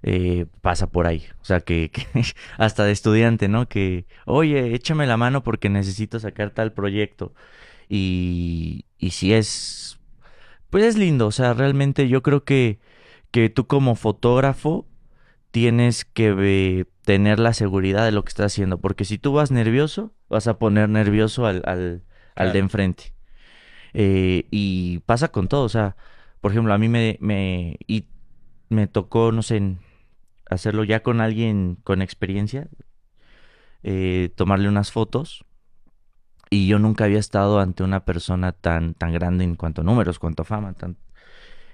eh, 0.04 0.48
pasa 0.60 0.88
por 0.91 1.08
ahí. 1.08 1.24
O 1.41 1.46
sea, 1.46 1.62
que, 1.62 1.91
hasta 2.58 2.84
de 2.84 2.91
estudiante, 2.91 3.48
¿no? 3.48 3.70
Que, 3.70 4.06
oye, 4.26 4.76
échame 4.76 5.08
la 5.08 5.15
mano 5.15 5.44
porque 5.44 5.70
necesito 5.70 6.20
sacar 6.20 6.50
tal 6.52 6.74
proyecto. 6.74 7.34
Y, 7.88 8.86
y 8.98 9.12
si 9.12 9.34
es, 9.34 9.98
pues 10.70 10.84
es 10.84 10.98
lindo. 10.98 11.28
O 11.28 11.32
sea, 11.32 11.54
realmente 11.54 12.10
yo 12.10 12.22
creo 12.22 12.44
que, 12.44 12.80
que 13.32 13.50
tú 13.50 13.67
como 13.67 13.96
fotógrafo 13.96 14.88
tienes 15.51 16.05
que 16.05 16.87
tener 17.03 17.39
la 17.39 17.53
seguridad 17.53 18.05
de 18.05 18.11
lo 18.11 18.23
que 18.23 18.29
estás 18.29 18.53
haciendo. 18.53 18.79
Porque 18.79 19.05
si 19.05 19.17
tú 19.17 19.33
vas 19.33 19.51
nervioso, 19.51 20.13
vas 20.29 20.47
a 20.47 20.57
poner 20.57 20.89
nervioso 20.89 21.45
al, 21.45 21.61
al, 21.65 22.03
al 22.35 22.53
de 22.53 22.59
enfrente. 22.59 23.13
Eh, 23.93 24.47
y 24.51 24.99
pasa 24.99 25.29
con 25.29 25.47
todo. 25.47 25.63
O 25.63 25.69
sea, 25.69 25.95
por 26.39 26.51
ejemplo, 26.51 26.73
a 26.73 26.77
mí 26.77 26.87
me, 26.89 27.17
me, 27.19 27.77
y 27.87 28.05
me 28.69 28.87
tocó, 28.87 29.31
no 29.31 29.41
sé, 29.41 29.77
hacerlo 30.49 30.83
ya 30.83 31.03
con 31.03 31.21
alguien 31.21 31.77
con 31.83 32.01
experiencia, 32.01 32.67
eh, 33.83 34.31
tomarle 34.35 34.69
unas 34.69 34.91
fotos. 34.91 35.45
Y 36.49 36.67
yo 36.67 36.79
nunca 36.79 37.05
había 37.05 37.19
estado 37.19 37.59
ante 37.59 37.83
una 37.83 38.03
persona 38.03 38.51
tan, 38.51 38.93
tan 38.93 39.13
grande 39.13 39.45
en 39.45 39.55
cuanto 39.55 39.81
a 39.81 39.83
números, 39.85 40.19
cuanto 40.19 40.41
a 40.41 40.45
fama. 40.45 40.73
Tan... 40.73 40.97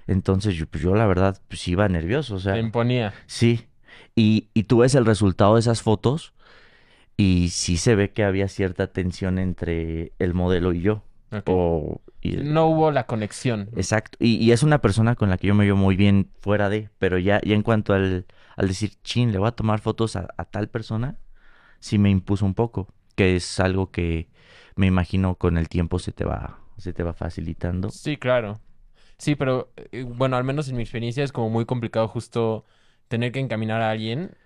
Entonces 0.08 0.56
yo, 0.56 0.66
pues 0.66 0.82
yo 0.82 0.94
la 0.94 1.06
verdad 1.06 1.40
pues 1.46 1.68
iba 1.68 1.88
nervioso. 1.88 2.34
O 2.34 2.38
sea, 2.40 2.54
Te 2.54 2.60
imponía. 2.60 3.14
Sí. 3.26 3.68
Y, 4.16 4.48
y 4.54 4.64
tú 4.64 4.78
ves 4.78 4.96
el 4.96 5.06
resultado 5.06 5.54
de 5.54 5.60
esas 5.60 5.82
fotos 5.82 6.34
y 7.16 7.50
sí 7.50 7.76
se 7.76 7.94
ve 7.94 8.10
que 8.10 8.24
había 8.24 8.48
cierta 8.48 8.88
tensión 8.88 9.38
entre 9.38 10.12
el 10.18 10.34
modelo 10.34 10.72
y 10.72 10.80
yo. 10.80 11.04
O, 11.46 12.00
no 12.22 12.66
hubo 12.66 12.90
la 12.90 13.06
conexión. 13.06 13.68
Exacto. 13.76 14.16
Y, 14.20 14.36
y, 14.36 14.52
es 14.52 14.62
una 14.62 14.80
persona 14.80 15.14
con 15.14 15.28
la 15.28 15.36
que 15.36 15.46
yo 15.46 15.54
me 15.54 15.66
veo 15.66 15.76
muy 15.76 15.94
bien 15.94 16.30
fuera 16.40 16.68
de, 16.68 16.88
pero 16.98 17.18
ya, 17.18 17.40
ya 17.44 17.54
en 17.54 17.62
cuanto 17.62 17.92
al, 17.92 18.26
al 18.58 18.68
decir, 18.68 18.94
chin, 19.02 19.30
le 19.30 19.38
voy 19.38 19.48
a 19.48 19.52
tomar 19.52 19.78
fotos 19.78 20.16
a, 20.16 20.26
tal 20.50 20.68
persona, 20.68 21.16
sí 21.78 21.98
me 21.98 22.10
impuso 22.10 22.44
un 22.44 22.54
poco, 22.54 22.88
que 23.14 23.36
es 23.36 23.60
algo 23.60 23.90
que 23.90 24.28
me 24.74 24.86
imagino 24.86 25.36
con 25.36 25.58
el 25.58 25.68
tiempo 25.68 25.98
se 26.00 26.12
te 26.12 26.24
va, 26.24 26.58
se 26.76 26.92
te 26.92 27.04
va 27.04 27.12
facilitando. 27.12 27.90
Sí, 27.90 28.16
claro. 28.16 28.60
Sí, 29.18 29.34
pero 29.34 29.70
eh, 29.92 30.04
bueno, 30.04 30.36
al 30.36 30.44
menos 30.44 30.68
en 30.68 30.76
mi 30.76 30.82
experiencia 30.82 31.24
es 31.24 31.32
como 31.32 31.50
muy 31.50 31.64
complicado 31.64 32.08
justo 32.08 32.64
tener 33.08 33.32
que 33.32 33.40
encaminar 33.40 33.82
a 33.82 33.90
alguien, 33.90 34.36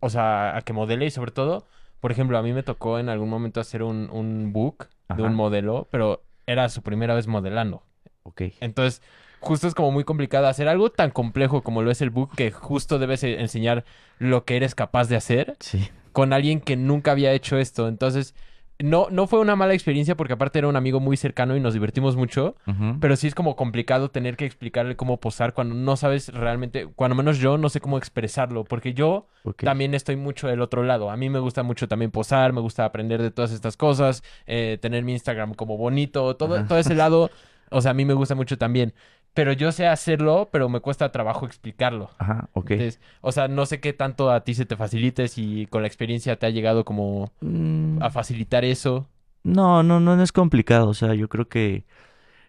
o 0.00 0.10
sea, 0.10 0.56
a 0.56 0.62
que 0.62 0.72
modele 0.72 1.06
y 1.06 1.10
sobre 1.10 1.30
todo, 1.30 1.66
por 2.00 2.12
ejemplo, 2.12 2.36
a 2.36 2.42
mí 2.42 2.52
me 2.52 2.62
tocó 2.62 2.98
en 2.98 3.08
algún 3.08 3.28
momento 3.28 3.60
hacer 3.60 3.82
un, 3.82 4.10
un 4.10 4.52
book 4.52 4.88
de 5.14 5.22
un 5.22 5.34
modelo, 5.34 5.88
pero 5.90 6.24
era 6.46 6.68
su 6.68 6.82
primera 6.82 7.14
vez 7.14 7.26
modelando. 7.26 7.82
Ok. 8.24 8.42
Entonces, 8.60 9.02
justo 9.40 9.68
es 9.68 9.74
como 9.74 9.92
muy 9.92 10.04
complicado 10.04 10.46
hacer 10.48 10.68
algo 10.68 10.90
tan 10.90 11.10
complejo 11.10 11.62
como 11.62 11.82
lo 11.82 11.90
es 11.90 12.02
el 12.02 12.10
book, 12.10 12.34
que 12.36 12.50
justo 12.50 12.98
debes 12.98 13.22
e-, 13.22 13.40
enseñar 13.40 13.84
lo 14.18 14.44
que 14.44 14.56
eres 14.56 14.74
capaz 14.74 15.08
de 15.08 15.16
hacer 15.16 15.56
sí. 15.60 15.88
con 16.12 16.32
alguien 16.32 16.60
que 16.60 16.76
nunca 16.76 17.12
había 17.12 17.32
hecho 17.32 17.58
esto. 17.58 17.88
Entonces, 17.88 18.34
no, 18.78 19.08
no 19.10 19.26
fue 19.26 19.40
una 19.40 19.56
mala 19.56 19.74
experiencia 19.74 20.16
porque 20.16 20.34
aparte 20.34 20.58
era 20.58 20.68
un 20.68 20.76
amigo 20.76 21.00
muy 21.00 21.16
cercano 21.16 21.56
y 21.56 21.60
nos 21.60 21.74
divertimos 21.74 22.16
mucho, 22.16 22.56
pero 23.00 23.16
sí 23.16 23.26
es 23.26 23.34
como 23.34 23.56
complicado 23.56 24.10
tener 24.10 24.36
que 24.36 24.44
explicarle 24.44 24.96
cómo 24.96 25.18
posar 25.18 25.54
cuando 25.54 25.74
no 25.74 25.96
sabes 25.96 26.28
realmente, 26.28 26.86
cuando 26.86 27.14
menos 27.14 27.38
yo 27.38 27.56
no 27.56 27.68
sé 27.68 27.80
cómo 27.80 27.96
expresarlo, 27.96 28.64
porque 28.64 28.92
yo 28.92 29.28
también 29.58 29.94
estoy 29.94 30.16
mucho 30.16 30.48
del 30.48 30.60
otro 30.60 30.82
lado. 30.82 31.10
A 31.10 31.16
mí 31.16 31.30
me 31.30 31.38
gusta 31.38 31.62
mucho 31.62 31.88
también 31.88 32.10
posar, 32.10 32.52
me 32.52 32.60
gusta 32.60 32.84
aprender 32.84 33.22
de 33.22 33.30
todas 33.30 33.52
estas 33.52 33.76
cosas, 33.76 34.22
eh, 34.46 34.78
tener 34.80 35.04
mi 35.04 35.12
Instagram 35.12 35.54
como 35.54 35.76
bonito, 35.78 36.36
todo, 36.36 36.64
todo 36.66 36.78
ese 36.78 36.94
lado, 36.94 37.30
o 37.70 37.80
sea, 37.80 37.92
a 37.92 37.94
mí 37.94 38.04
me 38.04 38.14
gusta 38.14 38.34
mucho 38.34 38.58
también 38.58 38.94
pero 39.36 39.52
yo 39.52 39.70
sé 39.70 39.86
hacerlo, 39.86 40.48
pero 40.50 40.70
me 40.70 40.80
cuesta 40.80 41.12
trabajo 41.12 41.44
explicarlo. 41.44 42.08
Ajá, 42.16 42.48
ok. 42.54 42.72
o 43.20 43.32
sea, 43.32 43.48
no 43.48 43.66
sé 43.66 43.80
qué 43.80 43.92
tanto 43.92 44.30
a 44.30 44.40
ti 44.44 44.54
se 44.54 44.64
te 44.64 44.76
facilite, 44.76 45.28
si 45.28 45.66
con 45.66 45.82
la 45.82 45.88
experiencia 45.88 46.36
te 46.36 46.46
ha 46.46 46.50
llegado 46.50 46.86
como 46.86 47.30
mm. 47.42 48.02
a 48.02 48.08
facilitar 48.08 48.64
eso. 48.64 49.06
No, 49.42 49.82
no, 49.82 50.00
no, 50.00 50.20
es 50.22 50.32
complicado. 50.32 50.88
O 50.88 50.94
sea, 50.94 51.12
yo 51.12 51.28
creo 51.28 51.48
que 51.48 51.84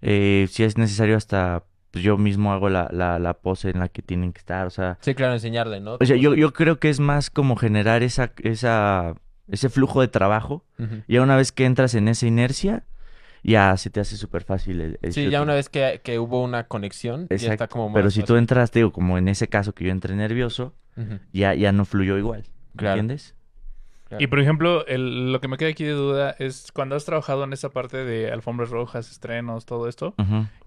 eh, 0.02 0.48
si 0.50 0.64
es 0.64 0.78
necesario 0.78 1.18
hasta 1.18 1.66
pues 1.92 2.06
yo 2.06 2.18
mismo 2.18 2.54
hago 2.54 2.70
la, 2.70 2.88
la, 2.94 3.20
la 3.20 3.34
pose 3.34 3.70
en 3.70 3.80
la 3.80 3.90
que 3.90 4.02
tienen 4.02 4.32
que 4.32 4.40
estar, 4.40 4.66
o 4.66 4.70
sea... 4.70 4.98
Sí, 5.02 5.14
claro, 5.14 5.34
enseñarle, 5.34 5.82
¿no? 5.82 5.98
O 6.00 6.06
sea, 6.06 6.16
yo, 6.16 6.36
yo 6.36 6.54
creo 6.54 6.80
que 6.80 6.90
es 6.90 7.02
más 7.02 7.30
como 7.30 7.58
generar 7.58 8.02
esa, 8.02 8.32
esa, 8.44 9.16
ese 9.50 9.68
flujo 9.68 10.00
de 10.00 10.08
trabajo. 10.08 10.64
Ujú. 10.80 11.04
Y 11.06 11.18
una 11.18 11.36
vez 11.36 11.52
que 11.52 11.66
entras 11.66 11.96
en 11.96 12.08
esa 12.08 12.28
inercia, 12.28 12.86
ya 13.48 13.76
se 13.78 13.90
te 13.90 14.00
hace 14.00 14.16
súper 14.18 14.44
fácil 14.44 14.82
el, 14.82 15.00
el 15.02 15.14
Sí, 15.14 15.30
ya 15.30 15.42
una 15.42 15.56
vez 15.56 15.70
que, 15.70 16.02
que 16.04 16.20
hubo 16.20 16.44
una 16.44 16.66
conexión, 16.66 17.28
ya 17.30 17.54
está 17.54 17.68
como 17.68 17.90
más 17.90 17.96
Pero 17.96 18.12
si 18.12 18.22
tú 18.22 18.36
entras, 18.36 18.70
te 18.70 18.80
digo, 18.80 18.92
como 18.92 19.18
en 19.18 19.28
ese 19.28 19.48
caso 19.48 19.74
que 19.74 19.86
yo 19.86 19.92
entré 19.92 20.16
nervioso, 20.16 20.74
ya, 21.34 21.54
ya 21.56 21.72
no 21.72 21.86
fluyó 21.86 22.18
igual. 22.18 22.44
Claro. 22.76 23.00
¿Entiendes? 23.00 23.34
claro. 24.08 24.24
Y 24.24 24.28
por 24.28 24.40
ejemplo, 24.40 24.86
el- 24.88 25.32
lo 25.32 25.40
que 25.42 25.48
me 25.48 25.58
queda 25.58 25.70
aquí 25.70 25.84
de 25.84 25.92
duda 25.94 26.36
es 26.40 26.72
cuando 26.74 26.96
has 26.96 27.06
trabajado 27.06 27.44
en 27.44 27.54
esa 27.54 27.70
parte 27.70 27.98
de 28.04 28.32
alfombras 28.32 28.70
rojas, 28.70 29.10
estrenos, 29.12 29.66
todo 29.66 29.88
esto, 29.88 30.14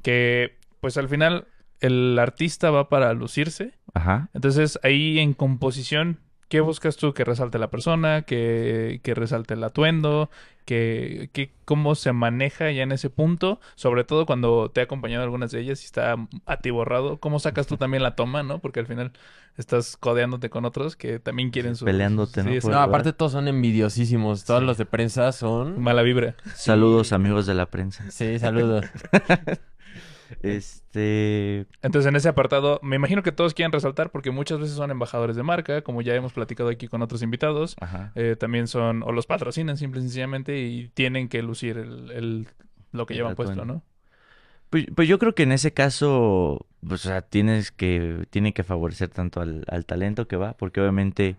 que 0.03 0.57
pues 0.81 0.97
al 0.97 1.09
final 1.09 1.47
el 1.81 2.19
artista 2.19 2.71
va 2.71 2.89
para 2.89 3.13
lucirse. 3.15 3.73
Ajá. 3.95 4.29
Entonces 4.35 4.79
ahí 4.83 5.19
en 5.19 5.33
composición, 5.35 6.19
¿qué 6.51 6.61
buscas 6.61 6.97
tú? 6.97 7.15
Que 7.15 7.25
resalte 7.25 7.59
la 7.59 7.71
persona, 7.71 8.23
que, 8.23 9.01
que 9.03 9.15
resalte 9.15 9.55
el 9.55 9.65
atuendo, 9.65 10.29
que, 10.67 11.31
que 11.33 11.53
cómo 11.65 11.95
se 11.95 12.13
maneja 12.13 12.71
ya 12.73 12.83
en 12.83 12.93
ese 12.93 13.09
punto, 13.09 13.61
sobre 13.77 14.05
todo 14.05 14.27
cuando 14.27 14.69
te 14.69 14.81
he 14.81 14.85
acompañado 14.85 15.23
algunas 15.23 15.53
de 15.53 15.61
ellas 15.61 15.81
y 15.83 15.87
está 15.87 16.17
atiborrado, 16.47 17.19
¿cómo 17.19 17.39
sacas 17.39 17.69
tú 17.69 17.77
también 17.77 18.03
la 18.03 18.17
toma, 18.17 18.43
no? 18.43 18.59
Porque 18.59 18.81
al 18.81 18.87
final 18.87 19.13
estás 19.57 19.97
codeándote 19.97 20.51
con 20.51 20.65
otros 20.65 20.97
que 20.97 21.21
también 21.21 21.51
quieren 21.51 21.77
su... 21.77 21.85
Peleándote, 21.85 22.43
¿no? 22.43 22.51
Sí, 22.51 22.57
exacto. 22.57 22.77
No, 22.77 22.83
aparte 22.83 23.13
todos 23.13 23.33
son 23.33 23.47
envidiosísimos. 23.47 24.45
Todos 24.45 24.65
los 24.65 24.77
de 24.77 24.87
prensa 24.87 25.31
son... 25.31 25.81
Mala 25.81 26.03
vibra. 26.03 26.35
Saludos, 26.57 27.13
amigos 27.13 27.47
de 27.47 27.55
la 27.55 27.67
prensa. 27.67 28.11
Sí, 28.11 28.41
saludos. 28.41 28.87
Este. 30.43 31.67
Entonces, 31.83 32.09
en 32.09 32.17
ese 32.17 32.29
apartado, 32.29 32.79
me 32.83 32.97
imagino 32.97 33.23
que 33.23 33.33
todos 33.33 33.55
quieren 33.55 33.73
resaltar 33.73 34.11
porque 34.11 34.31
muchas 34.31 34.59
veces 34.61 34.77
son 34.77 34.91
embajadores 34.91 35.37
de 35.37 35.43
marca, 35.43 35.83
como 35.83 36.03
ya 36.03 36.15
hemos 36.15 36.33
platicado 36.33 36.69
aquí 36.71 36.89
con 36.89 37.03
otros 37.03 37.23
invitados. 37.23 37.77
Ajá. 37.81 38.13
Eh, 38.15 38.37
también 38.39 38.67
son, 38.67 39.03
o 39.03 39.13
los 39.13 39.27
patrocinan 39.27 39.77
simple 39.77 40.01
y 40.01 40.03
sencillamente 40.05 40.59
y 40.61 40.89
tienen 40.89 41.29
que 41.29 41.43
lucir 41.43 41.77
el, 41.79 42.11
el- 42.11 42.49
lo 42.93 43.07
que 43.07 43.15
El 43.15 43.19
llevan 43.19 43.37
puesto. 43.37 43.65
¿no? 43.65 43.83
Pues, 44.71 44.87
pues 44.95 45.09
yo 45.09 45.19
creo 45.19 45.35
que 45.35 45.43
en 45.45 45.53
ese 45.53 45.73
caso, 45.73 46.67
pues, 46.87 47.05
o 47.05 47.09
sea, 47.09 47.23
tienes 47.23 47.73
que, 47.73 48.27
tiene 48.31 48.53
que 48.53 48.63
favorecer 48.65 49.09
tanto 49.09 49.41
al, 49.41 49.65
al 49.69 49.85
talento 49.87 50.29
que 50.29 50.37
va, 50.37 50.53
porque 50.57 50.81
obviamente, 50.81 51.37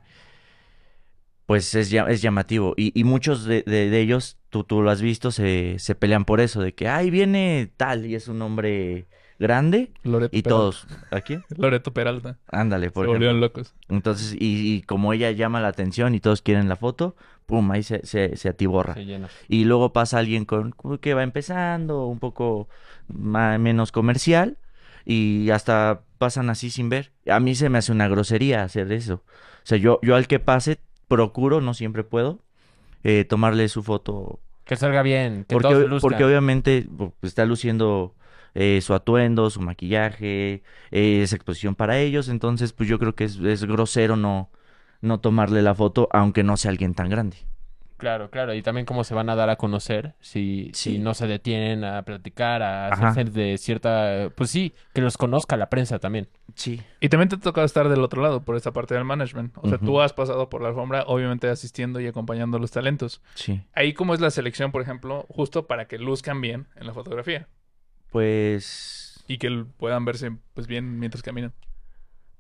pues 1.45 1.73
es, 1.75 1.91
es 1.93 2.21
llamativo. 2.21 2.73
Y, 2.77 2.97
y 2.99 3.03
muchos 3.03 3.45
de, 3.45 3.63
de- 3.63 3.89
de 3.89 3.99
ellos, 3.99 4.37
tú, 4.51 4.63
tú 4.63 4.83
lo 4.83 4.91
has 4.91 5.01
visto, 5.01 5.31
se, 5.31 5.77
se 5.79 5.95
pelean 5.95 6.25
por 6.25 6.39
eso, 6.41 6.61
de 6.61 6.75
que, 6.75 6.87
ay, 6.87 7.09
viene 7.09 7.71
tal, 7.77 8.05
y 8.05 8.13
es 8.13 8.27
un 8.27 8.39
hombre 8.43 9.07
grande, 9.39 9.91
Loreto 10.03 10.37
y 10.37 10.43
Peralta. 10.43 10.49
todos, 10.49 10.87
¿aquí? 11.09 11.39
Loreto 11.57 11.91
Peralta. 11.93 12.37
Ándale, 12.51 12.87
Se 12.87 12.91
por 12.91 13.05
ejemplo. 13.05 13.13
volvieron 13.13 13.39
locos. 13.41 13.73
Entonces, 13.89 14.33
y, 14.39 14.75
y 14.75 14.81
como 14.83 15.13
ella 15.13 15.31
llama 15.31 15.59
la 15.61 15.69
atención 15.69 16.13
y 16.13 16.19
todos 16.19 16.43
quieren 16.43 16.69
la 16.69 16.75
foto, 16.75 17.15
pum, 17.47 17.71
ahí 17.71 17.81
se, 17.81 18.05
se, 18.05 18.37
se 18.37 18.49
atiborra. 18.49 18.93
Se 18.93 19.05
llena. 19.05 19.29
Y 19.47 19.63
luego 19.65 19.93
pasa 19.93 20.19
alguien 20.19 20.45
con 20.45 20.75
que 21.01 21.15
va 21.15 21.23
empezando, 21.23 22.05
un 22.05 22.19
poco 22.19 22.69
ma- 23.07 23.57
menos 23.57 23.91
comercial, 23.91 24.59
y 25.05 25.49
hasta 25.49 26.03
pasan 26.19 26.51
así 26.51 26.69
sin 26.69 26.89
ver. 26.89 27.11
A 27.27 27.39
mí 27.39 27.55
se 27.55 27.69
me 27.69 27.79
hace 27.79 27.91
una 27.91 28.07
grosería 28.07 28.61
hacer 28.63 28.91
eso. 28.91 29.23
O 29.25 29.63
sea, 29.65 29.79
yo, 29.79 29.99
yo 30.03 30.15
al 30.15 30.27
que 30.27 30.39
pase, 30.39 30.77
procuro, 31.07 31.61
no 31.61 31.73
siempre 31.73 32.03
puedo, 32.03 32.43
eh, 33.03 33.25
tomarle 33.25 33.67
su 33.69 33.83
foto. 33.83 34.39
Que 34.65 34.75
salga 34.75 35.01
bien, 35.01 35.45
que 35.47 35.53
Porque, 35.55 35.67
todos 35.69 35.83
ob- 35.83 35.87
luzcan. 35.89 36.09
porque 36.09 36.23
obviamente 36.23 36.87
está 37.21 37.45
luciendo 37.45 38.15
eh, 38.53 38.79
su 38.81 38.93
atuendo, 38.93 39.49
su 39.49 39.61
maquillaje, 39.61 40.63
eh, 40.91 41.21
es 41.23 41.33
exposición 41.33 41.75
para 41.75 41.97
ellos. 41.99 42.29
Entonces, 42.29 42.73
pues 42.73 42.87
yo 42.89 42.99
creo 42.99 43.15
que 43.15 43.23
es, 43.25 43.37
es 43.37 43.63
grosero 43.65 44.15
no, 44.15 44.49
no 45.01 45.19
tomarle 45.19 45.61
la 45.61 45.73
foto, 45.75 46.07
aunque 46.11 46.43
no 46.43 46.57
sea 46.57 46.69
alguien 46.71 46.93
tan 46.93 47.09
grande. 47.09 47.37
Claro, 48.01 48.31
claro. 48.31 48.55
Y 48.55 48.63
también 48.63 48.87
cómo 48.87 49.03
se 49.03 49.13
van 49.13 49.29
a 49.29 49.35
dar 49.35 49.51
a 49.51 49.57
conocer 49.57 50.15
si, 50.21 50.71
no 51.01 51.13
se 51.13 51.27
detienen 51.27 51.83
a 51.83 52.01
platicar, 52.01 52.63
a 52.63 52.87
Ajá. 52.87 53.09
hacerse 53.09 53.31
de 53.31 53.59
cierta... 53.59 54.31
Pues 54.33 54.49
sí, 54.49 54.73
que 54.95 55.01
los 55.01 55.17
conozca 55.17 55.55
la 55.55 55.69
prensa 55.69 55.99
también. 55.99 56.27
Sí. 56.55 56.81
Y 56.99 57.09
también 57.09 57.29
te 57.29 57.37
toca 57.37 57.63
estar 57.63 57.89
del 57.89 58.01
otro 58.01 58.23
lado, 58.23 58.41
por 58.41 58.55
esta 58.55 58.71
parte 58.71 58.95
del 58.95 59.05
management. 59.05 59.55
O 59.55 59.69
sea, 59.69 59.77
tú 59.77 60.01
has 60.01 60.13
pasado 60.13 60.49
por 60.49 60.63
la 60.63 60.69
alfombra, 60.69 61.03
obviamente 61.05 61.47
asistiendo 61.47 61.99
y 61.99 62.07
acompañando 62.07 62.57
a 62.57 62.59
los 62.59 62.71
talentos. 62.71 63.21
Sí. 63.35 63.61
Ahí, 63.73 63.93
¿cómo 63.93 64.15
es 64.15 64.19
la 64.19 64.31
selección, 64.31 64.71
por 64.71 64.81
ejemplo, 64.81 65.27
justo 65.29 65.67
para 65.67 65.85
que 65.85 65.99
luzcan 65.99 66.41
bien 66.41 66.65
en 66.77 66.87
la 66.87 66.95
fotografía? 66.95 67.49
Pues... 68.09 69.23
Y 69.27 69.37
que 69.37 69.63
puedan 69.77 70.05
verse 70.05 70.31
pues 70.55 70.65
bien 70.65 70.97
mientras 70.97 71.21
caminan. 71.21 71.53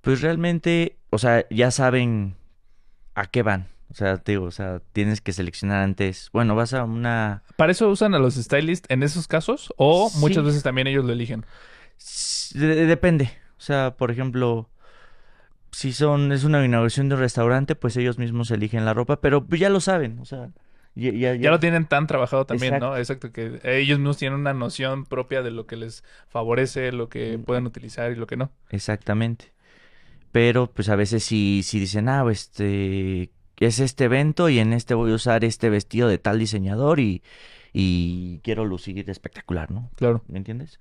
Pues 0.01 0.21
realmente, 0.21 0.97
o 1.11 1.19
sea, 1.19 1.45
ya 1.51 1.69
saben 1.69 2.35
a 3.13 3.27
qué 3.27 3.43
van. 3.43 3.67
O 3.91 3.93
sea, 3.93 4.17
te 4.17 4.31
digo, 4.31 4.45
o 4.45 4.51
sea, 4.51 4.81
tienes 4.93 5.19
que 5.21 5.33
seleccionar 5.33 5.83
antes. 5.83 6.29
Bueno, 6.31 6.55
vas 6.55 6.73
a 6.73 6.85
una... 6.85 7.43
¿Para 7.57 7.73
eso 7.73 7.89
usan 7.89 8.15
a 8.15 8.19
los 8.19 8.35
stylists 8.35 8.87
en 8.89 9.03
esos 9.03 9.27
casos? 9.27 9.73
¿O 9.77 10.09
Sí. 10.09 10.17
muchas 10.19 10.43
veces 10.45 10.63
también 10.63 10.87
ellos 10.87 11.03
lo 11.05 11.11
eligen? 11.11 11.45
De- 12.53 12.85
depende. 12.85 13.31
O 13.57 13.61
sea, 13.61 13.95
por 13.97 14.09
ejemplo, 14.09 14.69
si 15.71 15.91
son 15.93 16.31
es 16.31 16.43
una 16.43 16.63
inauguración 16.63 17.09
de 17.09 17.15
un 17.15 17.21
restaurante, 17.21 17.75
pues 17.75 17.95
ellos 17.97 18.17
mismos 18.17 18.49
eligen 18.51 18.85
la 18.85 18.93
ropa, 18.93 19.19
pero 19.21 19.45
pues 19.45 19.59
ya 19.61 19.69
lo 19.69 19.79
saben. 19.81 20.19
O 20.19 20.25
sea, 20.25 20.49
ya, 20.95 21.11
ya, 21.11 21.35
Ya 21.35 21.51
lo 21.51 21.59
tienen 21.59 21.85
tan 21.85 22.07
trabajado 22.07 22.45
también, 22.45 22.73
Exacto. 22.75 22.93
¿no? 22.93 22.97
Exacto, 22.97 23.31
que 23.31 23.59
ellos 23.63 23.99
mismos 23.99 24.17
tienen 24.17 24.39
una 24.39 24.53
noción 24.53 25.05
propia 25.05 25.41
de 25.41 25.51
lo 25.51 25.65
que 25.67 25.75
les 25.75 26.03
favorece, 26.29 26.91
lo 26.91 27.09
que 27.09 27.37
Mm. 27.37 27.43
pueden 27.43 27.65
utilizar 27.65 28.11
y 28.11 28.15
lo 28.15 28.25
que 28.27 28.37
no. 28.37 28.51
Exactamente. 28.69 29.51
Pero 30.31 30.67
pues 30.71 30.87
a 30.89 30.95
veces 30.95 31.23
si, 31.23 31.61
si 31.63 31.79
dicen, 31.79 32.07
ah, 32.09 32.25
este 32.31 33.31
es 33.65 33.79
este 33.79 34.05
evento 34.05 34.49
y 34.49 34.59
en 34.59 34.73
este 34.73 34.93
voy 34.93 35.11
a 35.11 35.15
usar 35.15 35.43
este 35.43 35.69
vestido 35.69 36.07
de 36.07 36.17
tal 36.17 36.39
diseñador 36.39 36.99
y, 36.99 37.21
y 37.73 38.39
quiero 38.43 38.65
lucir 38.65 39.09
espectacular, 39.09 39.71
¿no? 39.71 39.89
Claro. 39.95 40.23
¿Me 40.27 40.37
entiendes? 40.37 40.79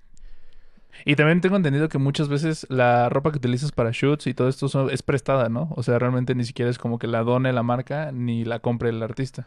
Y 1.04 1.14
también 1.16 1.40
tengo 1.40 1.56
entendido 1.56 1.88
que 1.88 1.98
muchas 1.98 2.28
veces 2.28 2.66
la 2.68 3.08
ropa 3.08 3.30
que 3.30 3.38
utilizas 3.38 3.70
para 3.72 3.90
shoots 3.92 4.26
y 4.26 4.34
todo 4.34 4.48
esto 4.48 4.68
son- 4.68 4.90
es 4.90 5.02
prestada, 5.02 5.48
¿no? 5.48 5.72
O 5.76 5.82
sea, 5.82 5.98
realmente 5.98 6.34
ni 6.34 6.44
siquiera 6.44 6.70
es 6.70 6.78
como 6.78 6.98
que 6.98 7.06
la 7.06 7.22
done 7.22 7.52
la 7.52 7.62
marca 7.62 8.10
ni 8.12 8.44
la 8.44 8.58
compre 8.58 8.88
el 8.90 9.02
artista. 9.02 9.46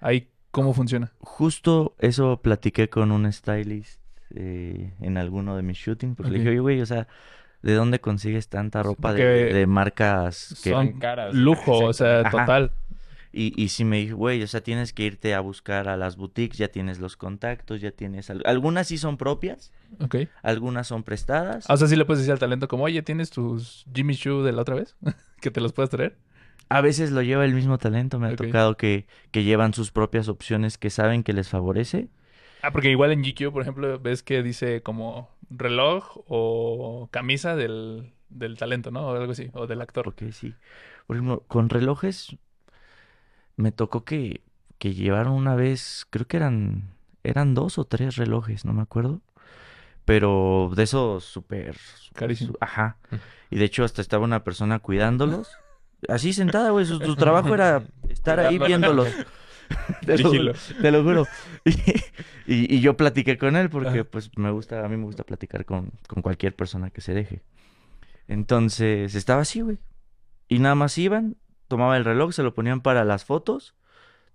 Ahí, 0.00 0.28
¿cómo 0.50 0.74
funciona? 0.74 1.12
Justo 1.20 1.94
eso 1.98 2.40
platiqué 2.42 2.88
con 2.90 3.10
un 3.10 3.32
stylist 3.32 4.00
eh, 4.34 4.92
en 5.00 5.16
alguno 5.16 5.56
de 5.56 5.62
mis 5.62 5.78
shootings. 5.78 6.14
Porque 6.16 6.30
le 6.30 6.38
dije, 6.38 6.50
oye, 6.50 6.60
güey, 6.60 6.80
o 6.82 6.86
sea, 6.86 7.08
¿de 7.62 7.74
dónde 7.74 8.00
consigues 8.00 8.48
tanta 8.48 8.82
ropa 8.82 9.12
de, 9.12 9.66
marcas 9.66 10.60
que... 10.62 10.70
son 10.70 10.98
caras. 10.98 11.34
lujo, 11.34 11.84
o 11.86 11.92
sea, 11.92 12.20
Ajá. 12.20 12.30
total. 12.30 12.72
Y, 13.34 13.54
y 13.60 13.68
sí 13.68 13.84
me 13.86 13.96
dijo, 13.98 14.16
güey, 14.16 14.42
o 14.42 14.46
sea, 14.46 14.60
tienes 14.62 14.92
que 14.92 15.04
irte 15.04 15.32
a 15.34 15.40
buscar 15.40 15.88
a 15.88 15.96
las 15.96 16.16
boutiques, 16.16 16.58
ya 16.58 16.68
tienes 16.68 16.98
los 17.00 17.16
contactos, 17.16 17.80
ya 17.80 17.90
tienes... 17.90 18.28
al- 18.28 18.42
Algunas 18.44 18.88
sí 18.88 18.98
son 18.98 19.16
propias, 19.16 19.72
Ok. 20.00 20.16
algunas 20.42 20.86
son 20.86 21.02
prestadas. 21.02 21.64
O 21.70 21.76
sea, 21.78 21.88
sí 21.88 21.96
le 21.96 22.04
puedes 22.04 22.18
decir 22.20 22.32
al 22.32 22.38
talento 22.38 22.68
como, 22.68 22.84
oye, 22.84 23.00
¿tienes 23.02 23.30
tus 23.30 23.86
Jimmy 23.94 24.14
Choo 24.16 24.42
de 24.42 24.52
la 24.52 24.60
otra 24.62 24.74
vez? 24.74 24.96
que 25.40 25.50
te 25.50 25.62
los 25.62 25.72
puedes 25.72 25.88
traer. 25.88 26.18
A 26.68 26.80
veces 26.82 27.10
lo 27.10 27.22
lleva 27.22 27.44
el 27.46 27.54
mismo 27.54 27.78
talento, 27.78 28.18
me 28.18 28.28
ha 28.28 28.36
tocado 28.36 28.76
que, 28.76 29.06
que 29.30 29.44
llevan 29.44 29.72
sus 29.72 29.92
propias 29.92 30.28
opciones 30.28 30.76
que 30.76 30.90
saben 30.90 31.22
que 31.22 31.32
les 31.32 31.48
favorece. 31.48 32.08
Ah, 32.62 32.70
porque 32.70 32.90
igual 32.90 33.10
en 33.12 33.22
GQ, 33.22 33.50
por 33.52 33.62
ejemplo, 33.62 33.98
ves 33.98 34.22
que 34.22 34.42
dice 34.42 34.82
como 34.82 35.28
reloj 35.50 36.18
o 36.28 37.08
camisa 37.10 37.56
del, 37.56 38.12
del 38.30 38.56
talento, 38.56 38.90
¿no? 38.90 39.08
O 39.08 39.16
algo 39.16 39.32
así, 39.32 39.50
o 39.52 39.66
del 39.66 39.80
actor. 39.80 40.04
Porque 40.04 40.32
sí. 40.32 40.54
Por 41.06 41.16
ejemplo, 41.16 41.42
con 41.48 41.68
relojes 41.68 42.36
me 43.56 43.72
tocó 43.72 44.04
que, 44.04 44.42
que 44.78 44.94
llevaron 44.94 45.32
una 45.34 45.54
vez, 45.54 46.06
creo 46.10 46.26
que 46.26 46.36
eran, 46.36 46.90
eran 47.24 47.54
dos 47.54 47.78
o 47.78 47.84
tres 47.84 48.16
relojes, 48.16 48.64
no 48.64 48.72
me 48.72 48.82
acuerdo. 48.82 49.20
Pero 50.04 50.70
de 50.74 50.82
esos 50.82 51.24
súper... 51.24 51.76
Carísimo. 52.14 52.52
su- 52.52 52.58
Ajá. 52.60 52.96
Y 53.50 53.56
de 53.58 53.64
hecho 53.64 53.84
hasta 53.84 54.00
estaba 54.02 54.24
una 54.24 54.42
persona 54.42 54.78
cuidándolos. 54.80 55.48
Así 56.08 56.32
sentada, 56.32 56.70
güey. 56.70 56.84
Su, 56.86 56.98
su 56.98 57.14
trabajo 57.14 57.54
era 57.54 57.84
estar 58.08 58.40
ahí 58.40 58.58
viéndolos. 58.58 59.08
Te 60.06 60.18
lo, 60.18 60.30
Vigilo. 60.30 60.52
te 60.80 60.90
lo 60.90 61.02
juro. 61.02 61.26
Y, 61.64 62.54
y- 62.54 62.76
y 62.76 62.80
yo 62.80 62.96
platiqué 62.96 63.38
con 63.38 63.54
él 63.56 63.70
porque 63.70 64.00
Ajá. 64.00 64.04
pues 64.04 64.30
me 64.36 64.50
gusta, 64.50 64.84
a 64.84 64.88
mí 64.88 64.96
me 64.96 65.04
gusta 65.04 65.22
platicar 65.22 65.64
con, 65.64 65.92
con 66.08 66.20
cualquier 66.22 66.56
persona 66.56 66.90
que 66.90 67.00
se 67.00 67.14
deje. 67.14 67.42
Entonces 68.28 69.14
estaba 69.14 69.42
así, 69.42 69.60
güey. 69.60 69.78
Y 70.48 70.58
nada 70.58 70.74
más 70.74 70.96
iban, 70.98 71.36
tomaban 71.68 71.96
el 71.96 72.04
reloj, 72.04 72.32
se 72.32 72.42
lo 72.42 72.54
ponían 72.54 72.80
para 72.80 73.04
las 73.04 73.24
fotos, 73.24 73.74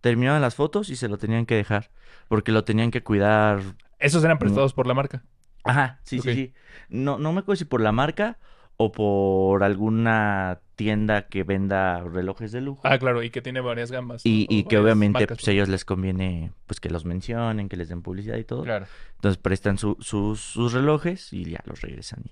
terminaban 0.01 0.41
las 0.41 0.55
fotos 0.55 0.89
y 0.89 0.95
se 0.95 1.07
lo 1.09 1.17
tenían 1.17 1.45
que 1.45 1.55
dejar. 1.55 1.91
Porque 2.27 2.51
lo 2.51 2.63
tenían 2.63 2.91
que 2.91 3.03
cuidar. 3.03 3.61
Esos 3.99 4.23
eran 4.23 4.39
prestados 4.39 4.73
por 4.73 4.87
la 4.87 4.93
marca. 4.93 5.23
Ajá, 5.63 5.99
sí, 6.03 6.19
sí, 6.19 6.33
sí. 6.33 6.53
No, 6.89 7.17
no 7.19 7.33
me 7.33 7.39
acuerdo 7.39 7.57
si 7.57 7.65
por 7.65 7.81
la 7.81 7.91
marca 7.91 8.39
o 8.77 8.91
por 8.91 9.63
alguna 9.63 10.61
tienda 10.77 11.27
que 11.27 11.43
venda 11.43 11.99
relojes 12.01 12.53
de 12.53 12.61
lujo. 12.61 12.79
Ah, 12.85 12.97
claro, 12.97 13.21
y 13.23 13.29
que 13.31 13.41
tiene 13.41 13.59
varias 13.59 13.91
gamas. 13.91 14.25
Y, 14.25 14.47
y 14.49 14.63
que 14.63 14.77
obviamente 14.77 15.19
marcas, 15.19 15.39
pues, 15.39 15.47
a 15.49 15.51
ellos 15.51 15.67
les 15.67 15.83
conviene 15.83 16.51
pues 16.67 16.79
que 16.79 16.89
los 16.89 17.03
mencionen, 17.03 17.67
que 17.67 17.75
les 17.75 17.89
den 17.89 18.01
publicidad 18.01 18.37
y 18.37 18.45
todo. 18.45 18.63
Claro. 18.63 18.85
Entonces 19.15 19.37
prestan 19.41 19.77
su- 19.77 19.97
sus, 19.99 20.39
sus 20.39 20.71
relojes 20.71 21.33
y 21.33 21.43
ya 21.49 21.59
los 21.65 21.81
regresan. 21.81 22.21
y- 22.25 22.31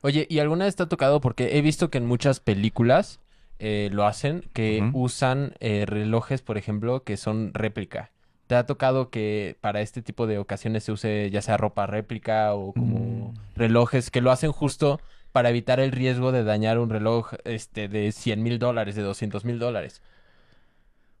Oye, 0.00 0.26
¿y 0.28 0.38
alguna 0.40 0.64
vez 0.64 0.74
te 0.74 0.82
ha 0.82 0.88
tocado? 0.88 1.20
Porque 1.20 1.56
he 1.58 1.62
visto 1.62 1.90
que 1.90 1.98
en 1.98 2.06
muchas 2.06 2.40
películas 2.40 3.20
eh, 3.58 3.88
lo 3.92 4.04
hacen, 4.06 4.42
que 4.52 4.90
usan 4.92 5.54
eh, 5.60 5.84
relojes, 5.86 6.42
por 6.42 6.58
ejemplo, 6.58 7.04
que 7.04 7.16
son 7.16 7.52
réplica. 7.54 8.10
¿Te 8.46 8.54
ha 8.54 8.64
tocado 8.66 9.10
que 9.10 9.56
para 9.60 9.80
este 9.80 10.02
tipo 10.02 10.26
de 10.26 10.38
ocasiones 10.38 10.84
se 10.84 10.92
use 10.92 11.30
ya 11.30 11.42
sea 11.42 11.56
ropa 11.56 11.86
réplica 11.86 12.54
o 12.54 12.72
como 12.72 13.32
Mm. 13.32 13.34
relojes 13.56 14.10
que 14.10 14.20
lo 14.20 14.30
hacen 14.30 14.52
justo 14.52 15.00
para 15.36 15.50
evitar 15.50 15.80
el 15.80 15.92
riesgo 15.92 16.32
de 16.32 16.44
dañar 16.44 16.78
un 16.78 16.88
reloj 16.88 17.34
este, 17.44 17.88
de 17.88 18.10
100 18.10 18.42
mil 18.42 18.58
dólares, 18.58 18.94
de 18.94 19.02
200 19.02 19.44
mil 19.44 19.58
dólares? 19.58 20.00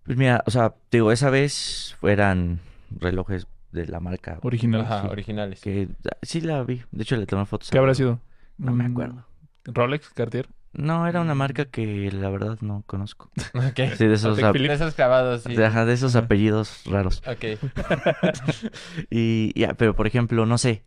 Pues 0.04 0.16
mira, 0.16 0.42
o 0.46 0.50
sea, 0.50 0.72
digo, 0.90 1.12
esa 1.12 1.28
vez 1.28 1.98
eran 2.00 2.60
relojes 2.98 3.46
de 3.72 3.86
la 3.88 4.00
marca 4.00 4.38
Original. 4.40 4.80
Ajá, 4.80 5.02
sí. 5.02 5.08
originales. 5.08 5.60
que 5.60 5.88
sí 6.22 6.40
la 6.40 6.62
vi. 6.62 6.80
De 6.92 7.02
hecho, 7.02 7.18
le 7.18 7.26
tomé 7.26 7.44
fotos. 7.44 7.68
¿Qué 7.68 7.76
habrá 7.76 7.94
sido? 7.94 8.18
No 8.56 8.72
me 8.72 8.86
Un 8.86 8.92
acuerdo. 8.92 9.26
¿Rolex? 9.66 10.08
¿Cartier? 10.08 10.48
No, 10.72 11.06
era 11.06 11.20
una 11.20 11.34
marca 11.34 11.66
que 11.66 12.10
la 12.10 12.30
verdad 12.30 12.56
no 12.62 12.84
conozco. 12.86 13.30
Ok. 13.52 13.96
Sí, 13.98 14.06
de 14.06 14.14
esos. 14.14 14.38
De 14.38 14.72
esos 14.72 14.94
clavados, 14.94 15.42
sí. 15.42 15.54
de, 15.54 15.92
esos 15.92 16.16
apellidos 16.16 16.84
raros. 16.86 17.22
Ok. 17.26 17.60
Y 19.10 19.52
ya, 19.60 19.74
pero 19.74 19.94
por 19.94 20.06
ejemplo, 20.06 20.46
no 20.46 20.56
sé, 20.56 20.84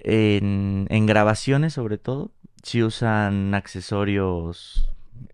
en, 0.00 0.86
en 0.90 1.06
grabaciones 1.06 1.72
sobre 1.74 1.98
todo, 1.98 2.30
si 2.62 2.82
usan 2.82 3.54
accesorios. 3.54 4.88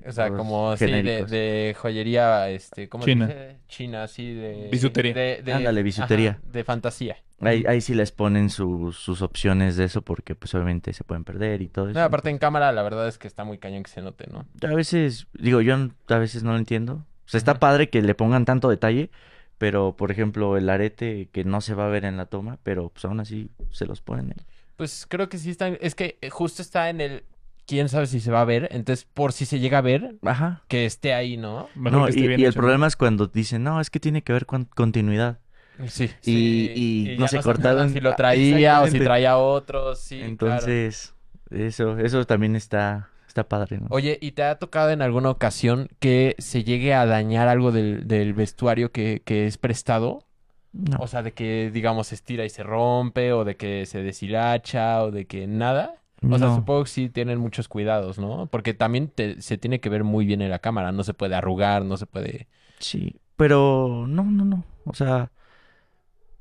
O 0.07 0.13
sea, 0.13 0.29
Los 0.29 0.39
como 0.39 0.77
sí, 0.79 0.87
de, 0.87 1.77
joyería, 1.79 2.49
este, 2.51 2.89
¿cómo 2.89 3.05
se 3.05 3.11
China. 3.13 3.27
dice? 3.27 3.57
China, 3.69 4.03
así 4.05 4.33
de... 4.33 4.69
Bisutería. 4.73 5.13
de- 5.15 5.43
de- 5.43 5.53
Ándale, 5.53 5.83
bisutería. 5.83 6.31
ajá, 6.31 6.41
de 6.53 6.65
fantasía. 6.65 7.17
Ahí, 7.41 7.65
ahí 7.69 7.83
sí 7.83 7.95
les 7.95 8.11
ponen 8.11 8.49
sus, 8.49 8.97
sus 8.97 9.21
opciones 9.21 9.77
de 9.77 9.85
eso 9.85 10.01
porque 10.01 10.35
pues 10.35 10.55
obviamente 10.55 10.93
se 10.95 11.05
pueden 11.05 11.25
perder 11.25 11.61
y 11.61 11.69
todo 11.69 11.91
eso. 11.91 11.99
No, 11.99 12.05
aparte 12.05 12.31
en 12.31 12.39
cámara, 12.39 12.73
la 12.73 12.83
verdad 12.83 13.07
es 13.09 13.19
que 13.19 13.29
está 13.29 13.45
muy 13.45 13.59
cañón 13.59 13.83
que 13.83 13.91
se 13.91 14.01
note, 14.01 14.27
¿no? 14.33 14.47
A 14.67 14.75
veces, 14.75 15.27
digo, 15.35 15.61
yo 15.61 15.77
a 16.09 16.19
veces 16.19 16.43
no 16.45 16.53
lo 16.53 16.59
entiendo. 16.59 17.05
O 17.27 17.29
sea, 17.29 17.37
está 17.39 17.59
padre 17.59 17.91
que 17.91 18.01
le 18.01 18.15
pongan 18.15 18.47
tanto 18.47 18.71
detalle, 18.71 19.11
pero 19.59 19.95
por 19.97 20.11
ejemplo 20.11 20.57
el 20.57 20.71
arete 20.71 21.29
que 21.33 21.45
no 21.45 21.61
se 21.61 21.75
va 21.75 21.85
a 21.87 21.91
ver 21.91 22.07
en 22.07 22.17
la 22.17 22.27
toma, 22.27 22.59
pero 22.63 22.89
pues 22.89 23.05
aún 23.05 23.21
así 23.21 23.51
se 23.71 23.85
los 23.85 24.01
ponen 24.01 24.31
ahí. 24.31 24.47
Pues 24.77 25.07
creo 25.09 25.29
que 25.29 25.39
sí 25.39 25.51
está... 25.51 25.69
Es 25.69 25.95
que 25.95 26.19
eh, 26.21 26.31
justo 26.31 26.63
está 26.63 26.91
en 26.91 27.01
el... 27.01 27.25
Quién 27.67 27.89
sabe 27.89 28.07
si 28.07 28.21
se 28.21 28.31
va 28.31 28.43
a 28.43 28.45
ver. 28.45 28.69
Entonces, 28.73 29.07
por 29.15 29.33
si 29.33 29.47
se 29.47 29.59
llega 29.59 29.79
a 29.79 29.81
ver, 29.81 30.17
Ajá. 30.23 30.63
que 30.69 30.85
esté 30.85 31.15
ahí, 31.15 31.37
¿no? 31.39 31.69
Mejor 31.75 32.01
No, 32.01 32.05
que 32.05 32.11
esté 32.11 32.25
y, 32.25 32.29
bien 32.29 32.41
y 32.41 32.43
el 32.45 32.51
hecho, 32.51 32.59
¿no? 32.59 32.63
problema 32.63 32.87
es 32.87 32.97
cuando 32.97 33.27
dicen, 33.27 33.63
no, 33.63 33.81
es 33.81 33.89
que 33.89 34.01
tiene 34.01 34.23
que 34.23 34.33
ver 34.35 34.45
con 34.45 34.65
continuidad. 34.67 35.39
Sí. 35.89 36.05
Y- 36.05 36.09
sí, 36.21 36.73
y 37.15 37.17
no 37.19 37.27
se 37.27 37.41
cortaron. 37.41 37.91
Si 37.91 38.01
lo 38.01 38.15
traía 38.15 38.83
o 38.83 38.87
si 38.87 38.99
traía 38.99 39.39
otros, 39.39 39.99
sí, 39.99 40.19
claro. 40.19 40.29
Entonces, 40.29 41.15
eso, 41.51 41.99
eso 41.99 42.25
también 42.27 42.55
está, 42.55 43.09
está 43.27 43.49
padre, 43.49 43.79
¿no? 43.79 43.87
Oye, 43.91 44.19
¿y 44.21 44.33
te 44.33 44.43
ha 44.43 44.59
tocado 44.59 44.91
en 44.91 45.01
alguna 45.03 45.31
ocasión 45.31 45.89
que 46.01 46.37
se 46.39 46.65
llegue 46.65 46.93
a 46.95 47.07
dañar 47.07 47.49
algo 47.49 47.73
del, 47.73 48.07
del 48.07 48.35
vestuario 48.35 48.93
que, 48.93 49.23
que 49.25 49.47
es 49.47 49.57
prestado? 49.59 50.27
No. 50.75 50.99
O 51.01 51.07
sea, 51.07 51.23
de 51.23 51.33
que, 51.33 51.71
digamos, 51.73 52.09
se 52.09 52.17
estira 52.17 52.45
y 52.45 52.51
se 52.51 52.63
rompe, 52.65 53.33
o 53.33 53.45
de 53.45 53.57
que 53.57 53.87
se 53.87 54.03
deshilacha, 54.03 55.03
o 55.05 55.11
de 55.13 55.27
que 55.27 55.47
nada. 55.47 55.95
O 56.23 56.39
sea, 56.39 56.55
supongo 56.55 56.85
que 56.85 56.91
sí 56.91 57.11
tienen 57.11 57.39
muchos 57.39 57.69
cuidados, 57.69 58.19
¿no? 58.19 58.47
Porque 58.47 58.73
también 58.75 59.09
te- 59.09 59.41
se 59.43 59.59
tiene 59.59 59.81
que 59.81 59.91
ver 59.91 60.05
muy 60.05 60.25
bien 60.27 60.41
en 60.43 60.51
la 60.51 60.59
cámara. 60.59 60.91
No 60.91 61.05
se 61.05 61.15
puede 61.15 61.35
arrugar, 61.35 61.85
no 61.85 61.97
se 61.99 62.07
puede... 62.07 62.49
Sí, 62.79 63.17
pero 63.37 64.07
no, 64.09 64.25
no, 64.25 64.45
no. 64.45 64.65
O 64.87 64.95
sea, 64.95 65.31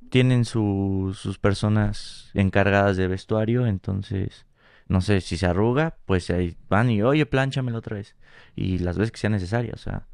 tienen 0.10 0.46
su- 0.46 1.16
sus 1.18 1.40
personas 1.40 2.30
encargadas 2.34 2.98
de 2.98 3.08
vestuario, 3.08 3.66
entonces, 3.68 4.46
no 4.88 5.02
sé, 5.02 5.22
si 5.22 5.38
se 5.38 5.48
arruga, 5.48 5.98
pues 6.06 6.30
ahí 6.30 6.56
van 6.70 6.90
y, 6.90 7.02
oye, 7.02 7.26
planchamelo 7.26 7.78
otra 7.80 7.98
vez. 7.98 8.16
Y 8.56 8.80
las 8.80 8.98
veces 8.98 9.12
que 9.12 9.20
sea 9.20 9.30
necesario, 9.30 9.74
o 9.74 9.78
sea. 9.78 10.08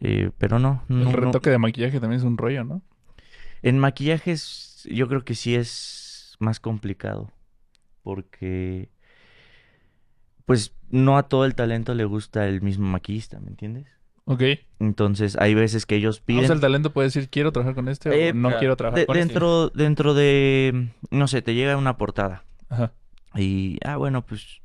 eh, 0.00 0.30
pero 0.38 0.58
no, 0.58 0.84
no, 0.88 1.00
El 1.00 1.06
no. 1.06 1.12
retoque 1.12 1.50
de 1.50 1.58
maquillaje 1.58 2.00
también 2.00 2.20
es 2.20 2.26
un 2.26 2.38
rollo, 2.38 2.64
¿no? 2.64 2.82
En 3.62 3.78
maquillajes 3.78 4.86
yo 4.90 5.08
creo 5.08 5.24
que 5.24 5.34
sí 5.34 5.54
es 5.54 6.36
más 6.40 6.58
complicado, 6.60 7.30
porque, 8.02 8.88
pues, 10.46 10.72
no 10.90 11.16
a 11.16 11.28
todo 11.28 11.44
el 11.44 11.54
talento 11.54 11.94
le 11.94 12.04
gusta 12.04 12.46
el 12.48 12.60
mismo 12.62 12.86
maquillista, 12.88 13.38
¿me 13.40 13.48
entiendes? 13.48 13.86
Ok. 14.24 14.42
Entonces, 14.80 15.36
hay 15.38 15.54
veces 15.54 15.86
que 15.86 15.96
ellos 15.96 16.20
O 16.20 16.24
piden... 16.24 16.46
sea, 16.46 16.54
el 16.54 16.60
talento 16.60 16.92
puede 16.92 17.08
decir, 17.08 17.28
quiero 17.28 17.52
trabajar 17.52 17.74
con 17.74 17.88
este 17.88 18.10
Eh, 18.10 18.30
o 18.30 18.34
no 18.34 18.48
claro. 18.48 18.58
quiero 18.58 18.76
trabajar 18.76 19.00
De- 19.00 19.06
con 19.06 19.16
este. 19.16 19.28
dentro, 19.28 19.68
dentro 19.70 20.14
de, 20.14 20.88
no 21.10 21.28
sé, 21.28 21.42
te 21.42 21.54
llega 21.54 21.76
una 21.76 21.96
portada 21.96 22.44
Ajá. 22.68 22.92
y, 23.36 23.78
ah, 23.84 23.96
bueno, 23.96 24.22
pues, 24.26 24.60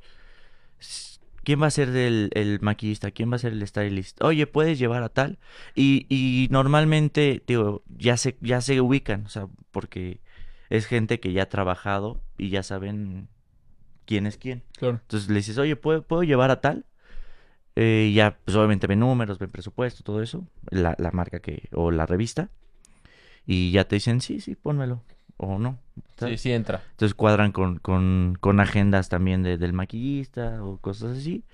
¿quién 1.48 1.62
va 1.62 1.68
a 1.68 1.70
ser 1.70 1.88
el, 1.96 2.28
el 2.34 2.60
maquillista? 2.60 3.10
¿Quién 3.10 3.32
va 3.32 3.36
a 3.36 3.38
ser 3.38 3.54
el 3.54 3.66
stylist? 3.66 4.22
Oye, 4.22 4.46
¿puedes 4.46 4.78
llevar 4.78 5.02
a 5.02 5.08
tal? 5.08 5.38
Y, 5.74 6.04
y 6.10 6.46
normalmente, 6.50 7.42
digo, 7.46 7.82
ya 7.88 8.18
se, 8.18 8.36
ya 8.42 8.60
se 8.60 8.78
ubican, 8.82 9.24
o 9.24 9.30
sea, 9.30 9.48
porque 9.70 10.20
es 10.68 10.84
gente 10.84 11.20
que 11.20 11.32
ya 11.32 11.44
ha 11.44 11.48
trabajado 11.48 12.20
y 12.36 12.50
ya 12.50 12.62
saben 12.62 13.28
quién 14.04 14.26
es 14.26 14.36
quién. 14.36 14.62
Claro. 14.76 15.00
Entonces 15.00 15.30
le 15.30 15.36
dices, 15.36 15.56
oye, 15.56 15.74
¿puedo, 15.74 16.02
¿puedo 16.02 16.22
llevar 16.22 16.50
a 16.50 16.60
tal? 16.60 16.84
Eh, 17.76 18.08
y 18.10 18.12
ya, 18.12 18.36
pues 18.44 18.54
obviamente 18.54 18.86
ven 18.86 19.00
números, 19.00 19.38
ven 19.38 19.48
presupuesto, 19.48 20.02
todo 20.02 20.20
eso, 20.20 20.46
la, 20.68 20.96
la 20.98 21.12
marca 21.12 21.40
que, 21.40 21.70
o 21.72 21.90
la 21.90 22.04
revista. 22.04 22.50
Y 23.46 23.70
ya 23.70 23.84
te 23.84 23.96
dicen, 23.96 24.20
sí, 24.20 24.42
sí, 24.42 24.54
pónmelo. 24.54 25.02
O 25.38 25.58
no. 25.58 25.78
Sí, 25.96 26.02
¿sabes? 26.18 26.40
sí 26.40 26.52
entra. 26.52 26.82
Entonces 26.90 27.14
cuadran 27.14 27.52
con, 27.52 27.78
con, 27.78 28.36
con 28.40 28.60
agendas 28.60 29.08
también 29.08 29.42
de- 29.42 29.56
del 29.56 29.72
maquillista 29.72 30.62
o 30.62 30.78
cosas 30.78 31.16
así. 31.18 31.44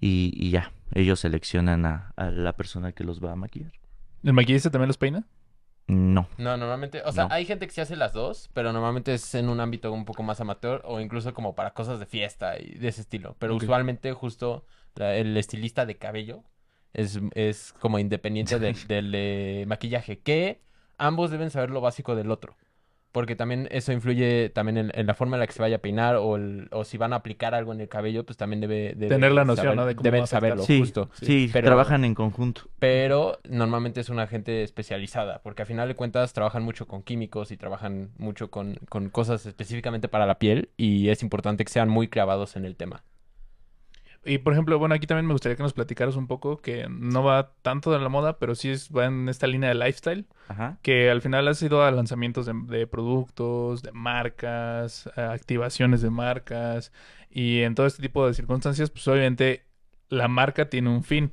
Y, 0.00 0.32
y 0.34 0.50
ya, 0.50 0.72
ellos 0.92 1.20
seleccionan 1.20 1.86
a, 1.86 2.12
a 2.16 2.30
la 2.30 2.52
persona 2.54 2.92
que 2.92 3.04
los 3.04 3.24
va 3.24 3.32
a 3.32 3.36
maquillar. 3.36 3.72
¿El 4.22 4.32
maquillista 4.34 4.70
también 4.70 4.88
los 4.88 4.98
peina? 4.98 5.24
No. 5.86 6.28
No, 6.38 6.56
normalmente, 6.56 7.02
o 7.04 7.12
sea, 7.12 7.24
No. 7.28 7.34
hay 7.34 7.44
gente 7.44 7.66
que 7.66 7.72
se 7.72 7.80
hace 7.82 7.96
las 7.96 8.12
dos, 8.14 8.48
pero 8.54 8.72
normalmente 8.72 9.12
es 9.14 9.34
en 9.34 9.48
un 9.50 9.60
ámbito 9.60 9.92
un 9.92 10.04
poco 10.06 10.22
más 10.22 10.40
amateur 10.40 10.80
o 10.84 11.00
incluso 11.00 11.32
como 11.34 11.54
para 11.54 11.72
cosas 11.74 11.98
de 12.00 12.06
fiesta 12.06 12.58
y 12.58 12.74
de 12.78 12.88
ese 12.88 13.02
estilo. 13.02 13.36
Pero 13.38 13.54
usualmente 13.54 14.12
justo 14.12 14.64
la- 14.96 15.14
el 15.16 15.36
estilista 15.36 15.84
de 15.86 15.96
cabello 15.96 16.42
es, 16.94 17.20
es 17.34 17.74
como 17.80 17.98
independiente 17.98 18.58
de- 18.58 18.72
del 18.88 19.12
de 19.12 19.64
maquillaje, 19.68 20.18
que 20.20 20.60
ambos 20.98 21.30
deben 21.30 21.50
saber 21.50 21.70
lo 21.70 21.80
básico 21.80 22.14
del 22.16 22.30
otro. 22.30 22.56
Porque 23.14 23.36
también 23.36 23.68
eso 23.70 23.92
influye 23.92 24.48
también 24.48 24.76
en, 24.76 24.90
en 24.92 25.06
la 25.06 25.14
forma 25.14 25.36
en 25.36 25.40
la 25.40 25.46
que 25.46 25.52
se 25.52 25.62
vaya 25.62 25.76
a 25.76 25.78
peinar 25.78 26.16
o, 26.16 26.34
el- 26.34 26.66
o 26.72 26.82
si 26.82 26.98
van 26.98 27.12
a 27.12 27.16
aplicar 27.16 27.54
algo 27.54 27.72
en 27.72 27.80
el 27.80 27.88
cabello, 27.88 28.24
pues 28.26 28.36
también 28.36 28.60
debe, 28.60 28.94
debe 28.96 29.06
Tener 29.06 29.30
la 29.30 29.44
noción, 29.44 29.66
saber- 29.66 29.76
¿no? 29.76 29.86
de 29.86 29.94
cómo 29.94 30.02
deben 30.02 30.26
saberlo, 30.26 30.64
Sí, 30.64 30.80
justo. 30.80 31.10
sí, 31.22 31.48
Pero- 31.52 31.66
trabajan 31.66 32.04
en 32.04 32.16
conjunto. 32.16 32.62
Pero 32.80 33.38
normalmente 33.48 34.00
es 34.00 34.08
una 34.08 34.26
gente 34.26 34.64
especializada, 34.64 35.40
porque 35.44 35.62
a 35.62 35.64
final 35.64 35.86
de 35.86 35.94
cuentas 35.94 36.32
trabajan 36.32 36.64
mucho 36.64 36.88
con 36.88 37.04
químicos 37.04 37.52
y 37.52 37.56
trabajan 37.56 38.10
mucho 38.18 38.50
con, 38.50 38.74
con 38.88 39.10
cosas 39.10 39.46
específicamente 39.46 40.08
para 40.08 40.26
la 40.26 40.40
piel 40.40 40.70
y 40.76 41.08
es 41.10 41.22
importante 41.22 41.64
que 41.64 41.70
sean 41.72 41.88
muy 41.88 42.08
clavados 42.08 42.56
en 42.56 42.64
el 42.64 42.74
tema. 42.74 43.04
Y 44.24 44.38
por 44.38 44.52
ejemplo, 44.52 44.78
bueno, 44.78 44.94
aquí 44.94 45.06
también 45.06 45.26
me 45.26 45.34
gustaría 45.34 45.56
que 45.56 45.62
nos 45.62 45.72
platicaras 45.74 46.16
un 46.16 46.26
poco, 46.26 46.58
que 46.58 46.86
no 46.88 47.22
va 47.22 47.52
tanto 47.62 47.92
de 47.92 47.98
la 47.98 48.08
moda, 48.08 48.38
pero 48.38 48.54
sí 48.54 48.70
es, 48.70 48.90
va 48.90 49.06
en 49.06 49.28
esta 49.28 49.46
línea 49.46 49.68
de 49.68 49.74
lifestyle, 49.74 50.26
Ajá. 50.48 50.78
que 50.82 51.10
al 51.10 51.20
final 51.20 51.46
ha 51.48 51.54
sido 51.54 51.82
a 51.84 51.90
lanzamientos 51.90 52.46
de, 52.46 52.54
de 52.66 52.86
productos, 52.86 53.82
de 53.82 53.92
marcas, 53.92 55.08
activaciones 55.16 56.00
de 56.00 56.10
marcas, 56.10 56.92
y 57.30 57.60
en 57.62 57.74
todo 57.74 57.86
este 57.86 58.02
tipo 58.02 58.26
de 58.26 58.34
circunstancias, 58.34 58.90
pues 58.90 59.06
obviamente 59.08 59.66
la 60.08 60.28
marca 60.28 60.68
tiene 60.68 60.90
un 60.90 61.02
fin. 61.02 61.32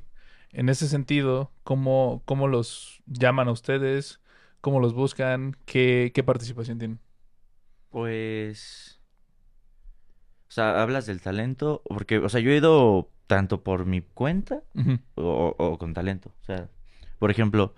En 0.50 0.68
ese 0.68 0.86
sentido, 0.88 1.50
¿cómo, 1.62 2.22
cómo 2.26 2.46
los 2.48 3.02
llaman 3.06 3.48
a 3.48 3.52
ustedes? 3.52 4.20
¿Cómo 4.60 4.80
los 4.80 4.92
buscan? 4.92 5.56
¿Qué, 5.64 6.12
qué 6.14 6.22
participación 6.22 6.78
tienen? 6.78 7.00
Pues. 7.88 9.01
O 10.52 10.54
sea, 10.54 10.82
hablas 10.82 11.06
del 11.06 11.22
talento. 11.22 11.80
Porque, 11.88 12.18
o 12.18 12.28
sea, 12.28 12.40
yo 12.40 12.50
he 12.50 12.58
ido 12.58 13.08
tanto 13.26 13.62
por 13.62 13.86
mi 13.86 14.02
cuenta 14.02 14.62
o 15.14 15.76
con 15.78 15.94
talento. 15.94 16.30
O 16.42 16.44
sea, 16.44 16.68
por 17.18 17.30
ejemplo, 17.30 17.74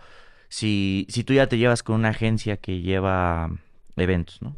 si, 0.48 1.06
si 1.08 1.22
tú 1.22 1.34
ya 1.34 1.46
te 1.46 1.56
llevas 1.56 1.84
con 1.84 1.94
una 1.94 2.08
agencia 2.08 2.56
que 2.56 2.80
lleva 2.80 3.48
eventos, 3.94 4.42
¿no? 4.42 4.56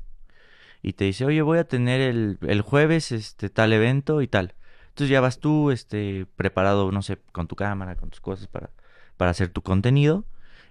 Y 0.82 0.94
te 0.94 1.04
dice, 1.04 1.26
oye, 1.26 1.42
voy 1.42 1.58
a 1.58 1.64
tener 1.64 2.00
el, 2.00 2.38
el 2.40 2.62
jueves 2.62 3.12
este 3.12 3.50
tal 3.50 3.74
evento 3.74 4.22
y 4.22 4.28
tal. 4.28 4.54
Entonces 4.88 5.10
ya 5.10 5.20
vas 5.20 5.38
tú, 5.38 5.70
este, 5.70 6.24
preparado, 6.36 6.90
no 6.92 7.02
sé, 7.02 7.18
con 7.32 7.48
tu 7.48 7.54
cámara, 7.54 7.96
con 7.96 8.08
tus 8.08 8.22
cosas 8.22 8.46
para, 8.46 8.70
para 9.18 9.30
hacer 9.30 9.50
tu 9.50 9.60
contenido. 9.60 10.24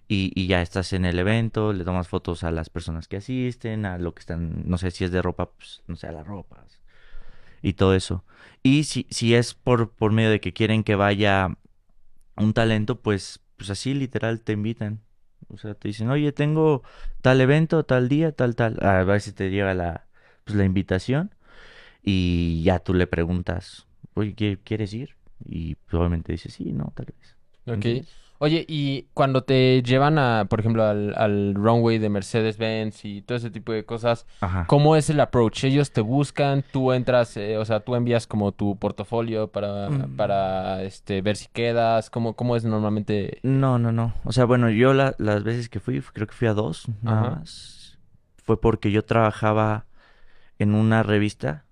Y, 0.07 0.31
y 0.33 0.47
ya 0.47 0.63
estás 0.63 0.93
en 0.93 1.05
el 1.05 1.19
evento, 1.19 1.73
le 1.73 1.83
tomas 1.83 2.07
fotos 2.07 2.43
a 2.43 2.49
las 2.49 2.71
personas 2.71 3.07
que 3.07 3.17
asisten, 3.17 3.85
a 3.85 3.99
lo 3.99 4.15
que 4.15 4.21
están, 4.21 4.63
no 4.67 4.79
sé 4.79 4.89
si 4.89 5.03
es 5.03 5.11
de 5.11 5.21
ropa, 5.21 5.51
pues, 5.51 5.83
no 5.85 5.95
sé, 5.95 6.07
a 6.07 6.11
las 6.11 6.25
ropas. 6.25 6.84
Y 7.65 7.73
todo 7.73 7.95
eso. 7.95 8.23
Y 8.61 8.83
si, 8.83 9.07
si 9.09 9.33
es 9.33 9.55
por, 9.55 9.91
por 9.91 10.11
medio 10.11 10.29
de 10.29 10.39
que 10.39 10.53
quieren 10.53 10.83
que 10.83 10.95
vaya 10.95 11.57
un 12.37 12.53
talento, 12.53 13.01
pues, 13.01 13.41
pues 13.57 13.71
así 13.71 13.95
literal 13.95 14.41
te 14.41 14.53
invitan. 14.53 15.01
O 15.47 15.57
sea, 15.57 15.73
te 15.73 15.87
dicen, 15.87 16.09
oye, 16.09 16.31
tengo 16.31 16.83
tal 17.21 17.41
evento, 17.41 17.83
tal 17.83 18.07
día, 18.07 18.31
tal, 18.31 18.55
tal. 18.55 18.77
A 18.85 19.03
ver 19.03 19.21
si 19.21 19.31
te 19.33 19.49
llega 19.49 19.73
la, 19.73 20.07
pues, 20.43 20.55
la 20.55 20.63
invitación 20.63 21.33
y 22.03 22.63
ya 22.63 22.79
tú 22.79 22.93
le 22.93 23.07
preguntas, 23.07 23.87
oye, 24.13 24.35
¿quieres 24.63 24.93
ir? 24.93 25.15
Y 25.43 25.75
probablemente 25.75 26.33
dice, 26.33 26.51
sí, 26.51 26.71
no, 26.71 26.93
tal 26.95 27.07
vez. 27.07 27.35
Ok. 27.67 27.85
Oye, 28.37 28.65
y 28.67 29.03
cuando 29.13 29.43
te 29.43 29.81
llevan 29.81 30.19
a, 30.19 30.45
por 30.49 30.59
ejemplo, 30.59 30.83
al, 30.83 31.55
runway 31.55 31.99
de 31.99 32.09
Mercedes-Benz 32.09 33.05
y 33.05 33.21
todo 33.21 33.37
ese 33.37 33.49
tipo 33.49 33.71
de 33.71 33.85
cosas, 33.85 34.25
¿cómo 34.67 34.97
es 34.97 35.09
el 35.09 35.21
approach? 35.21 35.63
Ellos 35.63 35.91
te 35.91 36.01
buscan, 36.01 36.63
tú 36.73 36.91
entras, 36.91 37.37
eh, 37.37 37.57
o 37.57 37.63
sea, 37.63 37.79
tú 37.79 37.95
envías 37.95 38.27
como 38.27 38.51
tu 38.51 38.77
portafolio 38.77 39.47
para, 39.47 39.89
mm. 39.89 40.17
para 40.17 40.83
este, 40.83 41.21
ver 41.21 41.37
si 41.37 41.47
quedas, 41.47 42.09
¿cómo, 42.09 42.33
cómo 42.33 42.57
es 42.57 42.65
normalmente? 42.65 43.39
No, 43.41 43.79
no, 43.79 43.93
no. 43.93 44.13
O 44.25 44.33
sea, 44.33 44.43
bueno, 44.43 44.69
yo 44.69 44.93
las 44.93 45.43
veces 45.43 45.69
que 45.69 45.79
fui, 45.79 46.01
creo 46.01 46.27
que 46.27 46.33
fui 46.33 46.49
a 46.49 46.53
dos, 46.53 46.87
nada 47.01 47.37
más, 47.37 47.97
fue 48.43 48.59
porque 48.59 48.91
yo 48.91 49.05
trabajaba 49.05 49.85
en 50.59 50.75
una 50.75 51.03
revista 51.03 51.63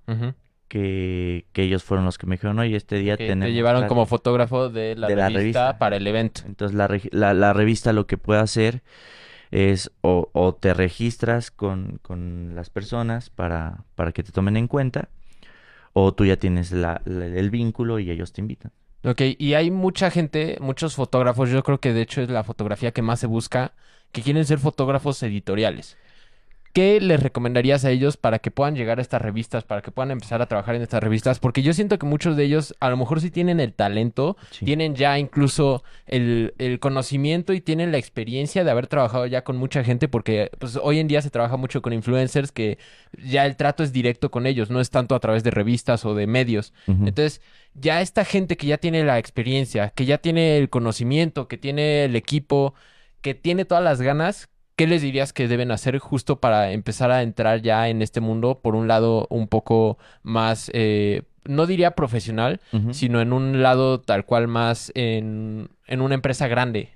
que, 0.74 1.45
ellos 1.53 1.84
fueron 1.84 2.03
los 2.05 2.17
que 2.17 2.26
me 2.26 2.36
dijeron, 2.36 2.57
oye, 2.57 2.76
este 2.76 2.95
día 2.97 3.15
tenemos... 3.15 3.45
Te 3.45 3.53
llevaron 3.53 3.88
como 3.88 4.07
fotógrafo 4.07 4.69
de, 4.69 4.95
la, 4.95 5.07
revista 5.07 5.78
para 5.78 5.97
el 5.97 6.07
evento. 6.07 6.41
Entonces 6.47 6.76
la, 6.76 7.34
la, 7.34 7.53
revista 7.53 7.93
lo 7.93 8.07
que 8.07 8.17
puede 8.17 8.39
hacer 8.39 8.82
es 9.51 9.91
o, 10.01 10.57
te 10.59 10.74
registras 10.74 11.51
con, 11.51 11.99
las 12.55 12.71
personas 12.71 13.30
para, 13.30 13.84
para 13.93 14.13
que 14.13 14.24
te 14.24 14.32
tomen 14.32 14.57
en 14.57 14.67
cuenta 14.67 15.09
o 15.93 16.11
tú 16.15 16.26
ya 16.26 16.38
tienes 16.38 16.71
el 16.71 17.49
vínculo 17.51 17.99
y 17.99 18.09
ellos 18.09 18.34
te 18.34 18.41
invitan. 18.41 18.71
Ok, 19.03 19.21
y 19.38 19.53
hay 19.53 19.69
mucha 19.69 20.09
gente, 20.09 20.57
muchos 20.59 20.95
fotógrafos, 20.95 21.51
yo 21.51 21.61
creo 21.61 21.80
que 21.80 21.93
de 21.93 22.01
hecho 22.01 22.21
es 22.21 22.30
la 22.30 22.43
fotografía 22.43 22.93
que 22.93 23.03
más 23.03 23.19
se 23.19 23.28
busca, 23.28 23.74
que 24.11 24.24
quieren 24.24 24.45
ser 24.45 24.57
fotógrafos 24.57 25.21
editoriales. 25.21 25.97
¿Qué 26.74 26.99
les 26.99 27.21
recomendarías 27.21 27.86
a 27.86 27.91
ellos 27.91 28.17
para 28.17 28.39
que 28.39 28.49
puedan 28.49 28.76
llegar 28.76 28.97
a 28.97 29.03
estas 29.03 29.21
revistas, 29.21 29.63
para 29.63 29.84
que 29.84 29.91
puedan 29.91 30.09
empezar 30.09 30.41
a 30.41 30.47
trabajar 30.47 30.74
en 30.74 30.82
estas 30.82 31.03
revistas? 31.03 31.38
Porque 31.38 31.61
yo 31.61 31.71
siento 31.71 31.99
que 31.99 32.07
muchos 32.07 32.36
de 32.36 32.45
ellos 32.45 32.76
a 32.80 32.89
lo 32.89 32.97
mejor 32.97 33.21
sí 33.21 33.30
tienen 33.30 33.59
el 33.59 33.74
talento, 33.74 34.38
tienen 34.65 34.95
ya 34.95 35.19
incluso 35.19 35.84
el, 36.07 36.51
conocimiento 36.80 37.53
y 37.53 37.61
tienen 37.61 37.91
la 37.91 37.99
experiencia 37.99 38.63
de 38.63 38.71
haber 38.71 38.88
trabajado 38.88 39.28
ya 39.28 39.43
con 39.43 39.55
mucha 39.55 39.84
gente, 39.84 40.07
porque 40.07 40.49
pues, 40.57 40.80
hoy 40.82 40.97
en 40.97 41.07
día 41.07 41.21
se 41.21 41.30
trabaja 41.30 41.57
mucho 41.57 41.84
con 41.84 41.93
influencers 41.93 42.51
que 42.51 42.80
ya 43.24 43.45
el 43.45 43.55
trato 43.55 43.84
es 43.84 43.93
directo 43.93 44.32
con 44.32 44.47
ellos, 44.47 44.71
no 44.71 44.82
es 44.82 44.89
tanto 44.89 45.13
a 45.13 45.19
través 45.19 45.43
de 45.43 45.51
revistas 45.51 46.05
o 46.05 46.15
de 46.15 46.26
medios. 46.26 46.74
Entonces, 46.88 47.39
ya 47.76 48.01
esta 48.01 48.26
gente 48.26 48.57
que 48.57 48.65
ya 48.65 48.80
tiene 48.80 49.03
la 49.03 49.19
experiencia, 49.19 49.91
que 49.91 50.05
ya 50.05 50.17
tiene 50.17 50.57
el 50.57 50.71
conocimiento, 50.71 51.47
que 51.47 51.59
tiene 51.59 52.05
el 52.05 52.15
equipo, 52.15 52.74
que 53.21 53.36
tiene 53.36 53.63
todas 53.63 53.84
las 53.84 54.01
ganas, 54.01 54.49
¿qué 54.76 54.88
les 54.88 55.01
dirías 55.01 55.34
que 55.34 55.47
deben 55.47 55.71
hacer 55.71 55.97
justo 55.99 56.39
para 56.39 56.71
empezar 56.71 57.11
a 57.11 57.21
entrar 57.21 57.61
ya 57.61 57.89
en 57.89 58.01
este 58.01 58.21
mundo, 58.21 58.59
por 58.61 58.76
un 58.76 58.88
lado 58.88 59.28
un 59.30 59.47
poco 59.47 59.97
más, 60.24 60.71
eh, 60.74 61.24
no 61.45 61.65
diría 61.65 61.91
profesional, 61.91 62.61
sino 62.91 63.21
en 63.21 63.34
un 63.34 63.61
lado 63.61 63.99
tal 63.99 64.26
cual 64.26 64.47
más 64.47 64.91
en, 64.95 65.69
una 65.89 66.15
empresa 66.15 66.47
grande? 66.47 66.89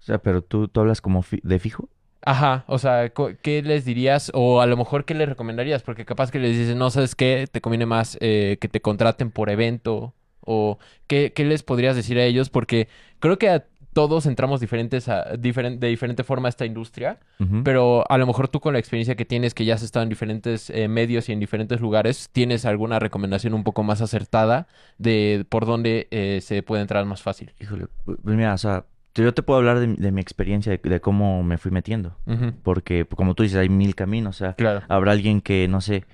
O 0.00 0.02
sea, 0.02 0.18
pero 0.18 0.42
tú, 0.42 0.68
tú 0.68 0.80
hablas 0.80 1.00
como 1.00 1.24
de 1.42 1.58
fijo. 1.58 1.88
Ajá, 2.26 2.64
o 2.68 2.78
sea, 2.78 3.12
¿qué 3.42 3.62
les 3.62 3.84
dirías? 3.84 4.30
O 4.32 4.62
a 4.62 4.66
lo 4.66 4.76
mejor, 4.76 5.04
¿qué 5.04 5.12
les 5.12 5.28
recomendarías? 5.28 5.82
Porque 5.82 6.06
capaz 6.06 6.30
que 6.30 6.38
les 6.38 6.56
dices, 6.56 6.74
no, 6.74 6.88
¿sabes 6.88 7.14
qué? 7.14 7.46
Te 7.50 7.60
conviene 7.60 7.84
más 7.84 8.16
eh, 8.20 8.56
que 8.60 8.68
te 8.68 8.80
contraten 8.80 9.30
por 9.30 9.50
evento. 9.50 10.14
O 10.40 10.78
¿qué, 11.06 11.32
¿qué, 11.34 11.44
les 11.44 11.62
podrías 11.62 11.96
decir 11.96 12.18
a 12.18 12.24
ellos? 12.24 12.48
Porque 12.48 12.88
creo 13.18 13.38
que 13.38 13.50
a 13.50 13.66
todos 13.94 14.26
entramos 14.26 14.60
diferentes 14.60 15.08
a, 15.08 15.22
de 15.22 15.88
diferente 15.88 16.24
forma 16.24 16.48
a 16.48 16.50
esta 16.50 16.66
industria, 16.66 17.18
pero 17.62 18.04
a 18.10 18.18
lo 18.18 18.26
mejor 18.26 18.48
tú 18.48 18.60
con 18.60 18.72
la 18.74 18.78
experiencia 18.78 19.14
que 19.14 19.24
tienes, 19.24 19.54
que 19.54 19.64
ya 19.64 19.74
has 19.74 19.82
estado 19.82 20.02
en 20.02 20.08
diferentes 20.08 20.68
eh, 20.68 20.88
medios 20.88 21.28
y 21.28 21.32
en 21.32 21.40
diferentes 21.40 21.80
lugares, 21.80 22.28
tienes 22.32 22.66
alguna 22.66 22.98
recomendación 22.98 23.54
un 23.54 23.62
poco 23.62 23.84
más 23.84 24.02
acertada 24.02 24.66
de 24.98 25.46
por 25.48 25.64
dónde 25.64 26.08
eh, 26.10 26.40
se 26.42 26.62
puede 26.62 26.82
entrar 26.82 27.06
más 27.06 27.22
fácil. 27.22 27.52
Híjole, 27.60 27.86
pues 28.04 28.18
mira, 28.24 28.52
o 28.52 28.58
sea, 28.58 28.84
yo 29.14 29.32
te 29.32 29.42
puedo 29.44 29.58
hablar 29.58 29.78
de, 29.78 30.12
mi 30.12 30.20
experiencia, 30.20 30.76
de, 30.76 31.00
cómo 31.00 31.44
me 31.44 31.56
fui 31.56 31.70
metiendo, 31.70 32.16
porque 32.64 33.06
como 33.06 33.34
tú 33.34 33.44
dices, 33.44 33.58
hay 33.58 33.68
mil 33.68 33.94
caminos, 33.94 34.36
o 34.36 34.38
sea, 34.38 34.82
habrá 34.88 35.12
alguien 35.12 35.40
que, 35.40 35.68
no 35.68 35.80
sé, 35.80 36.04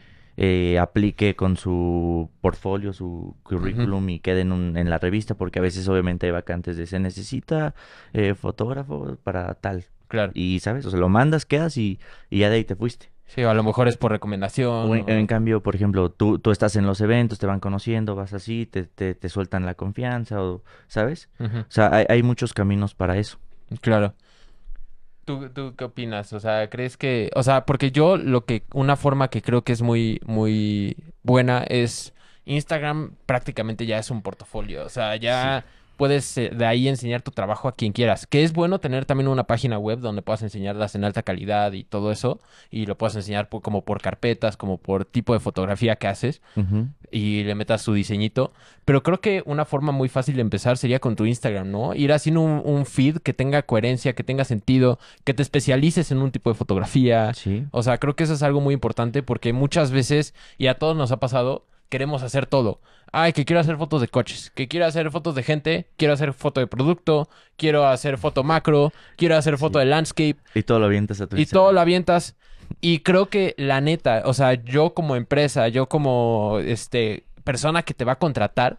eh, 0.43 0.79
aplique 0.79 1.37
con 1.37 1.59
su 1.59 2.31
portfolio, 2.41 2.95
su 2.95 3.37
currículum 3.43 4.09
y 4.09 4.21
quede 4.21 4.41
en, 4.41 4.75
en, 4.75 4.89
la 4.89 4.97
revista, 4.97 5.35
porque 5.35 5.59
a 5.59 5.63
veces 5.63 5.87
obviamente 5.87 6.25
hay 6.25 6.33
vacantes 6.33 6.79
de 6.79 6.87
se 6.87 6.99
necesita 6.99 7.75
eh, 8.15 8.33
fotógrafo 8.33 9.19
para 9.23 9.53
tal. 9.53 9.85
Claro. 10.09 10.33
Y, 10.35 10.61
¿sabes? 10.61 10.87
O 10.87 10.91
sea, 10.91 10.99
lo 10.99 11.11
mandas, 11.11 11.45
quedas 11.45 11.77
y, 11.77 12.01
ya 12.31 12.49
de 12.49 12.57
ahí 12.57 12.65
te 12.65 12.75
fuiste. 12.75 13.11
Sí, 13.27 13.43
a 13.43 13.53
lo 13.53 13.63
mejor 13.63 13.87
es 13.87 13.99
por 13.99 14.13
recomendación. 14.13 15.05
en, 15.07 15.27
cambio, 15.27 15.63
por 15.63 15.75
ejemplo, 15.75 16.11
tú, 16.11 16.39
tú 16.39 16.53
estás 16.53 16.75
en 16.75 16.87
los 16.87 17.03
eventos, 17.03 17.39
te 17.39 17.47
van 17.47 17.61
conociendo, 17.61 18.17
vas 18.17 18.33
así, 18.33 18.65
te, 18.65 18.85
te, 18.85 19.15
te 19.15 19.29
sueltan 19.29 19.67
la 19.67 19.75
confianza, 19.75 20.43
o, 20.43 20.63
¿sabes? 20.89 21.29
O 21.39 21.65
sea, 21.69 21.95
hay, 21.95 22.07
hay 22.09 22.23
muchos 22.23 22.55
caminos 22.55 22.95
para 22.95 23.19
eso. 23.19 23.39
Claro. 23.83 24.15
¿Tú, 25.55 25.75
qué 25.77 25.85
opinas? 25.85 26.33
O 26.33 26.41
sea, 26.41 26.69
¿crees 26.71 26.97
que, 26.97 27.31
o 27.35 27.43
sea, 27.43 27.67
porque 27.67 27.91
yo 27.91 28.17
lo 28.17 28.45
que, 28.45 28.65
una 28.73 28.97
forma 28.97 29.29
que 29.29 29.43
creo 29.43 29.63
que 29.63 29.73
es 29.73 29.83
muy, 29.83 30.21
muy 30.25 30.97
buena 31.23 31.63
es 31.69 32.15
Instagram 32.45 33.13
prácticamente 33.27 33.87
ya 33.87 33.99
es 33.99 34.11
un 34.11 34.23
portafolio. 34.23 34.85
O 34.85 34.89
sea, 34.89 35.17
ya 35.17 35.65
puedes 36.01 36.39
eh, 36.39 36.49
de 36.49 36.65
ahí 36.65 36.89
enseñar 36.89 37.21
tu 37.21 37.31
trabajo 37.31 37.69
a 37.69 37.73
quien 37.73 37.93
quieras. 37.93 38.27
Que 38.27 38.43
es 38.43 38.55
bueno 38.55 38.81
tener 38.81 39.05
también 39.05 39.29
una 39.29 39.45
página 39.45 39.79
web 39.79 39.99
donde 39.99 40.23
puedas 40.23 40.41
enseñarlas 40.41 40.95
en 40.95 41.05
alta 41.05 41.23
calidad 41.23 41.73
y 41.73 41.85
todo 41.85 42.11
eso. 42.11 42.41
Y 42.71 42.87
lo 42.87 42.97
puedas 42.97 43.17
enseñar 43.17 43.51
como 43.51 43.85
por 43.85 44.01
carpetas, 44.01 44.57
como 44.57 44.79
por 44.79 45.05
tipo 45.05 45.35
de 45.35 45.41
fotografía 45.41 45.97
que 45.97 46.07
haces. 46.07 46.41
Y 47.11 47.45
le 47.45 47.55
metas 47.55 47.83
su 47.83 47.93
diseñito. 47.93 48.55
Pero 48.87 49.03
creo 49.03 49.21
que 49.21 49.43
una 49.45 49.67
forma 49.67 49.93
muy 49.93 50.09
fácil 50.09 50.37
de 50.37 50.41
empezar 50.41 50.79
sería 50.79 51.01
con 51.01 51.17
tu 51.17 51.27
Instagram, 51.27 51.71
¿no? 51.71 51.95
Ir 51.95 52.15
haciendo 52.15 52.41
un, 52.41 52.87
feed 52.87 53.19
que 53.19 53.35
tenga 53.35 53.61
coherencia, 53.61 54.15
que 54.15 54.25
tenga 54.25 54.45
sentido, 54.45 54.99
que 55.25 55.35
te 55.35 55.43
especialices 55.43 56.11
en 56.13 56.23
un 56.23 56.31
tipo 56.31 56.49
de 56.49 56.55
fotografía. 56.55 57.35
Sí. 57.35 57.67
O 57.73 57.83
sea, 57.83 57.99
creo 57.99 58.17
que 58.17 58.25
eso 58.25 58.33
es 58.33 58.43
algo 58.43 58.63
muy 58.63 58.73
importante 58.73 59.23
porque 59.23 59.53
muchas 59.53 59.91
veces, 59.91 60.35
y 60.57 60.69
a 60.69 60.79
todos 60.79 60.97
nos 60.97 61.13
ha 61.13 61.21
pasado, 61.21 61.67
queremos 61.91 62.23
hacer 62.23 62.47
todo. 62.47 62.81
Ay, 63.13 63.33
que 63.33 63.45
quiero 63.45 63.61
hacer 63.61 63.77
fotos 63.77 64.01
de 64.01 64.09
coches, 64.09 64.51
que 64.55 64.69
quiero 64.69 64.87
hacer 64.87 65.11
fotos 65.11 65.35
de 65.35 65.43
gente, 65.43 65.91
quiero 65.97 66.15
hacer 66.15 66.33
foto 66.33 66.61
de 66.61 66.67
producto, 66.67 67.29
quiero 67.57 67.87
hacer 67.87 68.17
foto 68.17 68.45
macro, 68.45 68.93
quiero 69.17 69.37
hacer 69.37 69.59
foto 69.59 69.79
de 69.79 69.85
landscape. 69.85 70.37
Y 70.55 70.63
todo 70.63 70.79
lo 70.79 70.87
avientas 70.87 71.21
a 71.21 71.27
tu 71.27 71.37
Y 71.37 71.45
todo 71.45 71.73
lo 71.73 71.81
avientas. 71.81 72.37
Y 72.81 73.01
creo 73.01 73.29
que 73.29 73.55
la 73.59 73.81
neta, 73.81 74.23
o 74.25 74.33
sea, 74.33 74.55
yo 74.55 74.95
como 74.95 75.17
empresa, 75.17 75.69
yo 75.69 75.89
como 75.89 76.61
este 76.65 77.27
persona 77.43 77.83
que 77.83 77.95
te 77.95 78.05
va 78.05 78.13
a 78.13 78.19
contratar, 78.19 78.79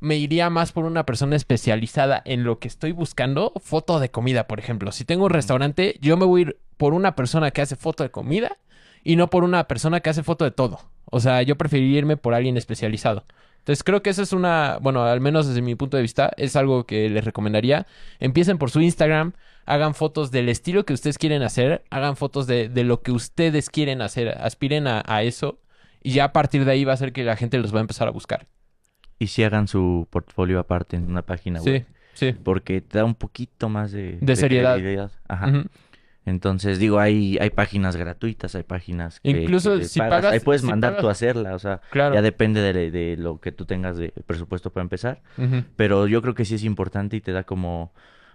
me 0.00 0.16
iría 0.16 0.50
más 0.50 0.72
por 0.72 0.84
una 0.84 1.06
persona 1.06 1.36
especializada 1.36 2.20
en 2.24 2.42
lo 2.42 2.58
que 2.58 2.66
estoy 2.66 2.90
buscando, 2.90 3.52
foto 3.62 4.00
de 4.00 4.10
comida, 4.10 4.48
por 4.48 4.58
ejemplo. 4.58 4.90
Si 4.90 5.04
tengo 5.04 5.26
un 5.26 5.30
restaurante, 5.30 5.96
yo 6.00 6.16
me 6.16 6.26
voy 6.26 6.40
a 6.40 6.42
ir 6.42 6.58
por 6.76 6.94
una 6.94 7.14
persona 7.14 7.52
que 7.52 7.62
hace 7.62 7.76
foto 7.76 8.02
de 8.02 8.10
comida 8.10 8.58
y 9.02 9.16
no 9.16 9.28
por 9.28 9.44
una 9.44 9.64
persona 9.64 10.00
que 10.00 10.10
hace 10.10 10.22
foto 10.22 10.44
de 10.44 10.50
todo. 10.50 10.80
O 11.06 11.20
sea, 11.20 11.42
yo 11.42 11.56
preferiría 11.56 11.98
irme 11.98 12.16
por 12.16 12.34
alguien 12.34 12.56
especializado. 12.56 13.24
Entonces 13.58 13.84
creo 13.84 14.02
que 14.02 14.10
esa 14.10 14.22
es 14.22 14.32
una, 14.32 14.78
bueno, 14.80 15.04
al 15.04 15.20
menos 15.20 15.46
desde 15.46 15.62
mi 15.62 15.76
punto 15.76 15.96
de 15.96 16.02
vista, 16.02 16.32
es 16.36 16.56
algo 16.56 16.84
que 16.84 17.08
les 17.08 17.24
recomendaría. 17.24 17.86
Empiecen 18.18 18.58
por 18.58 18.70
su 18.70 18.80
Instagram, 18.80 19.34
hagan 19.66 19.94
fotos 19.94 20.32
del 20.32 20.48
estilo 20.48 20.84
que 20.84 20.92
ustedes 20.92 21.16
quieren 21.16 21.42
hacer, 21.42 21.84
hagan 21.90 22.16
fotos 22.16 22.48
de, 22.48 22.70
lo 22.82 23.02
que 23.02 23.12
ustedes 23.12 23.70
quieren 23.70 24.02
hacer, 24.02 24.30
aspiren 24.30 24.88
a, 24.88 25.22
eso 25.22 25.60
y 26.02 26.12
ya 26.12 26.24
a 26.24 26.32
partir 26.32 26.64
de 26.64 26.72
ahí 26.72 26.84
va 26.84 26.92
a 26.92 26.96
ser 26.96 27.12
que 27.12 27.22
la 27.22 27.36
gente 27.36 27.58
los 27.58 27.72
va 27.72 27.78
a 27.78 27.82
empezar 27.82 28.08
a 28.08 28.10
buscar. 28.10 28.48
Y 29.20 29.28
si 29.28 29.44
hagan 29.44 29.68
su 29.68 30.08
portfolio 30.10 30.58
aparte 30.58 30.96
en 30.96 31.08
una 31.08 31.22
página 31.22 31.62
web. 31.62 31.86
Sí, 32.14 32.32
sí. 32.32 32.36
Porque 32.42 32.80
te 32.80 32.98
da 32.98 33.04
un 33.04 33.14
poquito 33.14 33.68
más 33.68 33.92
de, 33.92 34.18
de, 34.20 34.34
seriedad. 34.34 35.12
Ajá. 35.28 35.64
Entonces, 36.24 36.78
digo, 36.78 37.00
hay, 37.00 37.36
hay 37.40 37.50
páginas 37.50 37.96
gratuitas, 37.96 38.54
hay 38.54 38.62
páginas 38.62 39.18
que, 39.20 39.30
Incluso 39.30 39.80
si 39.82 39.98
pagas, 39.98 40.32
ahí 40.32 40.40
puedes 40.40 40.62
mandar 40.62 40.98
tú 40.98 41.08
a 41.08 41.12
hacerla, 41.12 41.54
o 41.54 41.58
sea, 41.58 41.80
ya 41.92 42.22
depende 42.22 42.60
de, 42.72 43.16
lo 43.16 43.40
que 43.40 43.50
tú 43.50 43.64
tengas 43.64 43.96
de 43.96 44.12
presupuesto 44.26 44.70
para 44.70 44.82
empezar, 44.82 45.22
pero 45.76 46.06
yo 46.06 46.22
creo 46.22 46.34
que 46.34 46.44
sí 46.44 46.54
es 46.54 46.64
importante 46.64 47.16
y 47.16 47.20
te 47.20 47.32
da 47.32 47.42
como, 47.42 47.92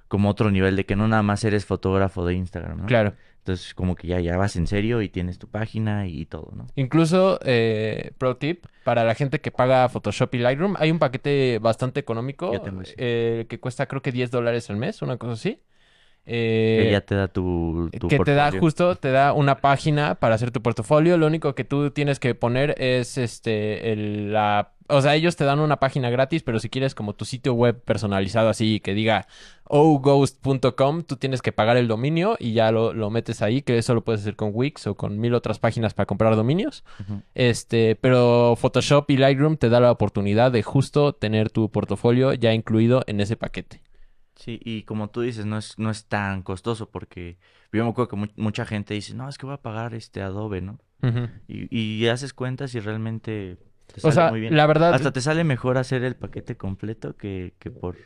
como 0.09 0.29
otro 0.29 0.51
nivel 0.51 0.75
de 0.75 0.85
que 0.85 0.95
no 0.95 1.07
nada 1.07 1.23
más 1.23 1.43
eres 1.45 1.65
fotógrafo 1.65 2.25
de 2.25 2.33
Instagram, 2.33 2.79
¿no? 2.79 2.85
Claro. 2.87 3.13
Entonces, 3.39 3.73
como 3.73 3.95
que 3.95 4.07
ya, 4.07 4.19
ya 4.19 4.35
vas 4.35 4.57
en 4.57 4.67
serio 4.67 5.01
y 5.01 5.07
tienes 5.07 5.39
tu 5.39 5.47
página 5.47 6.05
y 6.07 6.25
todo, 6.25 6.51
¿no? 6.53 6.67
Incluso, 6.75 7.39
eh, 7.45 8.11
pro 8.17 8.35
tip, 8.35 8.65
para 8.83 9.05
la 9.05 9.15
gente 9.15 9.39
que 9.39 9.51
paga 9.51 9.87
Photoshop 9.87 10.35
y 10.35 10.39
Lightroom, 10.39 10.75
hay 10.77 10.91
un 10.91 10.99
paquete 10.99 11.57
bastante 11.59 12.01
económico 12.01 12.51
eh, 12.97 13.45
que 13.47 13.59
cuesta 13.61 13.85
creo 13.85 14.01
que 14.01 14.11
10 14.11 14.31
dólares 14.31 14.69
al 14.69 14.75
mes, 14.75 15.01
una 15.01 15.15
cosa 15.15 15.33
así 15.33 15.61
Eh, 16.29 16.81
que 16.83 16.91
ya 16.91 17.01
te 17.01 17.15
da 17.15 17.29
tu, 17.29 17.89
tu 17.97 18.09
que 18.09 18.19
te 18.19 18.33
da 18.33 18.51
justo, 18.51 18.95
te 18.95 19.11
da 19.11 19.31
una 19.31 19.59
página 19.59 20.15
para 20.15 20.35
hacer 20.35 20.51
tu 20.51 20.61
portafolio. 20.61 21.17
Lo 21.17 21.25
único 21.25 21.55
que 21.55 21.63
tú 21.63 21.91
tienes 21.91 22.19
que 22.19 22.35
poner 22.35 22.75
es 22.77 23.17
este 23.17 23.93
el, 23.93 24.33
la 24.33 24.73
o 24.89 25.01
sea, 25.01 25.15
ellos 25.15 25.35
te 25.35 25.43
dan 25.43 25.59
una 25.59 25.77
página 25.77 26.09
gratis, 26.09 26.43
pero 26.43 26.59
si 26.59 26.69
quieres 26.69 26.95
como 26.95 27.13
tu 27.13 27.25
sitio 27.25 27.53
web 27.53 27.81
personalizado 27.81 28.49
así 28.49 28.79
que 28.79 28.93
diga 28.93 29.27
oghost.com, 29.65 31.03
tú 31.03 31.17
tienes 31.17 31.41
que 31.41 31.51
pagar 31.51 31.77
el 31.77 31.87
dominio 31.87 32.37
y 32.39 32.53
ya 32.53 32.71
lo, 32.71 32.93
lo 32.93 33.09
metes 33.09 33.41
ahí, 33.41 33.61
que 33.61 33.77
eso 33.77 33.93
lo 33.93 34.03
puedes 34.03 34.21
hacer 34.21 34.35
con 34.35 34.51
Wix 34.53 34.87
o 34.87 34.95
con 34.95 35.19
mil 35.19 35.33
otras 35.33 35.59
páginas 35.59 35.93
para 35.93 36.05
comprar 36.05 36.35
dominios. 36.35 36.85
Este, 37.35 37.95
pero 37.95 38.55
Photoshop 38.55 39.09
y 39.11 39.17
Lightroom 39.17 39.57
te 39.57 39.69
da 39.69 39.79
la 39.79 39.91
oportunidad 39.91 40.51
de 40.51 40.63
justo 40.63 41.13
tener 41.13 41.49
tu 41.49 41.69
portafolio 41.69 42.33
ya 42.33 42.53
incluido 42.53 43.03
en 43.07 43.19
ese 43.19 43.35
paquete. 43.35 43.81
Sí, 44.37 44.59
y 44.63 44.83
como 44.83 45.09
tú 45.09 45.21
dices, 45.21 45.45
no 45.45 45.57
es, 45.57 45.77
no 45.77 45.89
es 45.89 46.05
tan 46.05 46.43
costoso 46.43 46.89
porque 46.89 47.37
yo 47.73 47.83
me 47.83 47.89
acuerdo 47.89 48.07
que 48.09 48.15
mu- 48.15 48.27
mucha 48.37 48.65
gente 48.65 48.93
dice, 48.93 49.13
no, 49.15 49.27
es 49.27 49.37
que 49.37 49.45
voy 49.45 49.55
a 49.55 49.61
pagar 49.61 49.93
este 49.95 50.21
Adobe, 50.21 50.61
¿no? 50.61 50.79
Ujú. 51.01 51.27
Y, 51.47 51.67
y 51.75 52.07
haces 52.07 52.33
cuentas 52.33 52.73
y 52.75 52.79
realmente 52.79 53.57
te 53.87 53.95
O 53.97 54.01
sale 54.01 54.13
sea, 54.13 54.29
muy 54.29 54.39
bien. 54.39 54.55
la 54.55 54.65
verdad, 54.67 54.93
Hasta 54.93 55.11
te 55.11 55.21
sale 55.21 55.43
mejor 55.43 55.77
hacer 55.77 56.03
el 56.03 56.15
paquete 56.15 56.55
completo 56.55 57.15
que, 57.17 57.53
que 57.59 57.71
por... 57.71 57.97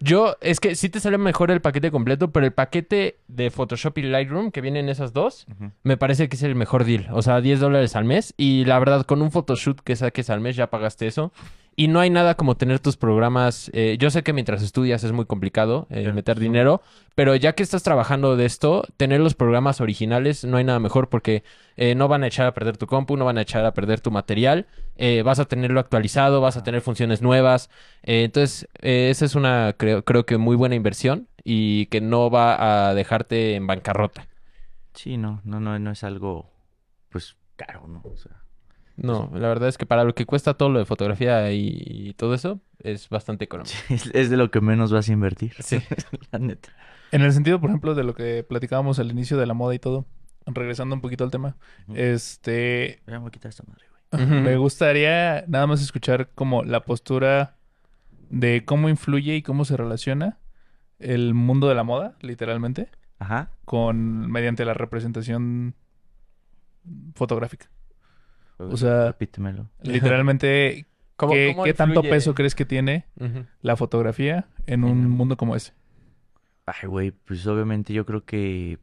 Yo, 0.00 0.36
es 0.40 0.60
que 0.60 0.76
sí 0.76 0.88
te 0.90 1.00
sale 1.00 1.18
mejor 1.18 1.50
el 1.50 1.60
paquete 1.60 1.90
completo, 1.90 2.30
pero 2.30 2.46
el 2.46 2.52
paquete 2.52 3.18
de 3.26 3.50
Photoshop 3.50 3.98
y 3.98 4.02
Lightroom, 4.02 4.52
que 4.52 4.60
vienen 4.60 4.88
esas 4.88 5.12
dos, 5.12 5.46
me 5.82 5.96
parece 5.96 6.28
que 6.28 6.36
es 6.36 6.42
el 6.44 6.54
mejor 6.54 6.84
deal. 6.84 7.08
O 7.10 7.20
sea, 7.20 7.40
10 7.40 7.58
dólares 7.58 7.96
al 7.96 8.04
mes. 8.04 8.32
Y 8.36 8.64
la 8.64 8.78
verdad, 8.78 9.04
con 9.06 9.22
un 9.22 9.32
photoshoot 9.32 9.80
que 9.80 9.96
saques 9.96 10.30
al 10.30 10.40
mes 10.40 10.54
ya 10.54 10.70
pagaste 10.70 11.08
eso. 11.08 11.32
Y 11.80 11.86
no 11.86 12.00
hay 12.00 12.10
nada 12.10 12.34
como 12.34 12.56
tener 12.56 12.80
tus 12.80 12.96
programas. 12.96 13.70
eh, 13.72 13.98
yo 14.00 14.10
sé 14.10 14.24
que 14.24 14.32
mientras 14.32 14.64
estudias 14.64 15.04
es 15.04 15.12
muy 15.12 15.26
complicado 15.26 15.86
eh, 15.90 16.10
meter 16.12 16.40
dinero, 16.40 16.82
pero 17.14 17.36
ya 17.36 17.52
que 17.52 17.62
estás 17.62 17.84
trabajando 17.84 18.36
de 18.36 18.46
esto, 18.46 18.82
tener 18.96 19.20
los 19.20 19.34
programas 19.34 19.80
originales 19.80 20.44
no 20.44 20.56
hay 20.56 20.64
nada 20.64 20.80
mejor 20.80 21.08
porque 21.08 21.44
eh, 21.76 21.94
no 21.94 22.08
van 22.08 22.24
a 22.24 22.26
echar 22.26 22.48
a 22.48 22.52
perder 22.52 22.76
tu 22.78 22.88
compu, 22.88 23.16
no 23.16 23.24
van 23.24 23.38
a 23.38 23.42
echar 23.42 23.64
a 23.64 23.74
perder 23.74 24.00
tu 24.00 24.10
material. 24.10 24.66
eh, 24.96 25.22
vas 25.22 25.38
a 25.38 25.44
tenerlo 25.44 25.78
actualizado, 25.78 26.40
vas 26.40 26.56
a 26.56 26.64
tener 26.64 26.80
funciones 26.80 27.22
nuevas. 27.22 27.70
entonces, 28.02 28.66
esa 28.82 29.24
es 29.24 29.36
una, 29.36 29.72
creo, 29.78 30.02
creo 30.02 30.26
que 30.26 30.36
muy 30.36 30.56
buena 30.56 30.74
inversión 30.74 31.28
y 31.44 31.86
que 31.86 32.00
no 32.00 32.28
va 32.28 32.88
a 32.88 32.94
dejarte 32.94 33.54
en 33.54 33.68
bancarrota. 33.68 34.26
Sí, 34.94 35.16
no, 35.16 35.42
no, 35.44 35.60
no, 35.60 35.78
no 35.78 35.92
es 35.92 36.02
algo, 36.02 36.50
pues, 37.08 37.36
caro, 37.54 37.86
¿no? 37.86 38.02
O 38.02 38.16
sea, 38.16 38.47
No, 39.00 39.30
la 39.32 39.48
verdad 39.48 39.68
es 39.68 39.78
que 39.78 39.86
para 39.86 40.02
lo 40.04 40.14
que 40.14 40.26
cuesta 40.26 40.54
todo 40.54 40.68
lo 40.70 40.78
de 40.80 40.84
fotografía 40.84 41.52
y, 41.52 41.82
y 41.86 42.14
todo 42.14 42.34
eso, 42.34 42.60
es 42.80 43.08
bastante 43.08 43.44
económico. 43.44 43.74
es, 43.88 44.10
es 44.12 44.28
de 44.28 44.36
lo 44.36 44.50
que 44.50 44.60
menos 44.60 44.92
vas 44.92 45.08
a 45.08 45.12
invertir. 45.12 45.52
Sí. 45.60 45.78
La 46.32 46.38
neta. 46.40 46.68
En 47.12 47.22
el 47.22 47.32
sentido, 47.32 47.60
por 47.60 47.70
ejemplo, 47.70 47.94
de 47.94 48.04
lo 48.04 48.14
que 48.14 48.44
platicábamos 48.46 48.98
al 48.98 49.10
inicio 49.10 49.38
de 49.38 49.46
la 49.46 49.54
moda 49.54 49.74
y 49.74 49.78
todo, 49.78 50.04
regresando 50.46 50.94
un 50.94 51.00
poquito 51.00 51.24
al 51.24 51.30
tema, 51.30 51.56
Ujú. 51.86 51.96
este, 51.96 53.00
Ya 53.06 53.12
me 53.14 53.18
voy 53.20 53.28
a 53.28 53.30
quitar 53.30 53.48
esta 53.50 53.62
madre, 53.66 53.84
güey. 54.10 54.26
Me 54.42 54.56
gustaría 54.56 55.44
nada 55.48 55.66
más 55.66 55.80
escuchar 55.82 56.30
como 56.34 56.64
la 56.64 56.84
postura 56.84 57.56
de 58.30 58.64
cómo 58.64 58.88
influye 58.88 59.36
y 59.36 59.42
cómo 59.42 59.64
se 59.64 59.76
relaciona 59.76 60.38
el 60.98 61.34
mundo 61.34 61.68
de 61.68 61.74
la 61.74 61.84
moda, 61.84 62.16
literalmente, 62.20 62.88
Ajá. 63.18 63.52
con 63.64 64.30
mediante 64.30 64.64
la 64.64 64.74
representación 64.74 65.74
fotográfica. 67.14 67.68
O 68.58 68.76
sea- 68.76 69.06
Repítemelo. 69.08 69.68
Literalmente, 69.82 70.86
¿Cómo- 71.16 71.32
¿qué, 71.32 71.52
cómo 71.52 71.64
qué 71.64 71.74
tanto 71.74 72.02
peso 72.02 72.34
crees 72.34 72.54
que 72.54 72.64
tiene 72.64 73.06
la 73.62 73.76
fotografía 73.76 74.46
en 74.66 74.84
un 74.84 75.08
mundo 75.10 75.36
como 75.36 75.56
ese? 75.56 75.72
Ay, 76.66 76.86
güey, 76.88 77.10
pues 77.12 77.46
obviamente 77.46 77.92
yo 77.92 78.04
creo 78.06 78.24
que 78.24 78.78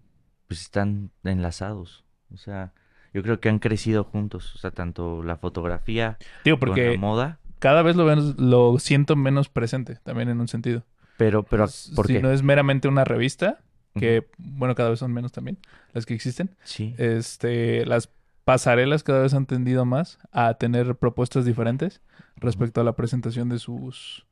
pues 0.47 0.61
están 0.61 1.11
enlazados. 1.23 2.03
O 2.33 2.37
sea, 2.37 2.73
yo 3.13 3.21
creo 3.23 3.39
que 3.39 3.47
han 3.49 3.59
crecido 3.59 4.03
juntos. 4.03 4.53
O 4.55 4.57
sea, 4.57 4.71
tanto 4.71 5.23
la 5.23 5.37
fotografía 5.37 6.17
Digo, 6.43 6.59
con 6.59 6.75
la 6.75 6.97
moda. 6.97 7.39
cada 7.59 7.81
vez 7.83 7.95
lo, 7.95 8.05
ven- 8.05 8.35
lo 8.37 8.79
siento 8.79 9.15
menos 9.15 9.49
presente, 9.49 9.99
también 10.03 10.29
en 10.29 10.39
un 10.41 10.47
sentido. 10.47 10.83
Pero, 11.17 11.43
pero, 11.43 11.67
¿por 11.95 12.07
si 12.07 12.13
qué? 12.13 12.21
no 12.21 12.31
es 12.31 12.43
meramente 12.43 12.87
una 12.89 13.05
revista, 13.05 13.59
que, 13.97 14.27
bueno, 14.37 14.75
cada 14.75 14.89
vez 14.89 14.99
son 14.99 15.13
menos 15.13 15.31
también 15.31 15.57
las 15.93 16.05
que 16.05 16.13
existen. 16.13 16.53
Sí. 16.65 16.93
Este, 16.97 17.85
las 17.85 18.09
pasarelas 18.45 19.03
cada 19.03 19.21
vez 19.21 19.33
han 19.33 19.45
tendido 19.47 19.85
más 19.85 20.19
a 20.31 20.53
tener 20.53 20.95
propuestas 20.95 21.43
diferentes 21.45 22.01
respecto 22.37 22.79
a 22.79 22.83
la 22.83 22.93
presentación 22.93 23.49
de 23.49 23.59
sus, 23.59 24.25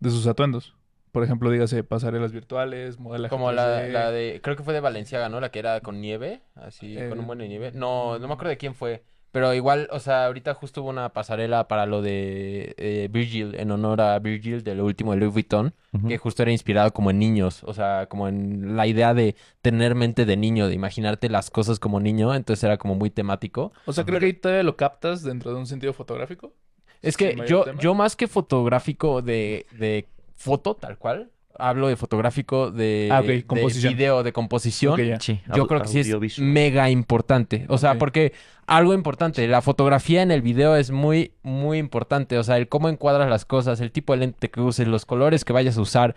de 0.00 0.10
sus 0.10 0.26
atuendos. 0.26 0.74
Por 1.12 1.24
ejemplo, 1.24 1.50
dígase 1.50 1.84
pasarelas 1.84 2.32
virtuales, 2.32 2.98
modelaje 2.98 3.30
Como 3.30 3.52
la, 3.52 3.82
3D. 3.82 3.92
la 3.92 4.10
de, 4.10 4.40
creo 4.42 4.56
que 4.56 4.62
fue 4.62 4.74
de 4.74 4.80
Valenciaga, 4.80 5.28
¿no? 5.28 5.40
La 5.40 5.50
que 5.50 5.58
era 5.58 5.80
con 5.80 6.00
nieve, 6.00 6.42
así, 6.54 6.98
Eh, 6.98 7.08
con 7.08 7.18
un 7.18 7.26
buen 7.26 7.38
de 7.38 7.48
nieve. 7.48 7.72
No, 7.74 8.18
no 8.18 8.26
me 8.26 8.34
acuerdo 8.34 8.50
de 8.50 8.58
quién 8.58 8.74
fue. 8.74 9.04
Pero 9.38 9.54
igual, 9.54 9.86
o 9.92 10.00
sea, 10.00 10.26
ahorita 10.26 10.52
justo 10.54 10.82
hubo 10.82 10.90
una 10.90 11.12
pasarela 11.12 11.68
para 11.68 11.86
lo 11.86 12.02
de 12.02 12.74
eh, 12.76 13.06
Virgil, 13.08 13.54
en 13.54 13.70
honor 13.70 14.00
a 14.00 14.18
Virgil, 14.18 14.64
de 14.64 14.74
lo 14.74 14.84
último 14.84 15.12
de 15.12 15.18
Louis 15.18 15.32
Vuitton, 15.32 15.74
que 16.08 16.18
justo 16.18 16.42
era 16.42 16.50
inspirado 16.50 16.92
como 16.92 17.12
en 17.12 17.20
niños, 17.20 17.62
o 17.62 17.72
sea, 17.72 18.06
como 18.08 18.26
en 18.26 18.76
la 18.76 18.88
idea 18.88 19.14
de 19.14 19.36
tener 19.62 19.94
mente 19.94 20.24
de 20.24 20.36
niño, 20.36 20.66
de 20.66 20.74
imaginarte 20.74 21.28
las 21.28 21.52
cosas 21.52 21.78
como 21.78 22.00
niño, 22.00 22.34
entonces 22.34 22.64
era 22.64 22.78
como 22.78 22.96
muy 22.96 23.10
temático. 23.10 23.70
O 23.86 23.92
sea, 23.92 24.02
creo 24.04 24.18
que 24.18 24.26
ahí 24.26 24.32
todavía 24.32 24.64
lo 24.64 24.76
captas 24.76 25.22
dentro 25.22 25.52
de 25.52 25.58
un 25.60 25.68
sentido 25.68 25.92
fotográfico. 25.92 26.52
Es 27.00 27.16
que 27.16 27.36
yo, 27.46 27.62
tema. 27.62 27.80
yo 27.80 27.94
más 27.94 28.16
que 28.16 28.26
fotográfico 28.26 29.22
de, 29.22 29.66
de 29.78 30.08
foto, 30.34 30.74
tal 30.74 30.98
cual, 30.98 31.30
hablo 31.58 31.88
de 31.88 31.96
fotográfico 31.96 32.70
de, 32.70 33.08
Ah, 33.12 33.20
de 33.22 33.44
composición. 33.44 33.92
video, 33.94 34.22
de 34.22 34.32
composición. 34.32 34.96
Sí, 35.20 35.40
Yo 35.54 35.66
creo 35.66 35.80
que 35.82 35.88
sí 35.88 36.00
es 36.00 36.38
mega 36.38 36.88
importante. 36.90 37.66
O 37.68 37.78
sea, 37.78 37.98
porque 37.98 38.32
algo 38.66 38.94
importante, 38.94 39.46
la 39.48 39.60
fotografía 39.62 40.22
en 40.22 40.30
el 40.30 40.40
video 40.42 40.76
es 40.76 40.90
muy, 40.90 41.32
muy 41.42 41.78
importante. 41.78 42.38
O 42.38 42.42
sea, 42.44 42.56
el 42.58 42.68
cómo 42.68 42.88
encuadras 42.88 43.28
las 43.28 43.44
cosas, 43.44 43.80
el 43.80 43.90
tipo 43.92 44.12
de 44.12 44.20
lente 44.20 44.50
que 44.50 44.60
uses, 44.60 44.86
los 44.88 45.04
colores 45.04 45.44
que 45.44 45.52
vayas 45.52 45.76
a 45.76 45.80
usar. 45.82 46.14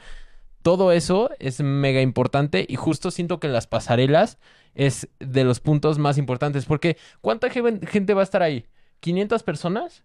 Todo 0.61 0.91
eso 0.91 1.31
es 1.39 1.59
mega 1.61 2.01
importante 2.01 2.65
y 2.69 2.75
justo 2.75 3.09
siento 3.09 3.39
que 3.39 3.47
en 3.47 3.53
las 3.53 3.65
pasarelas 3.65 4.37
es 4.75 5.09
de 5.19 5.43
los 5.43 5.59
puntos 5.59 5.97
más 5.97 6.17
importantes. 6.19 6.65
Porque 6.65 6.97
¿cuánta 7.21 7.49
gen- 7.49 7.81
gente 7.87 8.13
va 8.13 8.21
a 8.21 8.23
estar 8.23 8.43
ahí? 8.43 8.65
¿500 9.01 9.41
personas? 9.43 10.03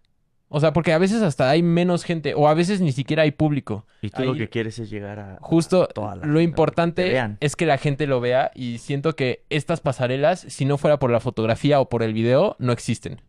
O 0.49 0.59
sea, 0.61 0.71
porque 0.71 0.93
a 0.93 0.97
veces 0.97 1.21
hasta 1.21 1.49
hay 1.49 1.61
menos 1.61 2.05
gente 2.05 2.33
o 2.33 2.47
a 2.47 2.53
veces 2.53 2.79
ni 2.79 2.93
siquiera 2.93 3.23
hay 3.23 3.31
público. 3.31 3.85
Y 4.01 4.09
tú 4.09 4.23
lo 4.23 4.33
que 4.33 4.47
quieres 4.47 4.79
es 4.79 4.89
llegar 4.89 5.19
a... 5.19 5.37
Justo 5.41 5.83
a 5.83 5.87
toda 5.87 6.15
la- 6.15 6.25
lo 6.25 6.39
importante 6.39 7.03
vean. 7.09 7.37
es 7.41 7.55
que 7.57 7.65
la 7.65 7.77
gente 7.77 8.07
lo 8.07 8.21
vea 8.21 8.51
y 8.55 8.77
siento 8.77 9.15
que 9.15 9.43
estas 9.49 9.81
pasarelas, 9.81 10.39
si 10.47 10.63
no 10.63 10.77
fuera 10.77 10.99
por 10.99 11.11
la 11.11 11.19
fotografía 11.19 11.81
o 11.81 11.89
por 11.89 12.01
el 12.01 12.13
video, 12.13 12.55
no 12.59 12.71
existen. 12.71 13.21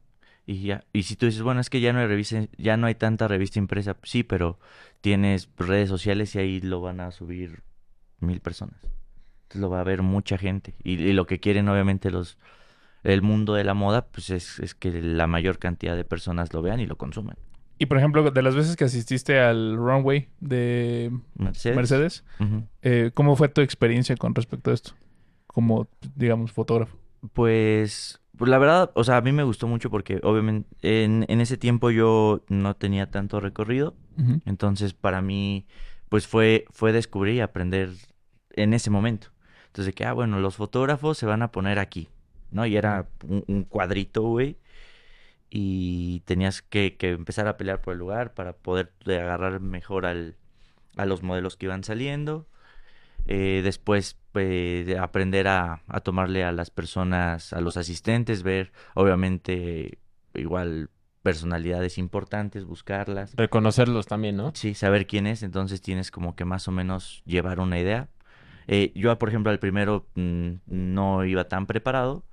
Y 0.47 0.63
ya, 0.63 0.85
y 0.93 1.03
si 1.03 1.17
tú 1.17 1.27
dices, 1.27 1.43
bueno, 1.43 1.61
es 1.61 1.69
que 1.71 1.81
ya 1.81 1.93
no 1.93 1.99
hay 1.99 2.07
revista, 2.07 2.47
ya 2.57 2.77
no 2.77 2.87
hay 2.87 2.95
tanta 2.95 3.27
revista 3.29 3.59
impresa, 3.59 3.97
sí, 4.05 4.23
pero 4.23 4.59
tienes 5.01 5.49
redes 5.59 5.89
sociales 5.89 6.35
y 6.37 6.39
ahí 6.39 6.61
lo 6.61 6.81
van 6.81 7.01
a 7.01 7.11
subir 7.11 7.63
mil 8.21 8.41
personas. 8.41 8.81
Entonces 8.83 9.61
lo 9.61 9.71
va 9.71 9.81
a 9.81 9.85
ver 9.85 10.03
mucha 10.03 10.39
gente. 10.39 10.75
Y, 10.85 10.93
y 11.03 11.13
lo 11.13 11.27
que 11.27 11.41
quieren, 11.41 11.69
obviamente, 11.69 12.11
los 12.11 12.39
el 13.05 13.23
mundo 13.23 13.55
de 13.55 13.65
la 13.65 13.75
moda, 13.75 14.07
pues 14.07 14.31
es, 14.31 14.59
es 14.61 14.75
que 14.75 14.91
la 15.03 15.27
mayor 15.27 15.59
cantidad 15.59 15.97
de 15.97 16.05
personas 16.05 16.53
lo 16.53 16.63
vean 16.63 16.81
y 16.81 16.87
lo 16.87 16.97
consuman. 16.97 17.37
Y 17.79 17.87
por 17.87 17.99
ejemplo, 17.99 18.29
de 18.31 18.43
las 18.43 18.57
veces 18.57 18.75
que 18.77 18.85
asististe 18.85 19.39
al 19.39 19.77
runway 19.77 20.29
de 20.41 21.13
Mercedes. 21.37 22.25
Eh, 22.83 23.13
¿cómo 23.15 23.37
fue 23.37 23.49
tu 23.49 23.61
experiencia 23.61 24.17
con 24.17 24.35
respecto 24.35 24.71
a 24.71 24.75
esto? 24.75 24.93
Como, 25.47 25.89
digamos, 26.17 26.51
fotógrafo. 26.51 26.97
Pues, 27.33 28.21
pues 28.37 28.51
la 28.51 28.59
verdad, 28.59 28.91
o 28.95 29.05
sea, 29.05 29.17
a 29.17 29.21
mí 29.21 29.31
me 29.31 29.45
gustó 29.45 29.69
mucho 29.69 29.91
porque 29.91 30.21
obviamente 30.25 30.69
en, 31.05 31.25
en 31.29 31.41
ese 31.41 31.57
tiempo 31.57 31.91
yo 31.91 32.43
no 32.49 32.75
tenía 32.75 33.11
tanto 33.11 33.41
recorrido. 33.41 33.95
Entonces, 34.47 34.95
para 34.95 35.23
mí, 35.23 35.65
pues 36.09 36.27
fue, 36.27 36.65
fue 36.71 36.93
descubrir 36.93 37.37
y 37.37 37.41
aprender 37.41 37.91
en 38.51 38.75
ese 38.75 38.91
momento. 38.91 39.29
Entonces, 39.67 39.87
de 39.87 39.93
que, 39.93 40.05
ah, 40.05 40.13
bueno, 40.13 40.41
los 40.41 40.57
fotógrafos 40.57 41.17
se 41.19 41.27
van 41.27 41.43
a 41.43 41.53
poner 41.53 41.79
aquí, 41.79 42.09
¿no? 42.51 42.67
Y 42.67 42.77
era 42.77 43.09
un, 43.27 43.45
un 43.47 43.65
cuadrito, 43.65 44.23
güey. 44.23 44.59
Y 45.51 46.21
tenías 46.27 46.63
que, 46.63 46.97
que 46.97 47.11
empezar 47.11 47.49
a 47.49 47.57
pelear 47.57 47.81
por 47.81 47.93
el 47.95 47.99
lugar 47.99 48.35
para 48.35 48.53
poder 48.55 48.93
de 49.05 49.21
agarrar 49.21 49.61
mejor 49.61 50.05
al, 50.07 50.37
a 50.97 51.07
los 51.07 51.23
modelos 51.23 51.57
que 51.57 51.67
iban 51.67 51.85
saliendo. 51.85 52.47
Eh, 53.27 53.61
después, 53.63 54.17
eh, 54.35 54.85
de 54.87 54.99
aprender 54.99 55.49
a, 55.49 55.83
a 55.87 56.01
tomarle 56.01 56.45
a 56.45 56.53
las 56.53 56.71
personas, 56.71 57.53
a 57.53 57.61
los 57.61 57.77
asistentes, 57.77 58.43
ver, 58.43 58.73
obviamente, 58.95 59.99
igual 60.35 60.91
personalidades 61.23 61.99
importantes, 61.99 62.65
buscarlas. 62.65 63.35
Reconocerlos 63.37 64.07
también, 64.07 64.37
¿no? 64.37 64.53
Sí, 64.55 64.75
saber 64.75 65.07
quién 65.07 65.27
es, 65.27 65.43
entonces 65.43 65.83
tienes 65.83 66.11
como 66.11 66.35
que 66.37 66.45
más 66.45 66.69
o 66.69 66.73
menos 66.73 67.23
llevar 67.27 67.61
una 67.61 67.79
idea. 67.79 68.09
Eh, 68.67 68.93
yo, 68.95 69.19
por 69.19 69.29
ejemplo, 69.29 69.51
al 69.51 69.59
primero 69.59 70.07
mm, 70.15 70.51
no 70.67 71.25
iba 71.25 71.45
tan 71.45 71.67
preparado, 71.67 72.25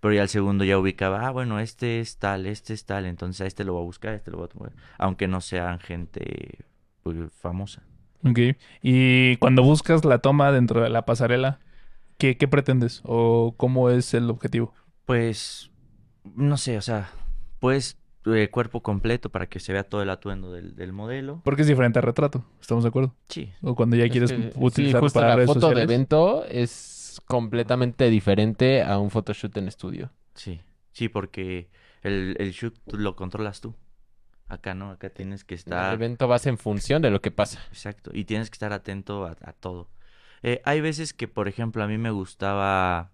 pero 0.00 0.14
ya 0.14 0.22
al 0.22 0.28
segundo 0.28 0.64
ya 0.64 0.78
ubicaba, 0.78 1.26
ah, 1.26 1.30
bueno, 1.30 1.60
este 1.60 2.00
es 2.00 2.18
tal, 2.18 2.46
este 2.46 2.74
es 2.74 2.84
tal, 2.84 3.06
entonces 3.06 3.40
a 3.40 3.46
este 3.46 3.64
lo 3.64 3.74
voy 3.74 3.82
a 3.82 3.86
buscar, 3.86 4.12
a 4.12 4.16
este 4.16 4.30
lo 4.30 4.38
voy 4.38 4.46
a 4.46 4.48
tomar, 4.48 4.72
aunque 4.98 5.28
no 5.28 5.40
sean 5.40 5.80
gente 5.80 6.64
pues, 7.02 7.16
famosa. 7.40 7.82
Ok. 8.24 8.38
Y 8.82 9.36
cuando 9.36 9.62
buscas 9.62 10.04
la 10.04 10.18
toma 10.18 10.50
dentro 10.50 10.82
de 10.82 10.88
la 10.88 11.04
pasarela, 11.04 11.60
¿Qué, 12.18 12.36
¿Qué 12.36 12.48
pretendes? 12.48 13.00
¿O 13.04 13.54
cómo 13.56 13.90
es 13.90 14.14
el 14.14 14.30
objetivo? 14.30 14.72
Pues, 15.04 15.70
no 16.34 16.56
sé, 16.56 16.78
o 16.78 16.80
sea, 16.80 17.10
pues 17.60 17.98
eh, 18.26 18.48
cuerpo 18.50 18.82
completo 18.82 19.30
para 19.30 19.46
que 19.46 19.60
se 19.60 19.72
vea 19.72 19.84
todo 19.84 20.02
el 20.02 20.10
atuendo 20.10 20.52
del, 20.52 20.76
del 20.76 20.92
modelo. 20.92 21.40
Porque 21.44 21.62
es 21.62 21.68
diferente 21.68 21.98
al 21.98 22.04
retrato, 22.04 22.44
¿estamos 22.60 22.84
de 22.84 22.88
acuerdo? 22.88 23.14
Sí. 23.28 23.52
O 23.62 23.74
cuando 23.74 23.96
ya 23.96 24.04
Es 24.04 24.12
quieres 24.12 24.32
que, 24.32 24.52
utilizar 24.56 25.00
sí, 25.00 25.04
justo 25.04 25.18
para 25.20 25.30
la 25.30 25.36
redes 25.36 25.48
foto 25.48 25.60
de 25.60 25.66
sociales. 25.66 25.84
evento 25.84 26.44
es 26.44 27.03
completamente 27.20 28.10
diferente 28.10 28.82
a 28.82 28.98
un 28.98 29.10
photoshoot 29.10 29.56
en 29.56 29.68
estudio. 29.68 30.10
Sí, 30.34 30.60
sí, 30.92 31.08
porque 31.08 31.68
el, 32.02 32.36
el 32.38 32.52
shoot 32.52 32.76
tú 32.86 32.96
lo 32.98 33.16
controlas 33.16 33.60
tú. 33.60 33.74
Acá 34.48 34.74
no, 34.74 34.90
acá 34.90 35.10
tienes 35.10 35.44
que 35.44 35.54
El 35.54 35.60
estar... 35.60 35.94
evento 35.94 36.28
vas 36.28 36.46
en 36.46 36.58
función 36.58 37.02
de 37.02 37.10
lo 37.10 37.20
que 37.20 37.30
pasa. 37.30 37.60
Exacto, 37.70 38.10
y 38.12 38.24
tienes 38.24 38.50
que 38.50 38.54
estar 38.54 38.72
atento 38.72 39.26
a, 39.26 39.36
a 39.42 39.52
todo. 39.52 39.88
Eh, 40.42 40.60
hay 40.64 40.80
veces 40.80 41.14
que, 41.14 41.28
por 41.28 41.48
ejemplo, 41.48 41.82
a 41.82 41.86
mí 41.86 41.96
me 41.96 42.10
gustaba 42.10 43.10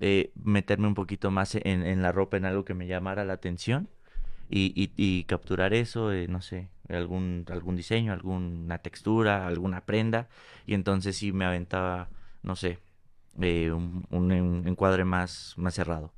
eh, 0.00 0.32
meterme 0.34 0.88
un 0.88 0.94
poquito 0.94 1.30
más 1.30 1.54
en, 1.54 1.64
en 1.86 2.02
la 2.02 2.10
ropa, 2.10 2.36
en 2.36 2.44
algo 2.44 2.64
que 2.64 2.74
me 2.74 2.88
llamara 2.88 3.24
la 3.24 3.34
atención 3.34 3.88
y, 4.50 4.72
y- 4.80 4.92
y 4.96 5.24
capturar 5.24 5.72
eso, 5.74 6.12
eh, 6.12 6.26
no 6.28 6.42
sé, 6.42 6.68
algún, 6.88 7.44
algún 7.50 7.76
diseño, 7.76 8.12
alguna 8.12 8.78
textura, 8.78 9.46
alguna 9.46 9.86
prenda, 9.86 10.28
y 10.66 10.74
entonces 10.74 11.16
sí 11.16 11.32
me 11.32 11.44
aventaba, 11.44 12.10
no 12.42 12.56
sé, 12.56 12.78
eh, 13.40 13.72
un, 13.72 14.04
un 14.10 14.32
en- 14.32 14.68
encuadre 14.68 15.04
más, 15.04 15.54
más 15.56 15.74
cerrado. 15.74 16.12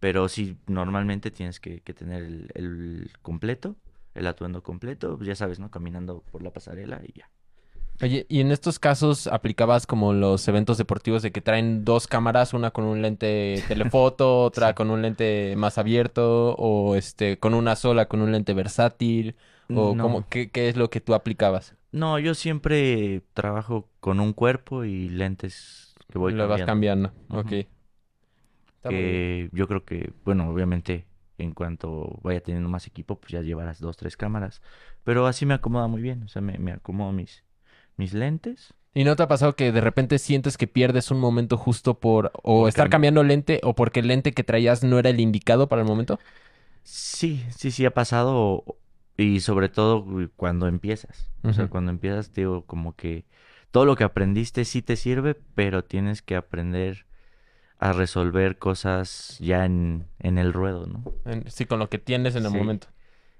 Pero 0.00 0.28
sí, 0.28 0.58
normalmente 0.66 1.30
tienes 1.30 1.60
que, 1.60 1.80
que 1.80 1.94
tener 1.94 2.22
el, 2.24 2.50
el 2.54 3.10
completo, 3.22 3.76
el 4.14 4.26
atuendo 4.26 4.62
completo, 4.62 5.18
ya 5.22 5.34
sabes, 5.34 5.58
¿no? 5.60 5.70
Caminando 5.70 6.22
por 6.30 6.42
la 6.42 6.52
pasarela 6.52 7.00
y 7.06 7.12
ya. 7.18 7.30
Oye, 8.02 8.26
¿y 8.28 8.40
en 8.40 8.50
estos 8.50 8.78
casos 8.80 9.28
aplicabas 9.28 9.86
como 9.86 10.12
los 10.12 10.46
eventos 10.48 10.78
deportivos 10.78 11.22
de 11.22 11.30
que 11.32 11.40
traen 11.40 11.84
dos 11.84 12.08
cámaras, 12.08 12.52
una 12.52 12.72
con 12.72 12.84
un 12.84 13.02
lente 13.02 13.64
telefoto, 13.68 14.42
otra 14.42 14.74
con 14.74 14.90
un 14.90 15.00
lente 15.02 15.54
más 15.56 15.78
abierto, 15.78 16.54
o 16.56 16.96
este, 16.96 17.38
con 17.38 17.54
una 17.54 17.76
sola, 17.76 18.06
con 18.08 18.20
un 18.20 18.32
lente 18.32 18.52
versátil? 18.52 19.36
¿O 19.72 19.96
No. 19.96 20.02
cómo, 20.02 20.28
qué, 20.28 20.50
qué 20.50 20.68
es 20.68 20.76
lo 20.76 20.90
que 20.90 21.00
tú 21.00 21.14
aplicabas? 21.14 21.74
No, 21.92 22.18
yo 22.18 22.34
siempre 22.34 23.22
trabajo 23.34 23.88
con 24.00 24.18
un 24.20 24.32
cuerpo 24.32 24.84
y 24.84 25.08
lentes 25.08 25.93
que 26.14 26.18
voy 26.20 26.32
Lo 26.32 26.48
vas 26.48 26.60
cambiando. 26.60 26.66
cambiando. 26.68 27.12
Ok. 27.30 27.52
Está. 28.76 28.90
Que 28.90 29.48
yo 29.52 29.66
creo 29.66 29.84
que, 29.84 30.12
bueno, 30.24 30.48
obviamente 30.48 31.06
en 31.38 31.52
cuanto 31.52 32.20
vaya 32.22 32.40
teniendo 32.42 32.68
más 32.68 32.86
equipo, 32.86 33.18
pues 33.18 33.32
ya 33.32 33.40
llevarás 33.42 33.80
dos, 33.80 33.96
tres 33.96 34.16
cámaras. 34.16 34.62
Pero 35.04 35.26
así 35.26 35.46
me 35.46 35.54
acomoda 35.54 35.88
muy 35.88 36.02
bien. 36.02 36.22
O 36.22 36.28
sea, 36.28 36.42
me, 36.42 36.58
me 36.58 36.72
acomodo 36.72 37.12
mis, 37.12 37.44
mis 37.96 38.14
lentes. 38.14 38.74
¿Y 38.94 39.04
no 39.04 39.16
te 39.16 39.24
ha 39.24 39.28
pasado 39.28 39.56
que 39.56 39.72
de 39.72 39.80
repente 39.80 40.18
sientes 40.18 40.56
que 40.56 40.68
pierdes 40.68 41.10
un 41.10 41.18
momento 41.18 41.56
justo 41.56 41.98
por 41.98 42.30
o 42.44 42.66
Por 42.66 42.68
estar 42.68 42.88
cam- 42.88 42.90
cambiando 42.90 43.24
lente 43.24 43.60
o 43.64 43.74
porque 43.74 44.00
el 44.00 44.08
lente 44.08 44.32
que 44.32 44.44
traías 44.44 44.84
no 44.84 44.98
era 44.98 45.10
el 45.10 45.20
indicado 45.20 45.68
para 45.68 45.82
el 45.82 45.88
momento? 45.88 46.20
Sí, 46.82 47.44
sí, 47.56 47.70
sí 47.70 47.84
ha 47.86 47.92
pasado. 47.94 48.64
Y 49.16 49.40
sobre 49.40 49.68
todo 49.68 50.04
cuando 50.36 50.66
empiezas. 50.66 51.30
O 51.44 51.52
sea, 51.52 51.68
cuando 51.68 51.90
empiezas, 51.92 52.32
digo, 52.34 52.66
como 52.66 52.96
que 52.96 53.24
todo 53.74 53.86
lo 53.86 53.96
que 53.96 54.04
aprendiste 54.04 54.64
sí 54.64 54.82
te 54.82 54.94
sirve, 54.94 55.34
pero 55.56 55.82
tienes 55.82 56.22
que 56.22 56.36
aprender 56.36 57.06
a 57.80 57.92
resolver 57.92 58.56
cosas 58.56 59.36
ya 59.40 59.64
en, 59.64 60.06
en 60.20 60.38
el 60.38 60.52
ruedo, 60.52 60.86
¿no? 60.86 61.02
En- 61.24 61.50
sí, 61.50 61.64
con 61.66 61.80
lo 61.80 61.88
que 61.90 61.98
tienes 61.98 62.36
en 62.36 62.44
el 62.44 62.52
Sí. 62.52 62.56
momento. 62.56 62.86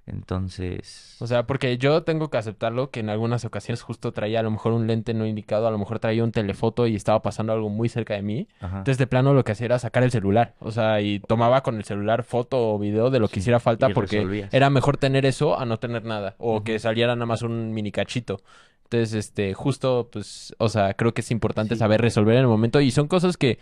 Entonces, 0.06 1.16
O 1.20 1.26
sea, 1.26 1.46
porque 1.46 1.78
yo 1.78 2.02
tengo 2.02 2.28
que 2.30 2.36
aceptarlo 2.36 2.90
que 2.90 3.00
en 3.00 3.08
algunas 3.10 3.44
ocasiones 3.44 3.80
justo 3.82 4.12
traía 4.12 4.40
a 4.40 4.42
lo 4.42 4.50
mejor 4.50 4.72
un 4.72 4.86
lente 4.86 5.14
no 5.14 5.24
indicado, 5.26 5.66
a 5.66 5.70
lo 5.70 5.78
mejor 5.78 5.98
traía 6.00 6.24
un 6.24 6.32
telefoto 6.32 6.86
y 6.86 6.94
estaba 6.96 7.22
pasando 7.22 7.52
algo 7.52 7.68
muy 7.70 7.88
cerca 7.88 8.14
de 8.14 8.22
mí. 8.22 8.48
ajá. 8.60 8.78
Entonces, 8.78 8.98
de 8.98 9.06
plano, 9.06 9.32
lo 9.34 9.44
que 9.44 9.52
hacía 9.52 9.66
era 9.66 9.78
sacar 9.78 10.02
el 10.02 10.10
celular. 10.10 10.54
O 10.58 10.72
sea, 10.72 11.00
y 11.00 11.20
tomaba 11.20 11.62
con 11.62 11.76
el 11.76 11.84
celular 11.84 12.22
foto 12.24 12.74
o 12.74 12.78
video 12.78 13.08
de 13.10 13.20
lo 13.20 13.28
que 13.28 13.34
Sí, 13.34 13.40
hiciera 13.40 13.60
falta 13.60 13.88
porque 13.90 14.16
resolvías. 14.18 14.52
era 14.52 14.68
mejor 14.68 14.96
tener 14.96 15.24
eso 15.26 15.58
a 15.58 15.64
no 15.64 15.78
tener 15.78 16.04
nada. 16.04 16.34
O 16.38 16.64
que 16.64 16.78
saliera 16.80 17.14
nada 17.14 17.26
más 17.26 17.42
un 17.42 17.72
mini 17.72 17.92
cachito. 17.92 18.40
Entonces, 18.84 19.14
este, 19.14 19.54
justo, 19.54 20.08
pues, 20.12 20.54
o 20.58 20.68
sea, 20.68 20.94
creo 20.94 21.14
que 21.14 21.22
es 21.22 21.30
importante 21.30 21.74
Sí. 21.74 21.78
saber 21.80 22.00
resolver 22.00 22.34
en 22.36 22.42
el 22.42 22.46
momento. 22.48 22.80
Y 22.80 22.90
son 22.90 23.08
cosas 23.08 23.36
que, 23.36 23.58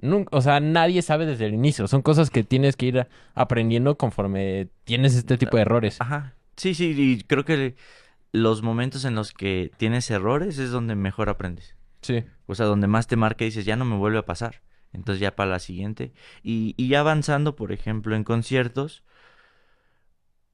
nun- 0.00 0.28
o 0.30 0.40
sea, 0.40 0.60
nadie 0.60 1.02
sabe 1.02 1.26
desde 1.26 1.46
el 1.46 1.54
inicio. 1.54 1.88
Son 1.88 2.02
cosas 2.02 2.30
que 2.30 2.44
tienes 2.44 2.76
que 2.76 2.86
ir 2.86 3.08
aprendiendo 3.34 3.96
conforme 3.96 4.68
tienes 4.84 5.14
este 5.14 5.36
tipo 5.38 5.56
de 5.56 5.62
errores. 5.62 6.00
Ajá. 6.00 6.34
Sí, 6.56 6.74
sí, 6.74 6.94
y 6.96 7.22
creo 7.22 7.44
que 7.44 7.76
los 8.32 8.62
momentos 8.62 9.04
en 9.04 9.14
los 9.14 9.32
que 9.32 9.70
tienes 9.78 10.10
errores 10.10 10.58
es 10.58 10.70
donde 10.70 10.94
mejor 10.94 11.28
aprendes. 11.30 11.74
Sí. 12.02 12.24
O 12.46 12.54
sea, 12.54 12.66
donde 12.66 12.86
más 12.86 13.06
te 13.06 13.16
marca 13.16 13.44
y 13.44 13.48
dices, 13.48 13.64
ya 13.64 13.74
no 13.76 13.84
me 13.84 13.96
vuelve 13.96 14.18
a 14.18 14.26
pasar. 14.26 14.60
Entonces 14.92 15.20
ya 15.20 15.34
para 15.34 15.50
la 15.50 15.58
siguiente. 15.58 16.12
Y, 16.42 16.74
y 16.76 16.88
ya 16.88 17.00
avanzando, 17.00 17.56
por 17.56 17.72
ejemplo, 17.72 18.14
en 18.16 18.24
conciertos, 18.24 19.02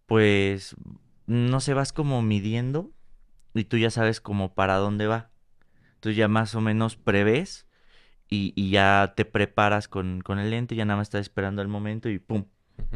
pues, 0.06 0.74
no 1.26 1.60
sé, 1.60 1.74
vas 1.74 1.92
como 1.92 2.22
midiendo 2.22 2.90
y 3.54 3.64
tú 3.64 3.78
ya 3.78 3.90
sabes 3.90 4.20
como 4.20 4.54
para 4.54 4.76
dónde 4.76 5.06
va. 5.06 5.30
Entonces 5.96 6.16
ya 6.16 6.28
más 6.28 6.54
o 6.54 6.60
menos 6.60 6.96
prevés 6.96 7.66
y, 8.28 8.52
y 8.56 8.70
ya 8.70 9.14
te 9.16 9.24
preparas 9.24 9.88
con, 9.88 10.20
con 10.20 10.38
el 10.38 10.50
lente, 10.50 10.74
ya 10.76 10.84
nada 10.84 10.98
más 10.98 11.06
estás 11.08 11.22
esperando 11.22 11.62
el 11.62 11.68
momento 11.68 12.08
y 12.08 12.18
pum. 12.18 12.44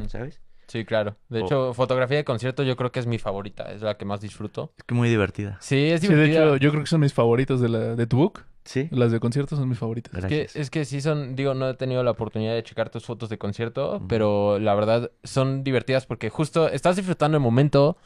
¿sabes? 0.09 0.41
Sí, 0.67 0.85
claro. 0.85 1.17
De 1.31 1.41
O- 1.41 1.45
hecho, 1.47 1.73
fotografía 1.75 2.19
de 2.19 2.25
concierto 2.25 2.63
yo 2.63 2.77
creo 2.77 2.93
que 2.93 3.01
es 3.01 3.07
mi 3.07 3.19
favorita, 3.19 3.73
es 3.73 3.81
la 3.81 3.97
que 3.97 4.05
más 4.05 4.21
disfruto. 4.21 4.75
Es 4.77 4.85
que 4.85 4.95
muy 4.95 5.09
divertida. 5.09 5.57
Sí, 5.61 5.77
es 5.91 6.01
Sí, 6.03 6.09
de 6.09 6.15
divertida. 6.15 6.45
hecho, 6.45 6.57
yo 6.57 6.71
creo 6.71 6.83
que 6.83 6.89
son 6.89 7.01
mis 7.01 7.15
favoritos 7.15 7.61
de, 7.61 7.69
la, 7.71 7.79
de 7.97 8.07
tu 8.07 8.19
book. 8.19 8.45
Sí. 8.65 8.87
Las 8.91 9.11
de 9.13 9.19
conciertos 9.19 9.59
son 9.59 9.67
mis 9.71 9.79
favoritas. 9.79 10.13
Es 10.13 10.27
que, 10.27 10.37
Gracias. 10.41 10.57
es 10.57 10.69
que 10.71 10.85
sí 10.85 11.01
son, 11.01 11.35
digo, 11.37 11.55
no 11.55 11.71
he 11.71 11.75
tenido 11.75 12.03
la 12.03 12.11
oportunidad 12.11 12.53
de 12.55 12.63
checar 12.63 12.91
tus 12.91 13.07
fotos 13.07 13.31
de 13.31 13.39
concierto, 13.39 14.03
pero 14.09 14.59
la 14.59 14.75
verdad 14.75 15.11
son 15.25 15.65
divertidas 15.65 16.05
porque 16.05 16.29
justo 16.29 16.69
estás 16.69 16.97
disfrutando 16.97 17.39
el 17.39 17.43
momento, 17.43 17.97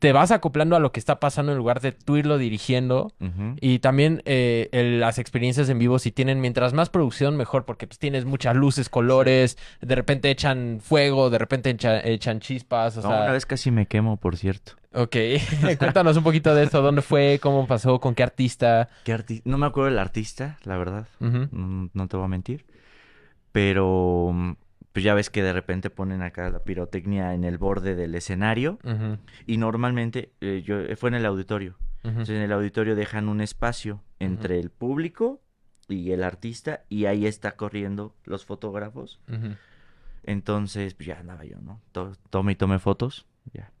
te 0.00 0.12
vas 0.12 0.30
acoplando 0.32 0.74
a 0.74 0.80
lo 0.80 0.90
que 0.92 0.98
está 0.98 1.20
pasando 1.20 1.52
en 1.52 1.58
lugar 1.58 1.80
de 1.80 1.92
tú 1.92 2.16
irlo 2.16 2.36
dirigiendo. 2.38 3.12
Y 3.60 3.78
también 3.78 4.22
eh, 4.24 4.68
el- 4.72 4.98
las 4.98 5.18
experiencias 5.18 5.68
en 5.68 5.78
vivo, 5.78 5.98
si 5.98 6.10
tienen, 6.10 6.40
mientras 6.40 6.72
más 6.72 6.88
producción, 6.90 7.36
mejor, 7.36 7.64
porque 7.66 7.86
pues 7.86 7.98
tienes 7.98 8.24
muchas 8.24 8.56
luces, 8.56 8.88
colores, 8.88 9.58
de 9.80 9.94
repente 9.94 10.30
echan 10.30 10.80
fuego, 10.82 11.30
de 11.30 11.38
repente 11.38 11.70
echa- 11.70 12.00
echan 12.04 12.40
chispas, 12.40 12.96
o 12.96 13.02
No, 13.02 13.08
sea... 13.10 13.22
una 13.22 13.32
vez 13.32 13.46
casi 13.46 13.70
me 13.70 13.86
quemo, 13.86 14.16
por 14.16 14.36
cierto. 14.36 14.72
Ok, 14.92 15.14
cuéntanos 15.78 16.16
un 16.16 16.24
poquito 16.24 16.54
de 16.54 16.64
esto, 16.64 16.82
¿dónde 16.82 17.02
fue? 17.02 17.38
¿Cómo 17.40 17.66
pasó? 17.66 18.00
¿Con 18.00 18.14
qué 18.16 18.22
artista? 18.24 18.88
¿Qué 19.04 19.14
arti- 19.14 19.42
No 19.44 19.58
me 19.58 19.66
acuerdo 19.66 19.90
del 19.90 19.98
artista, 20.00 20.58
la 20.64 20.76
verdad. 20.78 21.06
No, 21.20 21.90
no 21.92 22.08
te 22.08 22.16
voy 22.16 22.24
a 22.24 22.28
mentir. 22.28 22.64
Pero 23.52 24.30
mm, 24.32 24.52
pues 24.92 25.04
ya 25.04 25.14
ves 25.14 25.30
que 25.30 25.42
de 25.42 25.52
repente 25.52 25.90
ponen 25.90 26.22
acá 26.22 26.50
la 26.50 26.64
pirotecnia 26.64 27.34
en 27.34 27.44
el 27.44 27.58
borde 27.58 27.94
del 27.94 28.14
escenario. 28.14 28.78
Ujú, 28.84 29.18
Y 29.46 29.56
normalmente 29.56 30.32
eh, 30.40 30.62
yo 30.64 30.78
fue 30.96 31.08
en 31.10 31.14
el 31.14 31.26
auditorio. 31.26 31.76
ujú. 32.02 32.08
Entonces 32.10 32.36
en 32.36 32.42
el 32.42 32.52
auditorio 32.52 32.96
dejan 32.96 33.28
un 33.28 33.40
espacio 33.40 34.02
entre 34.18 34.58
el 34.58 34.70
público 34.70 35.40
y 35.88 36.10
el 36.12 36.22
artista. 36.24 36.84
Y 36.88 37.04
ahí 37.06 37.26
está 37.26 37.52
corriendo 37.56 38.14
los 38.24 38.44
fotógrafos. 38.44 39.20
Entonces, 40.22 40.94
pues 40.94 41.06
ya 41.08 41.18
andaba 41.20 41.44
yo, 41.44 41.58
¿no? 41.60 41.80
To- 41.92 42.12
Tome 42.30 42.52
y 42.52 42.56
tome 42.56 42.78
fotos, 42.78 43.26
ya. 43.52 43.72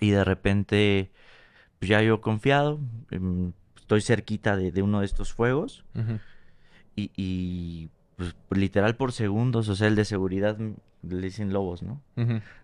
Y 0.00 0.10
de 0.10 0.24
repente, 0.24 1.12
pues 1.78 1.88
ya 1.90 2.00
yo 2.02 2.20
confiado, 2.20 2.80
em, 3.10 3.52
estoy 3.76 4.00
cerquita 4.00 4.56
de, 4.56 4.72
de 4.72 4.82
uno 4.82 5.00
de 5.00 5.06
estos 5.06 5.32
fuegos 5.32 5.84
y, 6.96 7.10
y, 7.16 7.90
pues 8.16 8.34
literal 8.60 8.96
por 8.96 9.12
segundos, 9.12 9.68
o 9.68 9.74
sea, 9.76 9.88
el 9.88 9.96
de 9.96 10.04
seguridad 10.04 10.58
mm, 10.58 10.72
le 11.08 11.22
dicen 11.22 11.52
lobos, 11.52 11.82
¿no? 11.82 12.00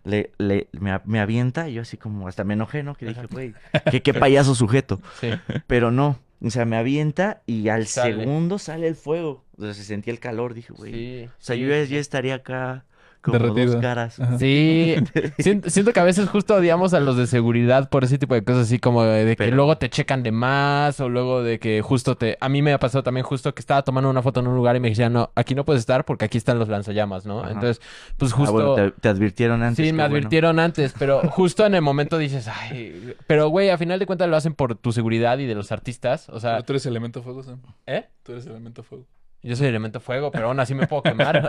Le, 0.03 0.31
le, 0.37 0.67
me, 0.79 0.99
me 1.05 1.19
avienta 1.19 1.69
y 1.69 1.73
yo 1.73 1.81
así 1.81 1.97
como 1.97 2.27
hasta 2.27 2.43
me 2.43 2.53
enojé, 2.53 2.83
¿no? 2.83 2.95
Que 2.95 3.07
dije, 3.07 3.25
güey, 3.29 3.53
qué, 3.91 4.01
qué 4.01 4.13
payaso 4.13 4.55
sujeto. 4.55 5.01
Sí. 5.19 5.29
Pero 5.67 5.91
no, 5.91 6.19
o 6.41 6.49
sea, 6.49 6.65
me 6.65 6.77
avienta 6.77 7.41
y 7.45 7.67
al 7.69 7.85
Sale. 7.87 8.15
segundo 8.15 8.59
sale 8.59 8.87
el 8.87 8.95
fuego. 8.95 9.43
O 9.57 9.63
sea, 9.63 9.73
se 9.73 9.83
sentía 9.83 10.13
el 10.13 10.19
calor, 10.19 10.53
dije, 10.53 10.71
güey. 10.73 10.93
Sí. 10.93 11.25
O 11.27 11.31
sea, 11.37 11.55
sí, 11.55 11.61
yo 11.61 11.69
ya, 11.69 11.85
sí. 11.85 11.93
ya 11.93 11.99
estaría 11.99 12.35
acá 12.35 12.85
como 13.21 13.37
Derretido. 13.37 13.73
dos 13.73 13.81
caras. 13.81 14.19
Ajá. 14.19 14.37
Sí, 14.39 14.95
siento, 15.39 15.69
siento 15.69 15.91
que 15.93 15.99
a 15.99 16.03
veces 16.03 16.29
justo 16.29 16.55
odiamos 16.55 16.93
a 16.93 16.99
los 16.99 17.17
de 17.17 17.27
seguridad 17.27 17.89
por 17.89 18.03
ese 18.03 18.17
tipo 18.17 18.33
de 18.33 18.43
cosas, 18.43 18.63
así 18.67 18.79
como 18.79 19.03
de, 19.03 19.25
de 19.25 19.35
que 19.35 19.43
Pero- 19.45 19.55
luego 19.57 19.77
te 19.77 19.89
checan 19.89 20.23
de 20.23 20.31
más 20.31 20.99
o 20.99 21.09
luego 21.09 21.43
de 21.43 21.59
que 21.59 21.81
justo 21.81 22.15
te... 22.15 22.37
A 22.39 22.49
mí 22.49 22.61
me 22.61 22.73
ha 22.73 22.79
pasado 22.79 23.03
también 23.03 23.25
justo 23.25 23.53
que 23.53 23.59
estaba 23.59 23.81
tomando 23.83 24.09
una 24.09 24.21
foto 24.21 24.39
en 24.39 24.47
un 24.47 24.55
lugar 24.55 24.75
y 24.75 24.79
me 24.79 24.89
decían, 24.89 25.11
no, 25.13 25.31
aquí 25.35 25.55
no 25.55 25.65
puedes 25.65 25.81
estar 25.81 26.05
porque 26.05 26.25
aquí 26.25 26.37
están 26.37 26.59
los 26.59 26.69
lanzallamas, 26.69 27.25
¿no? 27.25 27.41
Ajá. 27.41 27.51
Entonces, 27.51 27.81
pues 28.17 28.31
Ah, 28.33 28.35
justo... 28.37 28.53
bueno, 28.53 28.75
te, 28.75 28.91
te 28.91 29.09
advirtieron 29.09 29.63
antes. 29.63 29.85
Sí, 29.85 29.91
me 29.91 30.03
bueno. 30.03 30.15
advirtieron 30.15 30.59
antes, 30.59 30.93
pero 30.97 31.19
justo 31.29 31.65
en 31.65 31.75
el 31.75 31.81
momento 31.81 32.17
dices, 32.17 32.47
ay, 32.47 33.13
pero 33.27 33.49
güey, 33.49 33.69
a 33.69 33.77
final 33.77 33.99
de 33.99 34.05
cuentas 34.05 34.29
lo 34.29 34.35
hacen 34.37 34.53
por 34.53 34.75
tu 34.75 34.91
seguridad 34.91 35.37
y 35.39 35.45
de 35.45 35.55
los 35.55 35.71
artistas, 35.71 36.29
o 36.29 36.39
sea, 36.39 36.53
Pero 36.53 36.63
tú 36.63 36.73
eres 36.73 36.85
elemento 36.85 37.21
fuego, 37.21 37.43
Sam. 37.43 37.59
¿eh? 37.85 38.05
Tú 38.23 38.31
eres 38.31 38.45
elemento 38.45 38.83
fuego. 38.83 39.05
Yo 39.41 39.55
soy 39.55 39.67
elemento 39.67 39.99
fuego, 39.99 40.31
pero 40.31 40.47
aún 40.47 40.59
así 40.59 40.75
me 40.75 40.87
puedo 40.87 41.01
quemar. 41.03 41.47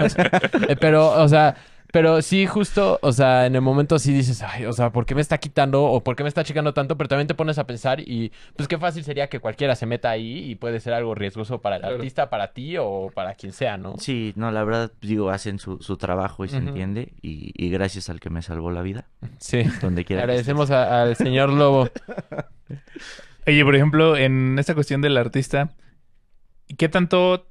eh, 0.69 0.77
pero, 0.81 1.11
o 1.11 1.29
sea, 1.29 1.57
Pero 1.93 2.23
sí, 2.23 2.47
justo, 2.47 3.01
o 3.03 3.11
sea, 3.11 3.47
en 3.47 3.57
el 3.57 3.63
momento 3.63 3.99
sí 3.99 4.13
dices, 4.13 4.43
ay, 4.45 4.65
o 4.65 4.73
sea, 4.73 4.91
¿por 4.93 5.07
qué 5.07 5.17
me 5.17 5.21
está 5.21 5.39
quitando 5.39 5.83
o 5.83 6.05
por 6.05 6.15
qué 6.15 6.23
me 6.23 6.29
está 6.29 6.45
checando 6.45 6.73
tanto? 6.73 6.97
Pero 6.97 7.09
también 7.09 7.27
te 7.27 7.35
pones 7.35 7.59
a 7.59 7.67
pensar 7.67 7.99
y 7.99 8.31
pues 8.55 8.69
qué 8.69 8.79
fácil 8.79 9.03
sería 9.03 9.27
que 9.29 9.41
cualquiera 9.41 9.75
se 9.75 9.87
meta 9.87 10.09
ahí 10.09 10.51
y 10.53 10.55
puede 10.55 10.79
ser 10.79 10.93
algo 10.93 11.17
riesgoso 11.17 11.61
para 11.61 11.75
el 11.77 11.83
Claro. 11.83 11.97
artista, 11.97 12.31
para 12.31 12.53
ti 12.53 12.77
o 12.79 13.11
para 13.13 13.35
quien 13.35 13.53
sea, 13.53 13.77
¿no? 13.77 13.97
Sí, 13.99 14.33
no, 14.37 14.53
la 14.53 14.63
verdad, 14.63 14.93
digo, 15.01 15.31
hacen 15.31 15.59
su, 15.59 15.79
su 15.81 15.97
trabajo 15.97 16.45
y 16.45 16.49
se 16.49 16.59
entiende. 16.59 17.13
Y, 17.23 17.51
y 17.57 17.71
gracias 17.71 18.09
al 18.09 18.21
que 18.21 18.31
me 18.31 18.41
salvó 18.43 18.71
la 18.71 18.83
vida, 18.83 19.07
Sí. 19.39 19.65
donde 19.83 20.05
quiera. 20.05 20.23
Agradecemos 20.23 20.71
a- 20.71 21.03
al 21.03 21.17
señor 21.17 21.49
Lobo. 21.53 21.89
Oye, 23.49 23.65
por 23.65 23.75
ejemplo, 23.75 24.17
en 24.17 24.57
esta 24.61 24.75
cuestión 24.75 25.01
del 25.01 25.17
artista, 25.17 25.71
¿qué 26.79 26.89
tanto 26.89 27.50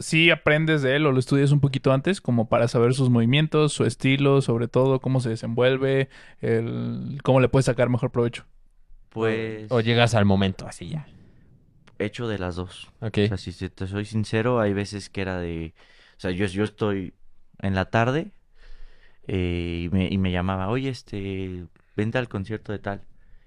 sí 0.00 0.30
aprendes 0.30 0.82
de 0.82 0.96
él 0.96 1.06
o 1.06 1.12
lo 1.12 1.20
estudias 1.20 1.52
un 1.52 1.60
poquito 1.60 1.92
antes 1.92 2.20
como 2.20 2.48
para 2.48 2.66
saber 2.68 2.94
sus 2.94 3.10
movimientos, 3.10 3.72
su 3.72 3.84
estilo, 3.84 4.42
sobre 4.42 4.66
todo 4.66 5.00
cómo 5.00 5.20
se 5.20 5.28
desenvuelve, 5.28 6.08
el, 6.40 7.20
cómo 7.22 7.40
le 7.40 7.48
puedes 7.48 7.66
sacar 7.66 7.88
mejor 7.88 8.10
provecho? 8.10 8.46
Pues, 9.10 9.70
O 9.70 9.80
llegas 9.80 10.14
al 10.14 10.24
momento, 10.24 10.66
así 10.66 10.88
ya. 10.88 11.06
hecho 11.98 12.26
de 12.28 12.38
las 12.38 12.56
dos. 12.56 12.90
Ok. 13.00 13.18
O 13.24 13.28
sea, 13.28 13.36
si 13.36 13.52
te 13.68 13.86
soy 13.86 14.04
sincero, 14.04 14.60
hay 14.60 14.72
veces 14.72 15.10
que 15.10 15.20
era 15.20 15.38
de... 15.38 15.74
O 16.16 16.20
sea, 16.20 16.30
yo, 16.30 16.46
yo 16.46 16.64
estoy 16.64 17.14
en 17.60 17.74
la 17.74 17.86
tarde 17.90 18.32
eh, 19.26 19.82
y, 19.84 19.88
me, 19.94 20.08
y 20.10 20.18
me 20.18 20.32
llamaba, 20.32 20.68
oye, 20.68 20.88
este, 20.88 21.66
vente 21.96 22.18
al 22.18 22.28
concierto 22.28 22.72
de 22.72 22.78
tal. 22.78 23.02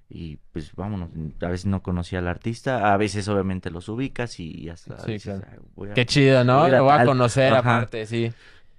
Y 0.10 0.38
pues 0.52 0.76
vámonos, 0.76 1.10
a 1.42 1.48
veces 1.48 1.66
no 1.66 1.82
conocía 1.82 2.20
al 2.20 2.28
artista, 2.28 2.94
a 2.94 2.98
veces 2.98 3.28
obviamente 3.28 3.72
los 3.72 3.90
ubicas 3.90 4.40
y 4.40 4.70
hasta... 4.70 5.00
Sí, 5.00 5.14
dices, 5.14 5.40
claro. 5.40 5.62
"Ah, 5.64 5.70
voy 5.76 5.90
a-". 5.90 5.94
Qué 5.94 6.06
chido, 6.06 6.44
¿no? 6.44 6.68
Lo 6.68 6.84
voy 6.84 6.94
a 6.94 6.98
tal- 6.98 7.08
conocer 7.08 7.52
Ajá. 7.54 7.78
aparte, 7.78 8.06
sí. 8.06 8.32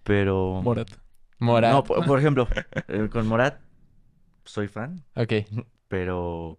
Pero... 0.05 0.61
Morat. 0.63 0.89
Mora. 1.41 1.73
No, 1.73 1.83
por, 1.83 2.05
por 2.07 2.19
ejemplo, 2.21 2.47
eh, 2.89 3.09
con 3.11 3.27
Morat 3.27 3.59
soy 4.45 4.69
fan, 4.69 5.03
Ok. 5.17 5.33
pero 5.89 6.59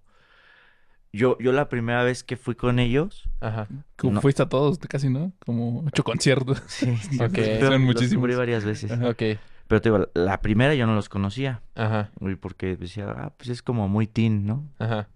yo, 1.14 1.38
yo 1.40 1.54
la 1.54 1.70
primera 1.70 2.04
vez 2.04 2.24
que 2.24 2.36
fui 2.36 2.56
con 2.56 2.80
ellos... 2.80 3.30
Ajá. 3.40 3.68
Como 3.96 4.16
No. 4.16 4.22
fuiste 4.22 4.44
a 4.44 4.50
todos, 4.50 4.78
casi, 4.80 5.10
¿no? 5.10 5.32
Como 5.46 5.86
ocho 5.88 6.04
conciertos. 6.04 6.62
Sí, 6.68 6.90
Ok. 7.22 7.32
pero 7.34 7.60
Son 7.62 7.72
los 7.72 7.80
muchísimos. 7.82 8.36
varias 8.36 8.66
veces. 8.66 8.92
Ok. 8.92 9.40
Pero 9.68 9.82
te 9.82 9.90
digo, 9.90 10.08
la 10.14 10.42
primera 10.42 10.76
yo 10.76 10.86
no 10.86 10.96
los 10.96 11.10
conocía. 11.10 11.62
Ajá. 11.76 12.12
Porque 12.40 12.76
decía, 12.76 13.08
ah, 13.10 13.34
pues 13.38 13.50
es 13.50 13.62
como 13.62 13.88
muy 13.88 14.08
teen, 14.08 14.46
¿no? 14.46 14.64
Ajá. 14.80 15.08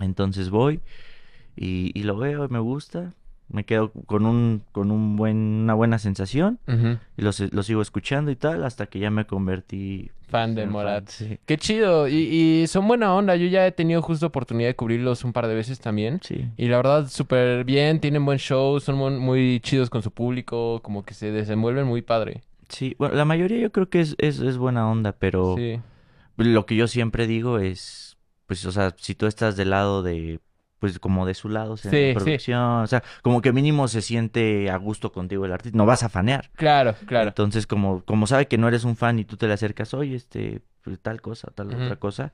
Entonces 0.00 0.50
voy 0.50 0.80
y, 1.56 1.90
y 1.98 2.02
lo 2.04 2.16
veo 2.16 2.44
y 2.44 2.48
me 2.48 2.58
gusta. 2.58 3.12
Me 3.48 3.64
quedo 3.64 3.92
con 4.06 4.24
un, 4.24 4.62
con 4.72 4.90
un 4.90 5.16
buen, 5.16 5.36
una 5.36 5.74
buena 5.74 5.98
sensación 5.98 6.58
y 7.16 7.22
lo, 7.22 7.30
lo 7.52 7.62
sigo 7.62 7.82
escuchando 7.82 8.30
y 8.30 8.36
tal 8.36 8.64
hasta 8.64 8.86
que 8.86 8.98
ya 8.98 9.10
me 9.10 9.26
convertí 9.26 10.10
Fan 10.28 10.54
de 10.54 10.62
en 10.62 10.68
fan, 10.68 10.72
Morat. 10.72 11.08
Sí. 11.08 11.38
Qué 11.44 11.58
chido. 11.58 12.08
Y, 12.08 12.14
y 12.62 12.66
son 12.66 12.88
buena 12.88 13.14
onda. 13.14 13.36
Yo 13.36 13.46
ya 13.46 13.66
he 13.66 13.72
tenido 13.72 14.00
justo 14.02 14.26
oportunidad 14.26 14.70
de 14.70 14.74
cubrirlos 14.74 15.24
un 15.24 15.32
par 15.32 15.46
de 15.46 15.54
veces 15.54 15.78
también. 15.78 16.20
Sí. 16.22 16.48
Y 16.56 16.68
la 16.68 16.78
verdad, 16.78 17.06
súper 17.08 17.64
bien. 17.64 18.00
Tienen 18.00 18.24
buen 18.24 18.38
show. 18.38 18.80
Son 18.80 18.96
muy, 18.96 19.12
muy 19.12 19.60
chidos 19.60 19.90
con 19.90 20.02
su 20.02 20.10
público. 20.10 20.80
Como 20.82 21.04
que 21.04 21.14
se 21.14 21.30
desenvuelven 21.30 21.86
muy 21.86 22.02
padre. 22.02 22.40
Sí, 22.68 22.94
bueno, 22.98 23.14
la 23.14 23.24
mayoría 23.24 23.58
yo 23.58 23.72
creo 23.72 23.88
que 23.88 24.00
es, 24.00 24.14
es, 24.18 24.40
es 24.40 24.56
buena 24.58 24.88
onda, 24.90 25.12
pero 25.12 25.54
Sí. 25.56 25.80
lo 26.36 26.66
que 26.66 26.76
yo 26.76 26.86
siempre 26.88 27.26
digo 27.26 27.58
es, 27.58 28.16
pues, 28.46 28.64
o 28.66 28.72
sea, 28.72 28.94
si 28.98 29.14
tú 29.14 29.26
estás 29.26 29.56
del 29.56 29.70
lado 29.70 30.02
de, 30.02 30.40
pues, 30.78 30.98
como 30.98 31.26
de 31.26 31.34
su 31.34 31.48
lado, 31.48 31.72
o 31.72 31.76
sea, 31.76 31.90
en 31.90 31.96
Sí, 31.96 32.02
la 32.14 32.20
sí. 32.20 32.24
producción, 32.24 32.60
o 32.82 32.86
sea, 32.86 33.02
como 33.22 33.40
que 33.40 33.52
mínimo 33.52 33.88
se 33.88 34.02
siente 34.02 34.70
a 34.70 34.76
gusto 34.76 35.12
contigo 35.12 35.44
el 35.46 35.52
artista, 35.52 35.76
no 35.78 35.86
vas 35.86 36.02
a 36.02 36.08
fanear. 36.08 36.50
Claro, 36.56 36.94
claro. 37.06 37.28
Entonces, 37.28 37.66
como, 37.66 38.02
como 38.04 38.26
sabe 38.26 38.46
que 38.48 38.58
no 38.58 38.68
eres 38.68 38.84
un 38.84 38.96
fan 38.96 39.18
y 39.18 39.24
tú 39.24 39.36
te 39.36 39.46
le 39.46 39.54
acercas, 39.54 39.94
oye, 39.94 40.14
este, 40.16 40.60
pues, 40.82 40.98
tal 41.00 41.20
cosa, 41.20 41.50
tal 41.54 41.68
otra 41.68 41.96
cosa, 41.96 42.32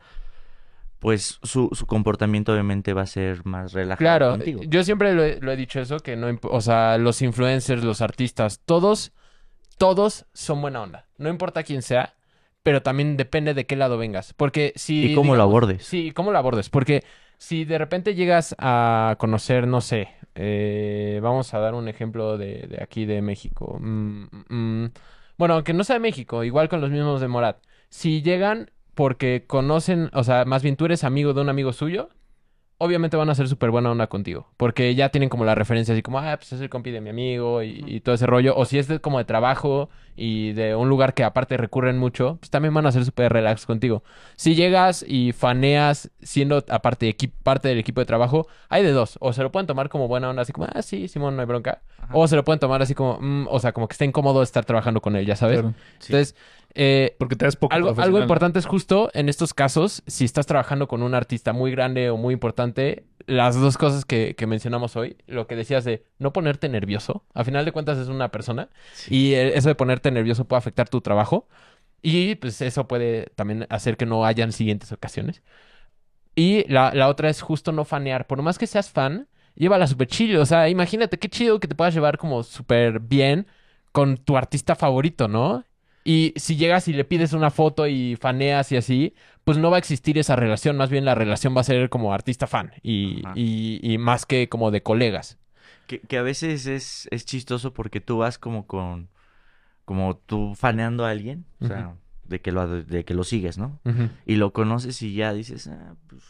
pues 0.99 1.39
su, 1.43 1.70
su 1.72 1.87
comportamiento 1.87 2.53
obviamente 2.53 2.93
va 2.93 3.03
a 3.03 3.07
ser 3.07 3.45
más 3.47 3.72
relajado 3.72 3.99
Claro, 3.99 4.31
contigo. 4.33 4.61
yo 4.66 4.85
siempre 4.85 5.14
lo 5.14 5.22
he, 5.24 5.41
lo 5.41 5.51
he 5.51 5.57
dicho 5.57 5.81
eso, 5.81 5.99
que 6.01 6.14
no, 6.16 6.28
o 6.43 6.61
sea, 6.61 6.99
los 6.99 7.22
influencers, 7.22 7.83
los 7.85 8.03
artistas, 8.03 8.61
todos, 8.66 9.12
todos 9.81 10.26
son 10.35 10.61
buena 10.61 10.83
onda. 10.83 11.07
No 11.16 11.31
importa 11.31 11.62
quién 11.62 11.81
sea, 11.81 12.14
pero 12.62 12.83
también 12.83 13.16
depende 13.16 13.55
de 13.55 13.64
qué 13.64 13.76
lado 13.76 13.97
vengas. 13.97 14.35
Porque 14.35 14.74
si... 14.76 15.12
Y 15.12 15.14
cómo 15.14 15.35
lo 15.35 15.43
abordes. 15.43 15.87
Sí, 15.87 16.12
cómo 16.12 16.33
lo 16.33 16.39
abordes. 16.39 16.68
Porque 16.68 17.03
si 17.39 17.64
de 17.64 17.78
repente 17.78 18.14
llegas 18.14 18.55
a 18.59 19.16
conocer, 19.18 19.66
no 19.66 19.81
sé, 19.81 20.11
eh, 20.35 21.18
vamos 21.22 21.55
a 21.55 21.61
dar 21.61 21.72
un 21.72 21.89
ejemplo 21.89 22.37
de, 22.37 22.66
de 22.68 22.83
aquí 22.83 23.07
de 23.07 23.22
México. 23.22 23.78
Mm, 23.81 24.24
mm, 24.51 24.93
bueno, 25.39 25.55
aunque 25.55 25.72
no 25.72 25.83
sea 25.83 25.95
de 25.95 26.01
México, 26.01 26.45
igual 26.45 26.68
con 26.68 26.83
los 26.83 26.91
mismos 26.91 27.22
de 27.22 27.28
Morat. 27.28 27.64
Si 27.89 28.20
llegan 28.20 28.70
porque 28.95 29.45
conocen, 29.47 30.11
o 30.12 30.24
sea, 30.24 30.45
más 30.45 30.62
bien 30.62 30.76
tú 30.76 30.85
eres 30.85 31.05
amigo 31.05 31.33
de 31.33 31.41
un 31.41 31.49
amigo 31.49 31.72
suyo, 31.72 32.11
obviamente 32.83 33.16
van 33.16 33.28
a 33.28 33.35
ser 33.35 33.47
súper 33.47 33.70
buena 33.70 33.91
onda 33.91 34.07
contigo. 34.07 34.47
Porque 34.57 34.95
ya 34.95 35.11
tienen 35.11 35.28
como 35.28 35.45
la 35.45 35.55
referencia 35.55 35.93
así 35.93 36.03
como, 36.03 36.18
ah, 36.18 36.35
pues 36.39 36.53
es 36.55 36.61
el 36.62 36.70
compi 36.70 36.91
de 36.91 37.03
mi 37.03 37.11
amigo 37.11 37.62
y, 37.62 37.85
y 37.87 38.01
todo 38.01 38.14
ese 38.14 38.24
rollo. 38.26 38.57
O 38.57 38.64
si 38.64 38.78
es 38.78 38.89
de, 38.89 39.01
como 39.01 39.18
de 39.18 39.26
trabajo 39.26 39.91
y 40.16 40.53
de 40.53 40.74
un 40.74 40.89
lugar 40.89 41.12
que 41.12 41.22
aparte 41.22 41.59
recurren 41.59 41.99
mucho, 41.99 42.39
pues 42.41 42.49
también 42.49 42.72
van 42.72 42.87
a 42.87 42.93
ser 42.93 43.05
súper 43.05 43.33
relax 43.33 43.66
contigo. 43.66 44.03
Si 44.37 44.55
llegas 44.55 45.05
y 45.07 45.33
faneas 45.33 46.11
siendo 46.22 46.64
aparte 46.70 47.14
parte 47.43 47.68
del 47.68 47.78
equipo 47.78 48.01
de 48.01 48.07
trabajo, 48.07 48.47
hay 48.70 48.83
de 48.83 48.93
dos. 48.93 49.18
O 49.20 49.35
se 49.35 49.43
lo 49.43 49.53
pueden 49.53 49.66
tomar 49.66 49.91
como 49.91 50.09
buena 50.09 50.31
onda, 50.31 50.41
así 50.43 50.53
como, 50.53 50.66
ah, 50.72 50.81
sí, 50.81 51.07
Simón, 51.09 51.37
no 51.37 51.43
hay 51.43 51.47
bronca. 51.47 51.83
Ajá. 51.99 52.12
O 52.14 52.26
se 52.28 52.35
lo 52.37 52.45
pueden 52.45 52.61
tomar 52.61 52.81
así 52.81 52.95
como, 52.95 53.18
"Mm", 53.20 53.47
o 53.51 53.61
sea, 53.61 53.72
como 53.72 53.89
que 53.89 53.93
está 53.93 54.07
incómodo 54.07 54.43
estar 54.43 54.64
trabajando 54.64 55.03
con 55.03 55.16
él, 55.16 55.26
ya 55.26 55.37
sabes. 55.37 55.61
Claro. 55.61 55.74
Sí. 55.99 56.12
Entonces, 56.12 56.35
eh, 56.75 57.16
Porque 57.18 57.37
te 57.37 57.45
das 57.45 57.57
poco 57.57 57.75
algo, 57.75 57.95
algo 57.99 58.21
importante 58.21 58.59
es 58.59 58.66
justo 58.66 59.11
en 59.14 59.29
estos 59.29 59.55
casos, 59.55 60.03
si 60.07 60.25
estás 60.25 60.47
trabajando 60.47 60.89
con 60.89 61.03
un 61.03 61.14
artista 61.14 61.53
muy 61.53 61.71
grande 61.71 62.11
o 62.11 62.16
muy 62.16 62.35
importante, 62.35 63.05
las 63.27 63.61
dos 63.61 63.79
cosas 63.79 64.05
que, 64.05 64.35
que 64.37 64.47
mencionamos 64.47 64.97
hoy, 64.97 65.16
lo 65.27 65.47
que 65.47 65.57
decías 65.57 65.85
de 65.85 66.05
no 66.18 66.33
ponerte 66.33 66.68
nervioso, 66.68 67.25
a 67.35 67.45
final 67.45 67.64
de 67.64 67.73
cuentas 67.73 67.99
es 67.99 68.09
una 68.09 68.31
persona 68.31 68.68
y 69.09 69.33
eh, 69.35 69.57
eso 69.57 69.68
de 69.68 69.75
ponerte 69.75 70.11
nervioso 70.11 70.47
puede 70.47 70.59
afectar 70.59 70.89
tu 70.89 71.01
trabajo 71.01 71.49
y 72.03 72.37
pues 72.37 72.61
eso 72.62 72.89
puede 72.89 73.27
también 73.35 73.66
hacer 73.71 73.97
que 73.97 74.07
no 74.07 74.25
hayan 74.25 74.53
siguientes 74.53 74.93
ocasiones. 74.93 75.43
Y 76.35 76.64
la, 76.73 76.93
la 76.95 77.09
otra 77.09 77.29
es 77.29 77.43
justo 77.43 77.73
no 77.73 77.85
fanear, 77.85 78.27
por 78.27 78.41
más 78.43 78.59
que 78.59 78.66
seas 78.66 78.91
fan, 78.91 79.29
llévala 79.55 79.87
súper 79.87 80.07
chido, 80.09 80.43
o 80.43 80.47
sea, 80.47 80.68
imagínate 80.68 81.18
qué 81.18 81.29
chido 81.29 81.61
que 81.61 81.68
te 81.68 81.75
puedas 81.75 81.95
llevar 81.95 82.18
como 82.18 82.43
súper 82.43 83.01
bien 83.01 83.47
con 83.93 84.16
tu 84.18 84.37
artista 84.37 84.75
favorito, 84.77 85.29
¿no? 85.29 85.64
Y 86.05 86.33
si 86.37 86.57
llegas 86.57 86.89
y 86.89 86.93
le 86.93 87.05
pides 87.05 87.33
una 87.33 87.51
foto 87.51 87.87
y 87.87 88.17
faneas 88.17 88.73
y 88.73 88.77
así, 88.77 89.15
pues 89.45 89.59
no 89.59 89.71
va 89.71 89.77
a 89.77 89.79
existir 89.79 90.17
esa 90.19 90.35
relación. 90.35 90.77
Más 90.77 90.91
bien 90.91 91.05
la 91.05 91.15
relación 91.15 91.55
va 91.55 91.61
a 91.61 91.65
ser 91.65 91.91
como 91.91 92.15
artista-fan 92.15 92.73
y, 92.83 93.23
y 93.35 93.99
más 93.99 94.25
que 94.27 94.49
como 94.49 94.71
de 94.71 94.83
colegas. 94.83 95.39
Que, 95.87 96.01
que 96.01 96.19
a 96.19 96.23
veces 96.23 96.67
es, 96.67 97.09
es 97.11 97.25
chistoso 97.25 97.75
porque 97.75 98.01
tú 98.01 98.19
vas 98.19 98.39
como 98.39 98.67
con, 98.67 99.09
como 99.85 100.17
tú 100.17 100.55
faneando 100.55 101.05
a 101.05 101.11
alguien, 101.11 101.47
o 101.61 101.67
sea, 101.67 101.97
de 102.25 102.41
que 102.41 102.53
lo, 102.53 102.83
de 102.83 103.05
que 103.05 103.13
lo 103.13 103.25
sigues, 103.25 103.59
¿no? 103.59 103.81
Y 104.25 104.37
lo 104.37 104.53
conoces 104.53 105.03
y 105.03 105.15
ya 105.15 105.33
dices, 105.33 105.67
ah, 105.67 105.97
pues, 106.07 106.23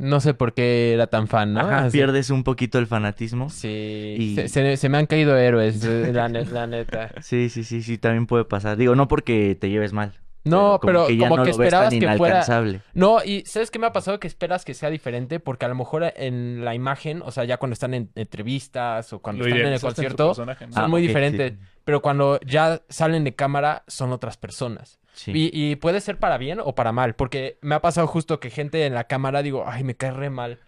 No 0.00 0.18
sé 0.20 0.32
por 0.34 0.54
qué 0.54 0.94
era 0.94 1.06
tan 1.08 1.28
fan, 1.28 1.52
¿no? 1.52 1.60
ajá, 1.60 1.84
Así- 1.84 1.98
pierdes 1.98 2.30
un 2.30 2.42
poquito 2.42 2.78
el 2.78 2.86
fanatismo. 2.86 3.50
Sí, 3.50 4.16
Y- 4.18 4.34
se, 4.34 4.48
se- 4.48 4.76
se 4.78 4.88
me 4.88 4.96
han 4.98 5.04
caído 5.06 5.36
héroes, 5.36 5.84
eh, 5.84 6.10
la, 6.14 6.28
la 6.28 6.66
neta. 6.66 7.10
Sí, 7.20 7.50
sí, 7.50 7.64
sí, 7.64 7.82
sí, 7.82 7.98
también 7.98 8.26
puede 8.26 8.44
pasar. 8.46 8.76
Digo, 8.78 8.94
no 8.96 9.08
porque 9.08 9.56
te 9.60 9.68
lleves 9.68 9.92
mal. 9.92 10.14
No, 10.42 10.80
pero 10.82 11.10
ya 11.10 11.28
como 11.28 11.36
no 11.36 11.42
que 11.44 11.50
lo 11.50 11.58
ves 11.58 11.66
esperabas 11.66 11.90
tan 11.90 12.00
que 12.00 12.16
fuera... 12.16 12.46
No, 12.94 13.22
y 13.22 13.42
¿sabes 13.44 13.70
qué 13.70 13.78
me 13.78 13.86
ha 13.86 13.92
pasado? 13.92 14.18
Que 14.18 14.26
esperas 14.26 14.64
que 14.64 14.72
sea 14.72 14.88
diferente 14.88 15.38
porque 15.38 15.66
a 15.66 15.68
lo 15.68 15.74
mejor 15.74 16.02
en 16.16 16.64
la 16.64 16.74
imagen, 16.74 17.20
o 17.22 17.30
sea, 17.30 17.44
ya 17.44 17.58
cuando 17.58 17.74
están 17.74 17.92
en 17.92 18.10
entrevistas 18.14 19.12
o 19.12 19.18
cuando 19.20 19.40
Lo 19.44 19.48
están 19.48 19.60
en 19.60 19.66
el 19.66 19.74
en 19.74 19.80
concierto, 19.80 20.34
son 20.34 20.48
Ah, 20.76 20.88
muy 20.88 21.02
sí. 21.02 21.08
diferentes. 21.08 21.52
Pero 21.84 22.00
cuando 22.00 22.40
ya 22.40 22.80
salen 22.88 23.24
de 23.24 23.34
cámara, 23.34 23.84
son 23.86 24.12
otras 24.12 24.38
personas. 24.38 24.98
Sí. 25.12 25.32
Y, 25.34 25.50
y 25.52 25.76
puede 25.76 26.00
ser 26.00 26.18
para 26.18 26.38
bien 26.38 26.60
o 26.62 26.74
para 26.74 26.92
mal, 26.92 27.14
porque 27.14 27.58
me 27.62 27.74
ha 27.74 27.80
pasado 27.82 28.06
justo 28.06 28.40
que 28.40 28.50
gente 28.50 28.86
en 28.86 28.94
la 28.94 29.04
cámara 29.04 29.42
digo, 29.42 29.64
ay, 29.66 29.84
me 29.84 29.96
cae 29.96 30.12
re 30.12 30.30
mal. 30.30 30.58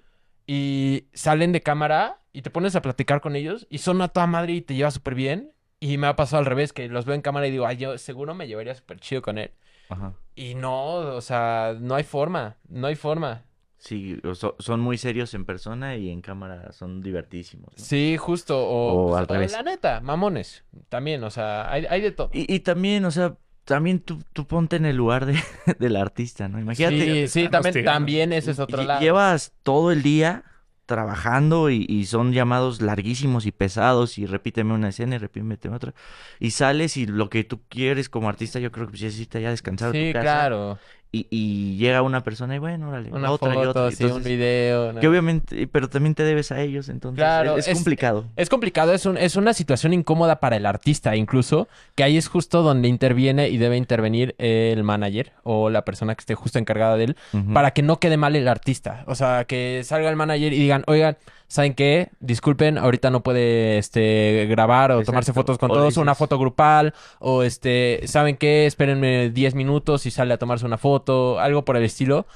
Y 0.47 1.07
salen 1.13 1.53
de 1.53 1.63
cámara 1.63 2.21
y 2.33 2.43
te 2.43 2.51
pones 2.51 2.75
a 2.77 2.83
platicar 2.83 3.21
con 3.21 3.37
ellos 3.37 3.67
y 3.71 3.79
son 3.79 4.03
a 4.03 4.09
toda 4.09 4.27
madre 4.27 4.53
y 4.55 4.61
te 4.63 4.75
llevas 4.75 4.95
súper 4.95 5.15
bien. 5.15 5.53
Y 5.81 5.99
me 5.99 6.07
ha 6.07 6.15
pasado 6.17 6.39
al 6.41 6.47
revés, 6.47 6.73
que 6.73 6.89
los 6.89 7.07
veo 7.07 7.15
en 7.15 7.23
cámara 7.23 7.47
y 7.47 7.51
digo, 7.51 7.67
ay, 7.67 7.77
yo 7.77 7.99
seguro 7.99 8.35
me 8.35 8.47
llevaría 8.47 8.75
súper 8.75 9.01
chido 9.01 9.21
con 9.23 9.39
él. 9.39 9.51
Ajá. 9.89 10.15
Y 10.35 10.55
no, 10.55 10.95
o 10.95 11.21
sea, 11.21 11.75
no 11.81 11.95
hay 11.97 12.05
forma, 12.05 12.57
no 12.69 12.87
hay 12.87 12.95
forma. 12.95 13.45
Sí, 13.79 14.21
so- 14.35 14.55
son 14.61 14.79
muy 14.79 14.97
serios 14.97 15.35
en 15.35 15.45
persona 15.45 15.97
y 15.97 16.09
en 16.11 16.21
cámara 16.21 16.71
son 16.73 17.03
divertidísimos. 17.03 17.71
¿no? 17.77 17.85
Sí, 17.85 18.17
justo. 18.17 18.59
O, 18.65 19.11
O 19.11 19.17
al 19.17 19.27
revés. 19.27 19.51
La 19.53 19.65
neta, 19.65 20.01
mamones. 20.01 20.65
También, 20.89 21.25
o 21.25 21.31
sea, 21.31 21.69
hay, 21.71 21.87
hay 21.87 22.01
de 22.01 22.13
todo. 22.13 22.31
Y, 22.33 22.53
y 22.55 22.61
también, 22.61 23.05
o 23.05 23.11
sea, 23.11 23.37
también 23.65 24.01
tú, 24.01 24.23
tú 24.33 24.47
ponte 24.47 24.77
en 24.77 24.87
el 24.87 24.97
lugar 24.97 25.27
de, 25.27 25.39
del 25.79 25.97
artista, 25.97 26.49
¿no? 26.49 26.59
Imagínate, 26.59 27.29
Sí, 27.29 27.43
sí, 27.43 27.49
también, 27.49 27.85
también 27.85 28.33
ese 28.33 28.53
es 28.53 28.59
otro 28.59 28.83
lado. 28.83 29.01
llevas 29.01 29.53
todo 29.63 29.93
el 29.93 30.03
día 30.03 30.45
trabajando 30.87 31.71
y, 31.71 32.05
son 32.05 32.33
llamados 32.33 32.83
larguísimos 32.83 33.47
y 33.47 33.53
pesados 33.53 34.19
y 34.19 34.27
repíteme 34.27 34.75
una 34.75 34.91
escena 34.91 35.15
y 35.15 35.19
repíteme 35.19 35.57
otra. 35.73 35.95
Y 36.39 36.51
sales 36.51 36.97
y 36.97 37.07
lo 37.07 37.31
que 37.31 37.45
tú 37.45 37.63
quieres 37.69 38.09
como 38.09 38.29
artista 38.29 38.59
yo 38.59 38.73
creo 38.73 38.87
que 38.87 38.93
necesita 38.93 39.41
ya 39.41 39.51
descansar. 39.51 39.93
Sí, 39.93 40.13
claro 40.13 40.79
y, 41.15 41.77
llega 41.77 42.01
una 42.01 42.25
persona 42.25 42.57
y 42.57 42.59
bueno, 42.59 42.89
órale, 42.89 43.13
una 43.13 43.31
otra 43.31 43.55
y 43.55 43.59
otra. 43.59 43.91
un 44.15 44.23
video. 44.23 44.99
Que 44.99 45.07
obviamente, 45.07 45.67
pero 45.67 45.89
también 45.89 46.15
te 46.15 46.23
debes 46.23 46.51
a 46.53 46.61
ellos, 46.63 46.89
entonces 46.89 47.19
claro, 47.19 47.59
es, 47.59 47.69
complicado. 47.69 48.25
Es, 48.35 48.49
complicado, 48.49 48.95
es, 48.95 49.05
un, 49.05 49.19
es 49.19 49.37
una 49.37 49.53
situación 49.53 49.93
incómoda 49.93 50.41
para 50.41 50.57
el 50.57 50.65
artista 50.65 51.15
incluso, 51.15 51.69
que 51.95 52.03
ahí 52.03 52.17
es 52.17 52.29
justo 52.29 52.63
donde 52.63 52.89
interviene 52.89 53.51
y 53.51 53.59
debe 53.59 53.77
intervenir 53.77 54.35
el 54.39 54.83
manager 54.85 55.33
o 55.43 55.69
la 55.69 55.85
persona 55.85 56.15
que 56.15 56.21
esté 56.21 56.35
justo 56.35 56.59
encargada 56.59 56.97
de 56.97 57.05
él, 57.05 57.17
para 57.53 57.73
que 57.73 57.83
no 57.83 57.99
quede 57.99 58.17
mal 58.17 58.35
el 58.35 58.49
artista. 58.49 59.05
O 59.07 59.15
sea, 59.15 59.45
que 59.45 59.83
salga 59.85 60.09
el 60.09 60.17
manager 60.17 60.53
y 60.53 60.59
digan, 60.59 60.83
oigan, 60.87 61.19
¿saben 61.53 61.75
qué? 61.75 62.09
Disculpen, 62.21 62.79
ahorita 62.79 63.11
no 63.11 63.23
puede 63.23 63.77
este, 63.77 64.47
grabar 64.49 64.91
o 64.91 65.03
tomarse 65.03 65.35
fotos 65.35 65.59
con 65.59 65.69
todos, 65.69 65.99
una 65.99 66.15
foto 66.15 66.39
grupal, 66.39 66.95
o 67.19 67.43
este, 67.43 68.01
¿saben 68.07 68.39
qué? 68.39 68.65
Espérenme 68.65 69.29
10 69.29 69.55
minutos 69.55 70.07
y 70.07 70.11
sale 70.11 70.33
a 70.33 70.39
tomarse 70.39 70.65
una 70.65 70.79
foto, 70.79 71.39
algo 71.41 71.67
por 71.67 71.77
el 71.77 71.85
estilo. 71.85 72.27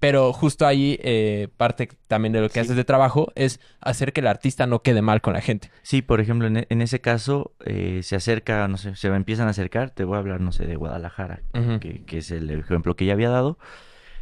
Pero 0.00 0.32
justo 0.32 0.66
ahí, 0.66 0.98
eh, 1.04 1.48
parte 1.56 1.88
también 2.08 2.32
de 2.32 2.40
lo 2.40 2.48
que 2.48 2.58
haces 2.58 2.74
de 2.74 2.82
trabajo 2.84 3.30
es 3.36 3.60
hacer 3.80 4.12
que 4.12 4.22
el 4.22 4.26
artista 4.26 4.66
no 4.66 4.82
quede 4.82 5.02
mal 5.02 5.20
con 5.20 5.34
la 5.34 5.40
gente. 5.40 5.70
Sí, 5.82 6.02
por 6.02 6.20
ejemplo, 6.20 6.48
en, 6.48 6.56
e, 6.56 6.66
ese 6.68 7.00
caso, 7.00 7.52
eh, 7.64 8.00
se 8.02 8.16
acerca, 8.16 8.66
no 8.66 8.76
sé, 8.76 8.96
se 8.96 9.06
empiezan 9.06 9.46
a 9.46 9.50
acercar, 9.50 9.90
te 9.90 10.02
voy 10.02 10.16
a 10.16 10.18
hablar, 10.18 10.40
no 10.40 10.50
sé, 10.50 10.66
de 10.66 10.74
Guadalajara, 10.74 11.42
que, 11.80 12.02
que, 12.04 12.18
es 12.18 12.32
el 12.32 12.50
ejemplo 12.50 12.96
que 12.96 13.06
ya 13.06 13.12
había 13.12 13.30
dado. 13.30 13.56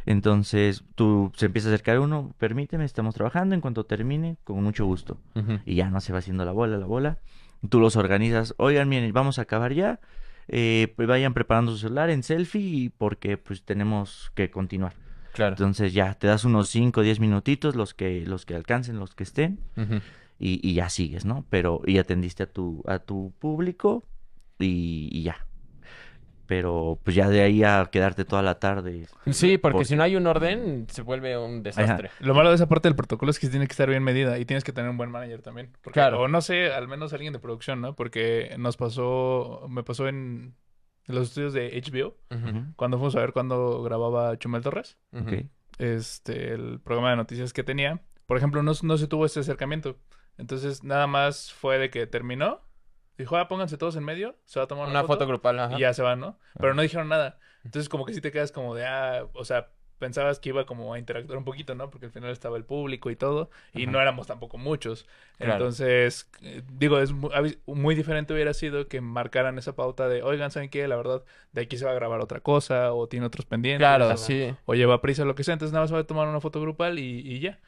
Entonces 0.05 0.83
tú 0.95 1.31
se 1.35 1.45
empieza 1.45 1.69
a 1.69 1.73
acercar 1.73 1.99
uno, 1.99 2.33
permíteme, 2.37 2.85
estamos 2.85 3.15
trabajando, 3.15 3.55
en 3.55 3.61
cuanto 3.61 3.85
termine, 3.85 4.37
con 4.43 4.61
mucho 4.63 4.85
gusto. 4.85 5.17
Y 5.65 5.75
ya 5.75 5.89
no 5.89 6.01
se 6.01 6.13
va 6.13 6.19
haciendo 6.19 6.45
la 6.45 6.51
bola, 6.51 6.77
la 6.77 6.85
bola. 6.85 7.17
Tú 7.69 7.79
los 7.79 7.95
organizas, 7.95 8.53
oigan, 8.57 8.89
miren, 8.89 9.13
vamos 9.13 9.39
a 9.39 9.43
acabar 9.43 9.73
ya. 9.73 9.99
Eh, 10.49 10.91
pues 10.97 11.07
vayan 11.07 11.33
preparando 11.33 11.71
su 11.71 11.77
celular 11.77 12.09
en 12.09 12.21
selfie 12.21 12.91
porque 12.97 13.37
pues 13.37 13.63
tenemos 13.63 14.31
que 14.35 14.51
continuar. 14.51 14.93
Claro. 15.31 15.53
Entonces 15.53 15.93
ya 15.93 16.13
te 16.15 16.27
das 16.27 16.43
unos 16.43 16.69
5 16.69 16.99
o 16.99 17.03
10 17.03 17.19
minutitos, 17.21 17.75
los 17.75 17.93
que, 17.93 18.25
los 18.25 18.45
que 18.45 18.55
alcancen, 18.55 18.99
los 18.99 19.15
que 19.15 19.23
estén, 19.23 19.59
y, 20.37 20.59
y, 20.61 20.73
ya 20.73 20.89
sigues, 20.89 21.25
¿no? 21.25 21.45
Pero 21.49 21.81
y 21.85 21.97
atendiste 21.97 22.43
a 22.43 22.47
tu, 22.47 22.83
a 22.85 22.99
tu 22.99 23.33
público 23.39 24.03
y 24.59 25.23
ya 25.23 25.37
pero 26.55 26.99
pues 27.03 27.15
ya 27.15 27.29
de 27.29 27.41
ahí 27.41 27.63
a 27.63 27.83
quedarte 27.91 28.25
toda 28.25 28.43
la 28.43 28.59
tarde. 28.59 29.07
Sí, 29.31 29.57
porque 29.57 29.85
si 29.85 29.95
no 29.95 30.03
hay 30.03 30.15
un 30.15 30.27
orden, 30.27 30.85
se 30.87 31.01
vuelve 31.01 31.35
un 31.35 31.63
desastre. 31.63 32.11
Lo 32.19 32.35
malo 32.35 32.49
de 32.49 32.55
esa 32.55 32.69
parte 32.69 32.87
del 32.87 32.95
protocolo 32.95 33.31
es 33.31 33.39
que 33.39 33.47
tiene 33.47 33.65
que 33.65 33.71
estar 33.71 33.89
bien 33.89 34.03
medida 34.03 34.37
y 34.37 34.45
tienes 34.45 34.63
que 34.63 34.71
tener 34.71 34.91
un 34.91 34.97
buen 34.97 35.09
manager 35.09 35.41
también. 35.41 35.71
claro. 35.91 36.21
O 36.21 36.27
no 36.27 36.41
sé, 36.41 36.71
al 36.71 36.87
menos 36.87 37.11
alguien 37.11 37.33
de 37.33 37.39
producción, 37.39 37.81
¿no? 37.81 37.95
Porque 37.95 38.53
nos 38.59 38.77
pasó, 38.77 39.65
me 39.67 39.81
pasó 39.81 40.07
en 40.07 40.53
los 41.07 41.29
estudios 41.29 41.53
de 41.53 41.71
HBO, 41.81 42.17
cuando 42.75 42.97
fuimos 42.97 43.15
a 43.15 43.21
ver 43.21 43.33
cuando 43.33 43.81
grababa 43.81 44.37
Chumel 44.37 44.61
Torres. 44.61 44.99
Este, 45.79 46.53
el 46.53 46.79
programa 46.81 47.09
de 47.09 47.15
noticias 47.15 47.51
que 47.51 47.63
tenía. 47.63 47.99
Por 48.27 48.37
ejemplo, 48.37 48.61
no, 48.61 48.73
no 48.83 48.97
se 48.97 49.07
tuvo 49.07 49.25
ese 49.25 49.39
acercamiento. 49.39 49.97
Entonces, 50.37 50.83
nada 50.83 51.07
más 51.07 51.51
fue 51.51 51.79
de 51.79 51.89
que 51.89 52.05
terminó 52.05 52.61
Dijo, 53.17 53.37
ah, 53.37 53.47
pónganse 53.47 53.77
todos 53.77 53.95
en 53.95 54.03
medio, 54.03 54.35
se 54.45 54.59
va 54.59 54.65
a 54.65 54.67
tomar 54.67 54.87
una, 54.89 55.03
foto, 55.03 55.27
grupal, 55.27 55.73
y 55.75 55.79
ya 55.79 55.93
se 55.93 56.01
van, 56.01 56.19
¿no? 56.19 56.39
Pero 56.59 56.73
no 56.73 56.81
dijeron 56.81 57.09
nada. 57.09 57.37
Entonces, 57.63 57.87
como 57.89 58.05
que 58.05 58.13
sí 58.13 58.21
te 58.21 58.31
quedas 58.31 58.51
como 58.51 58.75
de, 58.75 58.85
ah, 58.85 59.27
o 59.33 59.45
sea, 59.45 59.69
pensabas 60.03 60.39
que 60.39 60.49
iba 60.49 60.65
como 60.65 60.93
a 60.93 60.99
interactuar 60.99 61.37
un 61.37 61.45
poquito, 61.45 61.75
¿no? 61.75 61.89
Porque 61.89 62.07
al 62.07 62.11
final 62.11 62.31
estaba 62.31 62.57
el 62.57 62.65
público 62.65 63.09
y 63.09 63.15
todo, 63.15 63.49
y 63.73 63.87
no 63.87 64.01
éramos 64.01 64.27
tampoco 64.27 64.57
muchos. 64.57 65.07
Entonces, 65.39 66.29
eh, 66.41 66.61
digo, 66.73 66.99
es 66.99 67.13
muy, 67.13 67.95
diferente 67.95 68.33
hubiera 68.33 68.53
sido 68.53 68.87
que 68.87 68.99
marcaran 68.99 69.57
esa 69.57 69.75
pauta 69.75 70.09
de, 70.09 70.21
oigan, 70.21 70.51
¿saben 70.51 70.69
qué? 70.69 70.87
La 70.87 70.97
verdad, 70.97 71.23
de 71.53 71.61
aquí 71.61 71.77
se 71.77 71.85
va 71.85 71.91
a 71.91 71.95
grabar 71.95 72.19
otra 72.19 72.41
cosa, 72.41 72.93
o 72.93 73.07
tiene 73.07 73.25
otros 73.25 73.45
pendientes. 73.45 73.79
Claro, 73.79 74.09
o, 74.09 74.17
sí. 74.17 74.53
O 74.65 74.73
lleva 74.73 75.01
prisa, 75.01 75.23
lo 75.23 75.35
que 75.35 75.43
sea. 75.45 75.53
Entonces, 75.53 75.71
nada 75.71 75.85
más 75.85 75.93
va 75.93 75.99
a 75.99 76.03
tomar 76.03 76.27
una 76.27 76.41
foto 76.41 76.59
grupal 76.59 76.99
y, 76.99 77.19
y 77.19 77.39
ya. 77.39 77.59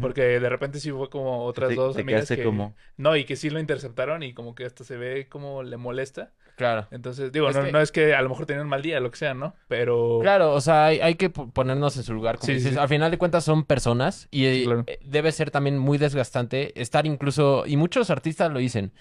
Porque 0.00 0.22
de 0.40 0.48
repente 0.48 0.80
sí 0.80 0.90
fue 0.90 1.10
como 1.10 1.44
otras 1.44 1.74
dos 1.74 1.96
amigas 1.96 2.28
que... 2.28 2.42
Como... 2.42 2.74
No, 2.96 3.16
y 3.16 3.24
que 3.24 3.36
sí 3.36 3.50
lo 3.50 3.60
interceptaron 3.60 4.22
y 4.22 4.34
como 4.34 4.54
que 4.54 4.64
hasta 4.64 4.84
se 4.84 4.96
ve 4.96 5.28
como 5.28 5.62
le 5.62 5.76
molesta. 5.76 6.32
Claro. 6.56 6.86
Entonces, 6.90 7.32
digo, 7.32 7.50
no, 7.50 7.70
no, 7.70 7.80
es 7.80 7.92
que 7.92 8.14
a 8.14 8.22
lo 8.22 8.28
mejor 8.28 8.46
tenían 8.46 8.64
un 8.64 8.70
mal 8.70 8.82
día, 8.82 9.00
lo 9.00 9.10
que 9.10 9.16
sea, 9.16 9.34
¿no? 9.34 9.54
Pero... 9.68 10.18
Claro, 10.20 10.52
o 10.52 10.60
sea, 10.60 10.86
hay, 10.86 11.00
hay 11.00 11.14
que 11.14 11.30
ponernos 11.30 11.96
en 11.96 12.02
su 12.02 12.14
lugar. 12.14 12.38
Como 12.38 12.52
dices, 12.52 12.76
Al 12.76 12.88
final 12.88 13.10
de 13.10 13.18
cuentas 13.18 13.44
son 13.44 13.64
personas 13.64 14.28
y 14.30 14.46
eh, 14.46 14.98
debe 15.04 15.32
ser 15.32 15.50
también 15.50 15.78
muy 15.78 15.98
desgastante 15.98 16.78
estar 16.80 17.06
incluso... 17.06 17.64
Y 17.66 17.76
muchos 17.76 18.10
artistas 18.10 18.52
lo 18.52 18.58
dicen. 18.58 18.92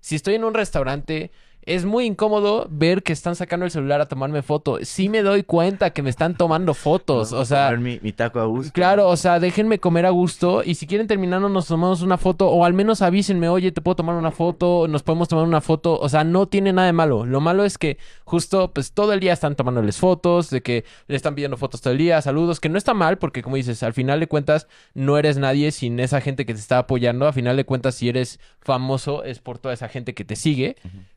Si 0.00 0.14
estoy 0.14 0.34
en 0.34 0.44
un 0.44 0.54
restaurante 0.54 1.30
es 1.66 1.84
muy 1.84 2.06
incómodo 2.06 2.68
ver 2.70 3.02
que 3.02 3.12
están 3.12 3.34
sacando 3.34 3.66
el 3.66 3.72
celular 3.72 4.00
a 4.00 4.06
tomarme 4.06 4.42
foto. 4.42 4.78
Sí 4.82 5.08
me 5.08 5.22
doy 5.22 5.42
cuenta 5.42 5.90
que 5.90 6.00
me 6.00 6.10
están 6.10 6.36
tomando 6.36 6.74
fotos. 6.74 7.32
o 7.32 7.44
sea. 7.44 7.72
Mi, 7.72 7.98
mi, 8.00 8.12
taco 8.12 8.38
a 8.38 8.44
gusto. 8.44 8.72
Claro, 8.72 9.08
o 9.08 9.16
sea, 9.16 9.40
déjenme 9.40 9.80
comer 9.80 10.06
a 10.06 10.10
gusto. 10.10 10.62
Y 10.64 10.76
si 10.76 10.86
quieren 10.86 11.08
terminarnos, 11.08 11.50
nos 11.50 11.66
tomamos 11.66 12.02
una 12.02 12.18
foto. 12.18 12.48
O 12.48 12.64
al 12.64 12.72
menos 12.72 13.02
avísenme, 13.02 13.48
oye, 13.48 13.72
te 13.72 13.80
puedo 13.80 13.96
tomar 13.96 14.14
una 14.14 14.30
foto. 14.30 14.86
Nos 14.86 15.02
podemos 15.02 15.26
tomar 15.26 15.44
una 15.44 15.60
foto. 15.60 15.98
O 15.98 16.08
sea, 16.08 16.22
no 16.22 16.46
tiene 16.46 16.72
nada 16.72 16.86
de 16.86 16.92
malo. 16.92 17.26
Lo 17.26 17.40
malo 17.40 17.64
es 17.64 17.78
que 17.78 17.98
justo, 18.24 18.72
pues 18.72 18.92
todo 18.92 19.12
el 19.12 19.18
día 19.18 19.32
están 19.32 19.56
tomándoles 19.56 19.96
fotos. 19.96 20.50
De 20.50 20.62
que 20.62 20.84
le 21.08 21.16
están 21.16 21.34
pidiendo 21.34 21.56
fotos 21.56 21.80
todo 21.80 21.92
el 21.92 21.98
día. 21.98 22.22
Saludos. 22.22 22.60
Que 22.60 22.68
no 22.68 22.78
está 22.78 22.94
mal, 22.94 23.18
porque 23.18 23.42
como 23.42 23.56
dices, 23.56 23.82
al 23.82 23.92
final 23.92 24.20
de 24.20 24.28
cuentas, 24.28 24.68
no 24.94 25.18
eres 25.18 25.36
nadie 25.36 25.72
sin 25.72 25.98
esa 25.98 26.20
gente 26.20 26.46
que 26.46 26.54
te 26.54 26.60
está 26.60 26.78
apoyando. 26.78 27.26
Al 27.26 27.32
final 27.32 27.56
de 27.56 27.64
cuentas, 27.64 27.96
si 27.96 28.08
eres 28.08 28.38
famoso, 28.60 29.24
es 29.24 29.40
por 29.40 29.58
toda 29.58 29.74
esa 29.74 29.88
gente 29.88 30.14
que 30.14 30.24
te 30.24 30.36
sigue. 30.36 30.76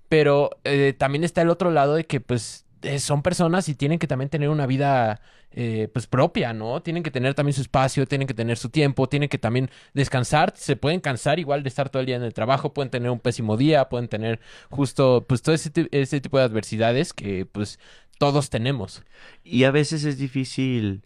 Pero 0.10 0.49
eh, 0.64 0.93
también 0.97 1.24
está 1.24 1.43
el 1.43 1.49
otro 1.49 1.72
lado 1.72 1.93
de 1.93 2.05
que, 2.05 2.20
pues, 2.20 2.66
eh, 2.82 2.99
son 2.99 3.22
personas 3.22 3.70
y 3.70 3.76
tienen 3.76 3.99
que 3.99 4.07
también 4.07 4.30
tener 4.30 4.49
una 4.49 4.66
vida, 4.66 5.22
eh, 5.51 5.88
pues, 5.93 6.07
propia, 6.07 6.51
¿no? 6.51 6.82
Tienen 6.82 7.03
que 7.03 7.12
tener 7.12 7.36
también 7.36 7.53
su 7.53 7.62
espacio, 7.62 8.07
tienen 8.07 8.28
que 8.28 8.34
tener 8.34 8.57
su 8.57 8.70
tiempo, 8.70 9.07
tienen 9.07 9.30
que 9.30 9.38
también 9.38 9.70
descansar. 9.93 10.53
Se 10.55 10.76
pueden 10.76 10.99
cansar 10.99 11.39
igual 11.39 11.62
de 11.62 11.70
estar 11.70 11.89
todo 11.89 11.99
el 11.99 12.07
día 12.07 12.16
en 12.16 12.24
el 12.24 12.34
trabajo, 12.34 12.74
pueden 12.74 12.89
tener 12.89 13.12
un 13.12 13.20
pésimo 13.20 13.55
día, 13.55 13.88
pueden 13.88 14.07
tener 14.07 14.39
justo, 14.72 15.26
pues, 15.28 15.43
todo 15.43 15.53
ese, 15.53 15.72
ese 15.91 16.22
tipo 16.22 16.39
de 16.39 16.45
adversidades 16.45 17.14
que, 17.14 17.45
pues, 17.45 17.80
todos 18.18 18.49
tenemos. 18.49 19.03
Y 19.43 19.64
a 19.64 19.72
veces 19.72 20.03
es 20.03 20.18
difícil 20.18 21.03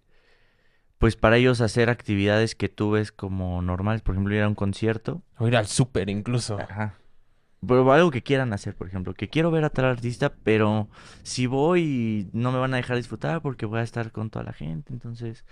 pues 0.97 1.17
para 1.17 1.35
ellos 1.35 1.59
hacer 1.59 1.89
actividades 1.89 2.55
que 2.55 2.69
tú 2.69 2.91
ves 2.91 3.11
como 3.11 3.61
normales, 3.61 4.01
por 4.01 4.15
ejemplo, 4.15 4.33
ir 4.35 4.41
a 4.41 4.47
un 4.47 4.55
concierto. 4.55 5.21
O 5.37 5.49
ir 5.49 5.57
al 5.57 5.67
súper 5.67 6.09
incluso. 6.09 6.57
Ajá 6.57 6.95
pero 7.67 7.91
algo 7.91 8.11
que 8.11 8.23
quieran 8.23 8.53
hacer, 8.53 8.75
por 8.75 8.87
ejemplo, 8.87 9.13
que 9.13 9.29
quiero 9.29 9.51
ver 9.51 9.63
a 9.63 9.69
tal 9.69 9.85
artista, 9.85 10.33
pero 10.43 10.87
si 11.23 11.47
voy 11.47 12.29
no 12.33 12.51
me 12.51 12.59
van 12.59 12.73
a 12.73 12.77
dejar 12.77 12.97
disfrutar 12.97 13.41
porque 13.41 13.65
voy 13.65 13.79
a 13.79 13.83
estar 13.83 14.11
con 14.11 14.29
toda 14.29 14.45
la 14.45 14.53
gente, 14.53 14.93
entonces 14.93 15.45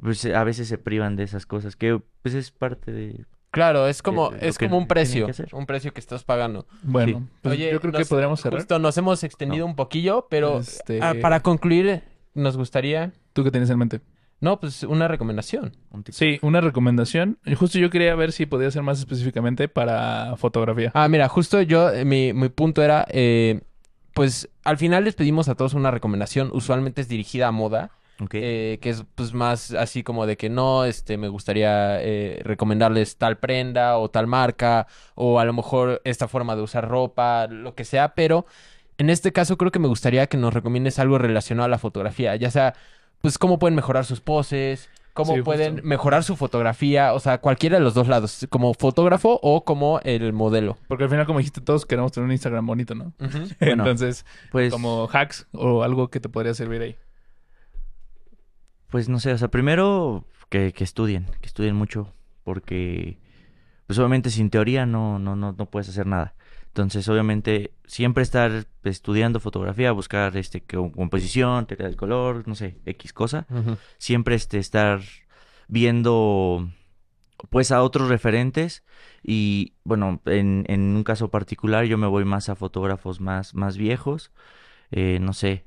pues 0.00 0.24
a 0.24 0.44
veces 0.44 0.68
se 0.68 0.78
privan 0.78 1.16
de 1.16 1.24
esas 1.24 1.46
cosas 1.46 1.76
que 1.76 2.00
pues 2.22 2.34
es 2.34 2.50
parte 2.50 2.92
de 2.92 3.24
Claro, 3.50 3.88
es 3.88 4.00
como 4.00 4.32
es 4.34 4.58
como 4.58 4.78
un 4.78 4.86
precio, 4.86 5.26
un 5.52 5.66
precio 5.66 5.92
que 5.92 5.98
estás 5.98 6.22
pagando. 6.22 6.66
Bueno, 6.82 7.26
pues 7.42 7.54
Oye, 7.56 7.72
yo 7.72 7.80
creo 7.80 7.92
que 7.92 8.04
podríamos 8.04 8.40
cerrar. 8.40 8.60
Justo 8.60 8.78
nos 8.78 8.96
hemos 8.96 9.24
extendido 9.24 9.66
un 9.66 9.74
poquillo, 9.74 10.28
pero 10.30 10.60
este 10.60 11.00
ah, 11.02 11.14
para 11.20 11.40
concluir 11.40 12.04
nos 12.32 12.56
gustaría 12.56 13.12
¿Tú 13.32 13.44
qué 13.44 13.50
tienes 13.50 13.70
en 13.70 13.78
mente? 13.78 14.00
No, 14.40 14.58
pues 14.58 14.82
una 14.84 15.06
recomendación. 15.06 15.76
Sí, 16.10 16.38
una 16.40 16.62
recomendación. 16.62 17.38
Y 17.44 17.54
justo 17.54 17.78
yo 17.78 17.90
quería 17.90 18.14
ver 18.14 18.32
si 18.32 18.46
podía 18.46 18.70
ser 18.70 18.82
más 18.82 18.98
específicamente 18.98 19.68
para 19.68 20.34
fotografía. 20.36 20.90
Ah, 20.94 21.08
mira, 21.08 21.28
justo 21.28 21.60
yo, 21.60 21.90
eh, 21.90 22.06
mi, 22.06 22.32
mi 22.32 22.48
punto 22.48 22.82
era, 22.82 23.06
eh, 23.10 23.60
pues 24.14 24.48
al 24.64 24.78
final 24.78 25.04
les 25.04 25.14
pedimos 25.14 25.48
a 25.48 25.56
todos 25.56 25.74
una 25.74 25.90
recomendación. 25.90 26.50
Usualmente 26.54 27.02
es 27.02 27.08
dirigida 27.08 27.48
a 27.48 27.52
moda. 27.52 27.90
Eh, 28.32 28.78
que 28.82 28.90
es 28.90 29.06
pues 29.14 29.32
más 29.32 29.70
así 29.72 30.02
como 30.02 30.26
de 30.26 30.36
que 30.36 30.50
no, 30.50 30.84
este, 30.84 31.16
me 31.16 31.28
gustaría 31.28 31.98
recomendarles 32.42 33.16
tal 33.16 33.38
prenda 33.38 33.96
o 33.96 34.10
tal 34.10 34.26
marca 34.26 34.86
o 35.14 35.40
a 35.40 35.46
lo 35.46 35.54
mejor 35.54 36.02
esta 36.04 36.28
forma 36.28 36.54
de 36.54 36.60
usar 36.60 36.86
ropa, 36.86 37.46
lo 37.46 37.74
que 37.74 37.86
sea, 37.86 38.14
pero 38.14 38.44
en 38.98 39.08
este 39.08 39.32
caso 39.32 39.56
creo 39.56 39.70
que 39.72 39.78
me 39.78 39.88
gustaría 39.88 40.26
que 40.26 40.36
nos 40.36 40.52
recomiendes 40.52 40.98
algo 40.98 41.16
relacionado 41.16 41.64
a 41.64 41.70
la 41.70 41.78
fotografía, 41.78 42.36
ya 42.36 42.50
sea 42.50 42.74
pues 43.20 43.38
cómo 43.38 43.58
pueden 43.58 43.74
mejorar 43.74 44.04
sus 44.04 44.20
poses, 44.20 44.88
cómo 45.12 45.42
pueden 45.42 45.80
mejorar 45.84 46.24
su 46.24 46.36
fotografía, 46.36 47.12
o 47.12 47.20
sea, 47.20 47.38
cualquiera 47.38 47.78
de 47.78 47.84
los 47.84 47.94
dos 47.94 48.08
lados, 48.08 48.46
como 48.48 48.74
fotógrafo 48.74 49.38
o 49.42 49.64
como 49.64 50.00
el 50.04 50.32
modelo. 50.32 50.78
Porque 50.88 51.04
al 51.04 51.10
final, 51.10 51.26
como 51.26 51.38
dijiste, 51.38 51.60
todos 51.60 51.86
queremos 51.86 52.12
tener 52.12 52.26
un 52.26 52.32
Instagram 52.32 52.66
bonito, 52.66 52.94
¿no? 52.94 53.12
Entonces, 53.60 54.24
pues, 54.50 54.72
como 54.72 55.08
hacks 55.12 55.46
o 55.52 55.82
algo 55.82 56.08
que 56.08 56.20
te 56.20 56.28
podría 56.28 56.54
servir 56.54 56.82
ahí. 56.82 56.96
Pues 58.88 59.08
no 59.08 59.20
sé, 59.20 59.32
o 59.32 59.38
sea, 59.38 59.48
primero 59.48 60.24
que, 60.48 60.72
que 60.72 60.84
estudien, 60.84 61.26
que 61.40 61.46
estudien 61.46 61.76
mucho, 61.76 62.12
porque 62.42 63.18
pues 63.86 63.98
obviamente 63.98 64.30
sin 64.30 64.50
teoría 64.50 64.86
no, 64.86 65.18
no, 65.18 65.34
no, 65.34 65.52
no 65.52 65.66
puedes 65.66 65.88
hacer 65.88 66.06
nada. 66.06 66.34
Entonces, 66.70 67.08
obviamente, 67.08 67.72
siempre 67.86 68.22
estar 68.22 68.66
estudiando 68.84 69.40
fotografía, 69.40 69.90
buscar 69.90 70.36
este 70.36 70.62
composición, 70.62 71.66
teoría 71.66 71.86
del 71.86 71.96
color, 71.96 72.46
no 72.46 72.54
sé, 72.54 72.78
X 72.86 73.12
cosa. 73.12 73.46
Siempre 73.98 74.36
este 74.36 74.58
estar 74.58 75.00
viendo 75.66 76.70
pues 77.48 77.72
a 77.72 77.82
otros 77.82 78.08
referentes 78.08 78.84
y 79.22 79.74
bueno, 79.82 80.20
en, 80.26 80.64
en 80.68 80.94
un 80.94 81.02
caso 81.04 81.28
particular 81.28 81.86
yo 81.86 81.98
me 81.98 82.06
voy 82.06 82.24
más 82.24 82.48
a 82.50 82.54
fotógrafos 82.54 83.20
más, 83.20 83.54
más 83.54 83.76
viejos, 83.78 84.30
eh, 84.90 85.18
no 85.20 85.32
sé, 85.32 85.64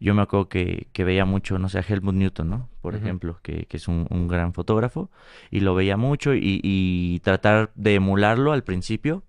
yo 0.00 0.14
me 0.14 0.22
acuerdo 0.22 0.48
que, 0.48 0.88
que, 0.92 1.04
veía 1.04 1.24
mucho, 1.24 1.58
no 1.58 1.68
sé, 1.68 1.78
a 1.78 1.84
Helmut 1.86 2.14
Newton, 2.14 2.48
¿no? 2.48 2.68
Por 2.80 2.94
ejemplo, 2.94 3.40
que, 3.42 3.66
que 3.66 3.76
es 3.78 3.88
un, 3.88 4.06
un, 4.10 4.28
gran 4.28 4.52
fotógrafo 4.52 5.10
y 5.50 5.60
lo 5.60 5.74
veía 5.74 5.96
mucho 5.96 6.34
y, 6.34 6.60
y, 6.62 7.18
tratar 7.20 7.72
de 7.74 7.96
emularlo 7.96 8.52
al 8.52 8.62
principio 8.62 9.24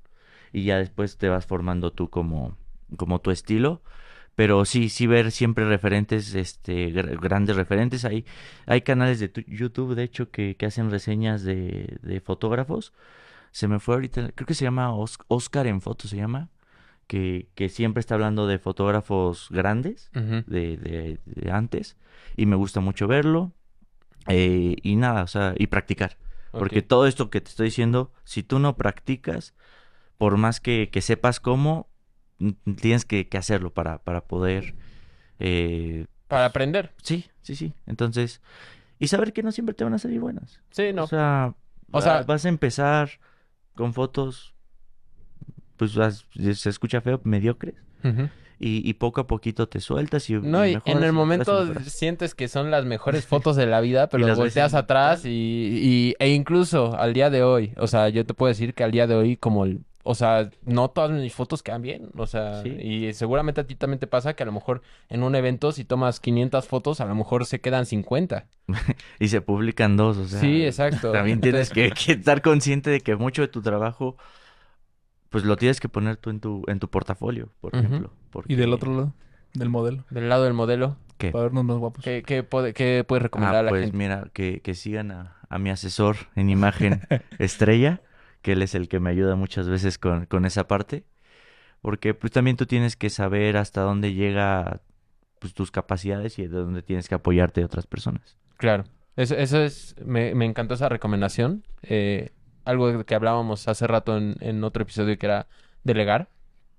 y 0.51 0.63
ya 0.63 0.77
después 0.77 1.17
te 1.17 1.29
vas 1.29 1.45
formando 1.45 1.91
tú 1.91 2.09
como, 2.09 2.57
como 2.97 3.19
tu 3.19 3.31
estilo 3.31 3.81
pero 4.39 4.63
sí, 4.63 4.87
sí 4.87 5.05
ver 5.05 5.31
siempre 5.31 5.65
referentes, 5.65 6.33
este, 6.33 6.91
grandes 6.91 7.57
referentes. 7.57 8.05
Hay, 8.05 8.23
hay 8.67 8.83
canales 8.83 9.19
de 9.19 9.29
YouTube, 9.47 9.95
de 9.95 10.03
hecho, 10.03 10.31
que, 10.31 10.55
que 10.55 10.65
hacen 10.65 10.89
reseñas 10.91 11.43
de, 11.43 11.97
de, 12.01 12.21
fotógrafos. 12.21 12.93
Se 13.51 13.67
me 13.67 13.81
fue 13.81 13.95
ahorita, 13.95 14.31
creo 14.31 14.47
que 14.47 14.53
se 14.53 14.63
llama 14.63 14.93
Oscar 14.95 15.67
en 15.67 15.81
foto, 15.81 16.07
se 16.07 16.15
llama. 16.15 16.47
Que, 17.05 17.49
que 17.53 17.67
siempre 17.67 17.99
está 17.99 18.15
hablando 18.15 18.47
de 18.47 18.59
fotógrafos 18.59 19.49
grandes, 19.49 20.09
de, 20.13 20.77
de, 20.77 21.19
de, 21.25 21.51
antes. 21.51 21.97
Y 22.37 22.45
me 22.45 22.55
gusta 22.55 22.79
mucho 22.79 23.09
verlo. 23.09 23.51
Eh, 24.29 24.77
y 24.81 24.95
nada, 24.95 25.23
o 25.23 25.27
sea, 25.27 25.53
y 25.57 25.67
practicar. 25.67 26.15
Okay. 26.51 26.59
Porque 26.59 26.81
todo 26.81 27.07
esto 27.07 27.29
que 27.29 27.41
te 27.41 27.49
estoy 27.49 27.65
diciendo, 27.65 28.13
si 28.23 28.43
tú 28.43 28.59
no 28.59 28.77
practicas, 28.77 29.53
por 30.19 30.35
más 30.37 30.59
que, 30.59 30.89
que 30.91 31.01
sepas 31.01 31.39
cómo, 31.39 31.87
tienes 32.79 33.05
que, 33.05 33.29
que 33.29 33.37
hacerlo 33.37 33.73
para, 33.73 34.03
para 34.03 34.27
poder... 34.27 34.75
Eh, 35.39 36.05
para 36.27 36.45
aprender. 36.45 36.91
Sí, 37.01 37.25
sí, 37.41 37.55
sí. 37.55 37.73
Entonces, 37.87 38.41
y 38.99 39.07
saber 39.07 39.31
que 39.31 39.43
no 39.43 39.53
siempre 39.53 39.73
te 39.73 39.85
van 39.85 39.93
a 39.93 39.97
salir 39.97 40.19
buenas. 40.19 40.59
Sí, 40.71 40.91
no. 40.93 41.05
O 41.05 41.07
sea, 41.07 41.55
o 41.91 42.01
sea 42.01 42.23
vas 42.23 42.45
a 42.45 42.49
empezar 42.49 43.09
con 43.75 43.93
fotos, 43.93 44.53
pues 45.77 45.95
vas, 45.95 46.25
se 46.53 46.69
escucha 46.69 46.99
feo, 46.99 47.21
mediocres. 47.23 47.75
Uh 48.03 48.07
-huh. 48.07 48.29
y, 48.59 48.87
y, 48.89 48.93
poco 48.95 49.21
a 49.21 49.27
poquito 49.27 49.69
te 49.69 49.79
sueltas 49.79 50.29
y... 50.29 50.33
No, 50.33 50.65
y, 50.65 50.77
en 50.85 51.03
el 51.03 51.13
momento 51.13 51.73
sientes 51.81 52.35
que 52.35 52.49
son 52.49 52.71
las 52.71 52.83
mejores 52.83 53.25
fotos 53.27 53.55
de 53.55 53.67
la 53.67 53.79
vida, 53.79 54.09
pero 54.09 54.35
volteas 54.35 54.73
atrás 54.73 55.23
y, 55.23 55.29
y, 55.29 56.15
e 56.19 56.29
incluso 56.33 56.97
al 56.97 57.13
día 57.13 57.29
de 57.29 57.43
hoy, 57.43 57.73
o 57.77 57.87
sea, 57.87 58.09
yo 58.09 58.25
te 58.25 58.33
puedo 58.33 58.49
decir 58.49 58.73
que 58.73 58.83
al 58.83 58.91
día 58.91 59.07
de 59.07 59.15
hoy 59.15 59.37
como 59.37 59.63
el 59.63 59.85
o 60.03 60.15
sea, 60.15 60.49
no 60.65 60.89
todas 60.89 61.11
mis 61.11 61.33
fotos 61.33 61.61
quedan 61.61 61.81
bien. 61.81 62.09
O 62.15 62.25
sea, 62.25 62.63
sí. 62.63 62.69
y 62.69 63.13
seguramente 63.13 63.61
a 63.61 63.67
ti 63.67 63.75
también 63.75 63.99
te 63.99 64.07
pasa 64.07 64.33
que 64.33 64.43
a 64.43 64.45
lo 64.45 64.51
mejor 64.51 64.81
en 65.09 65.23
un 65.23 65.35
evento, 65.35 65.71
si 65.71 65.83
tomas 65.83 66.19
500 66.19 66.67
fotos, 66.67 67.01
a 67.01 67.05
lo 67.05 67.15
mejor 67.15 67.45
se 67.45 67.59
quedan 67.59 67.85
50. 67.85 68.47
y 69.19 69.27
se 69.27 69.41
publican 69.41 69.97
dos, 69.97 70.17
o 70.17 70.25
sea. 70.25 70.39
Sí, 70.39 70.65
exacto. 70.65 71.11
También 71.11 71.41
tienes 71.41 71.69
que, 71.69 71.91
que, 71.91 72.13
estar 72.13 72.41
consciente 72.41 72.89
de 72.89 73.01
que 73.01 73.15
mucho 73.15 73.41
de 73.41 73.49
tu 73.49 73.61
trabajo, 73.61 74.15
pues 75.29 75.43
lo 75.43 75.57
tienes 75.57 75.79
que 75.79 75.89
poner 75.89 76.17
tú 76.17 76.29
en 76.29 76.39
tu, 76.39 76.63
en 76.67 76.79
tu 76.79 76.89
portafolio, 76.89 77.49
por 77.59 77.75
uh 77.75 77.79
-huh. 77.79 77.85
ejemplo. 77.85 78.13
Porque... 78.31 78.53
¿Y 78.53 78.55
del 78.55 78.73
otro 78.73 78.93
lado? 78.93 79.13
Del 79.53 79.69
modelo. 79.69 80.05
Del 80.09 80.29
lado 80.29 80.43
del 80.45 80.53
modelo. 80.53 80.97
¿Qué? 81.17 81.31
Para 81.31 81.45
vernos 81.45 81.65
más 81.65 81.77
guapos. 81.77 82.03
¿Qué, 82.03 82.23
qué, 82.25 82.43
puede, 82.43 82.73
qué 82.73 83.03
puedes 83.05 83.23
recomendar 83.23 83.55
ah, 83.55 83.59
a 83.59 83.63
la 83.63 83.69
pues 83.69 83.81
gente? 83.81 83.97
mira, 83.97 84.29
que, 84.31 84.61
que 84.61 84.73
sigan 84.73 85.11
a, 85.11 85.35
a 85.49 85.59
mi 85.59 85.69
asesor 85.69 86.15
en 86.35 86.49
imagen 86.49 87.01
estrella 87.39 88.01
que 88.41 88.53
él 88.53 88.61
es 88.61 88.75
el 88.75 88.87
que 88.87 88.99
me 88.99 89.09
ayuda 89.09 89.35
muchas 89.35 89.67
veces 89.67 89.97
con, 89.97 90.25
con, 90.25 90.45
esa 90.45 90.67
parte, 90.67 91.03
porque 91.81 92.13
pues 92.13 92.31
también 92.31 92.57
tú 92.57 92.65
tienes 92.65 92.95
que 92.95 93.09
saber 93.09 93.57
hasta 93.57 93.81
dónde 93.81 94.13
llega 94.13 94.81
pues, 95.39 95.53
tus 95.53 95.71
capacidades 95.71 96.39
y 96.39 96.43
de 96.43 96.57
dónde 96.57 96.81
tienes 96.81 97.07
que 97.09 97.15
apoyarte 97.15 97.61
de 97.61 97.65
otras 97.65 97.87
personas. 97.87 98.37
Claro, 98.57 98.85
eso, 99.15 99.35
eso 99.35 99.61
es, 99.61 99.95
me, 100.03 100.35
me 100.35 100.45
encantó 100.45 100.73
esa 100.73 100.89
recomendación, 100.89 101.63
eh, 101.81 102.31
algo 102.65 103.03
que 103.05 103.15
hablábamos 103.15 103.67
hace 103.67 103.87
rato 103.87 104.17
en, 104.17 104.35
en 104.41 104.63
otro 104.63 104.83
episodio 104.83 105.17
que 105.17 105.25
era 105.25 105.47
delegar. 105.83 106.29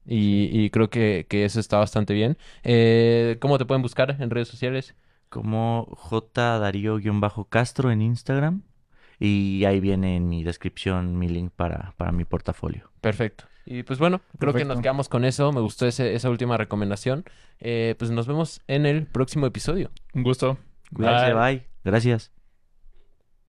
Y, 0.06 0.48
y 0.52 0.70
creo 0.70 0.88
que, 0.88 1.26
que, 1.28 1.44
eso 1.44 1.60
está 1.60 1.78
bastante 1.78 2.14
bien. 2.14 2.38
Eh, 2.62 3.36
¿Cómo 3.40 3.58
te 3.58 3.66
pueden 3.66 3.82
buscar 3.82 4.16
en 4.18 4.30
redes 4.30 4.48
sociales? 4.48 4.94
Como 5.28 5.86
J 5.94 6.58
Darío-Castro 6.58 7.90
en 7.90 8.02
Instagram. 8.02 8.62
Y 9.20 9.64
ahí 9.66 9.78
viene 9.80 10.16
en 10.16 10.28
mi 10.28 10.42
descripción 10.42 11.18
mi 11.18 11.28
link 11.28 11.52
para, 11.54 11.92
para 11.98 12.10
mi 12.10 12.24
portafolio. 12.24 12.90
Perfecto. 13.02 13.44
Y 13.66 13.82
pues 13.82 13.98
bueno, 13.98 14.18
creo 14.38 14.52
Perfecto. 14.52 14.58
que 14.58 14.64
nos 14.74 14.82
quedamos 14.82 15.08
con 15.08 15.24
eso. 15.24 15.52
Me 15.52 15.60
gustó 15.60 15.86
ese, 15.86 16.14
esa 16.14 16.30
última 16.30 16.56
recomendación. 16.56 17.24
Eh, 17.60 17.94
pues 17.98 18.10
nos 18.10 18.26
vemos 18.26 18.62
en 18.66 18.86
el 18.86 19.06
próximo 19.06 19.46
episodio. 19.46 19.90
Un 20.14 20.22
gusto. 20.22 20.58
Cuídense, 20.92 21.34
bye. 21.34 21.56
bye. 21.56 21.66
Gracias. 21.84 22.32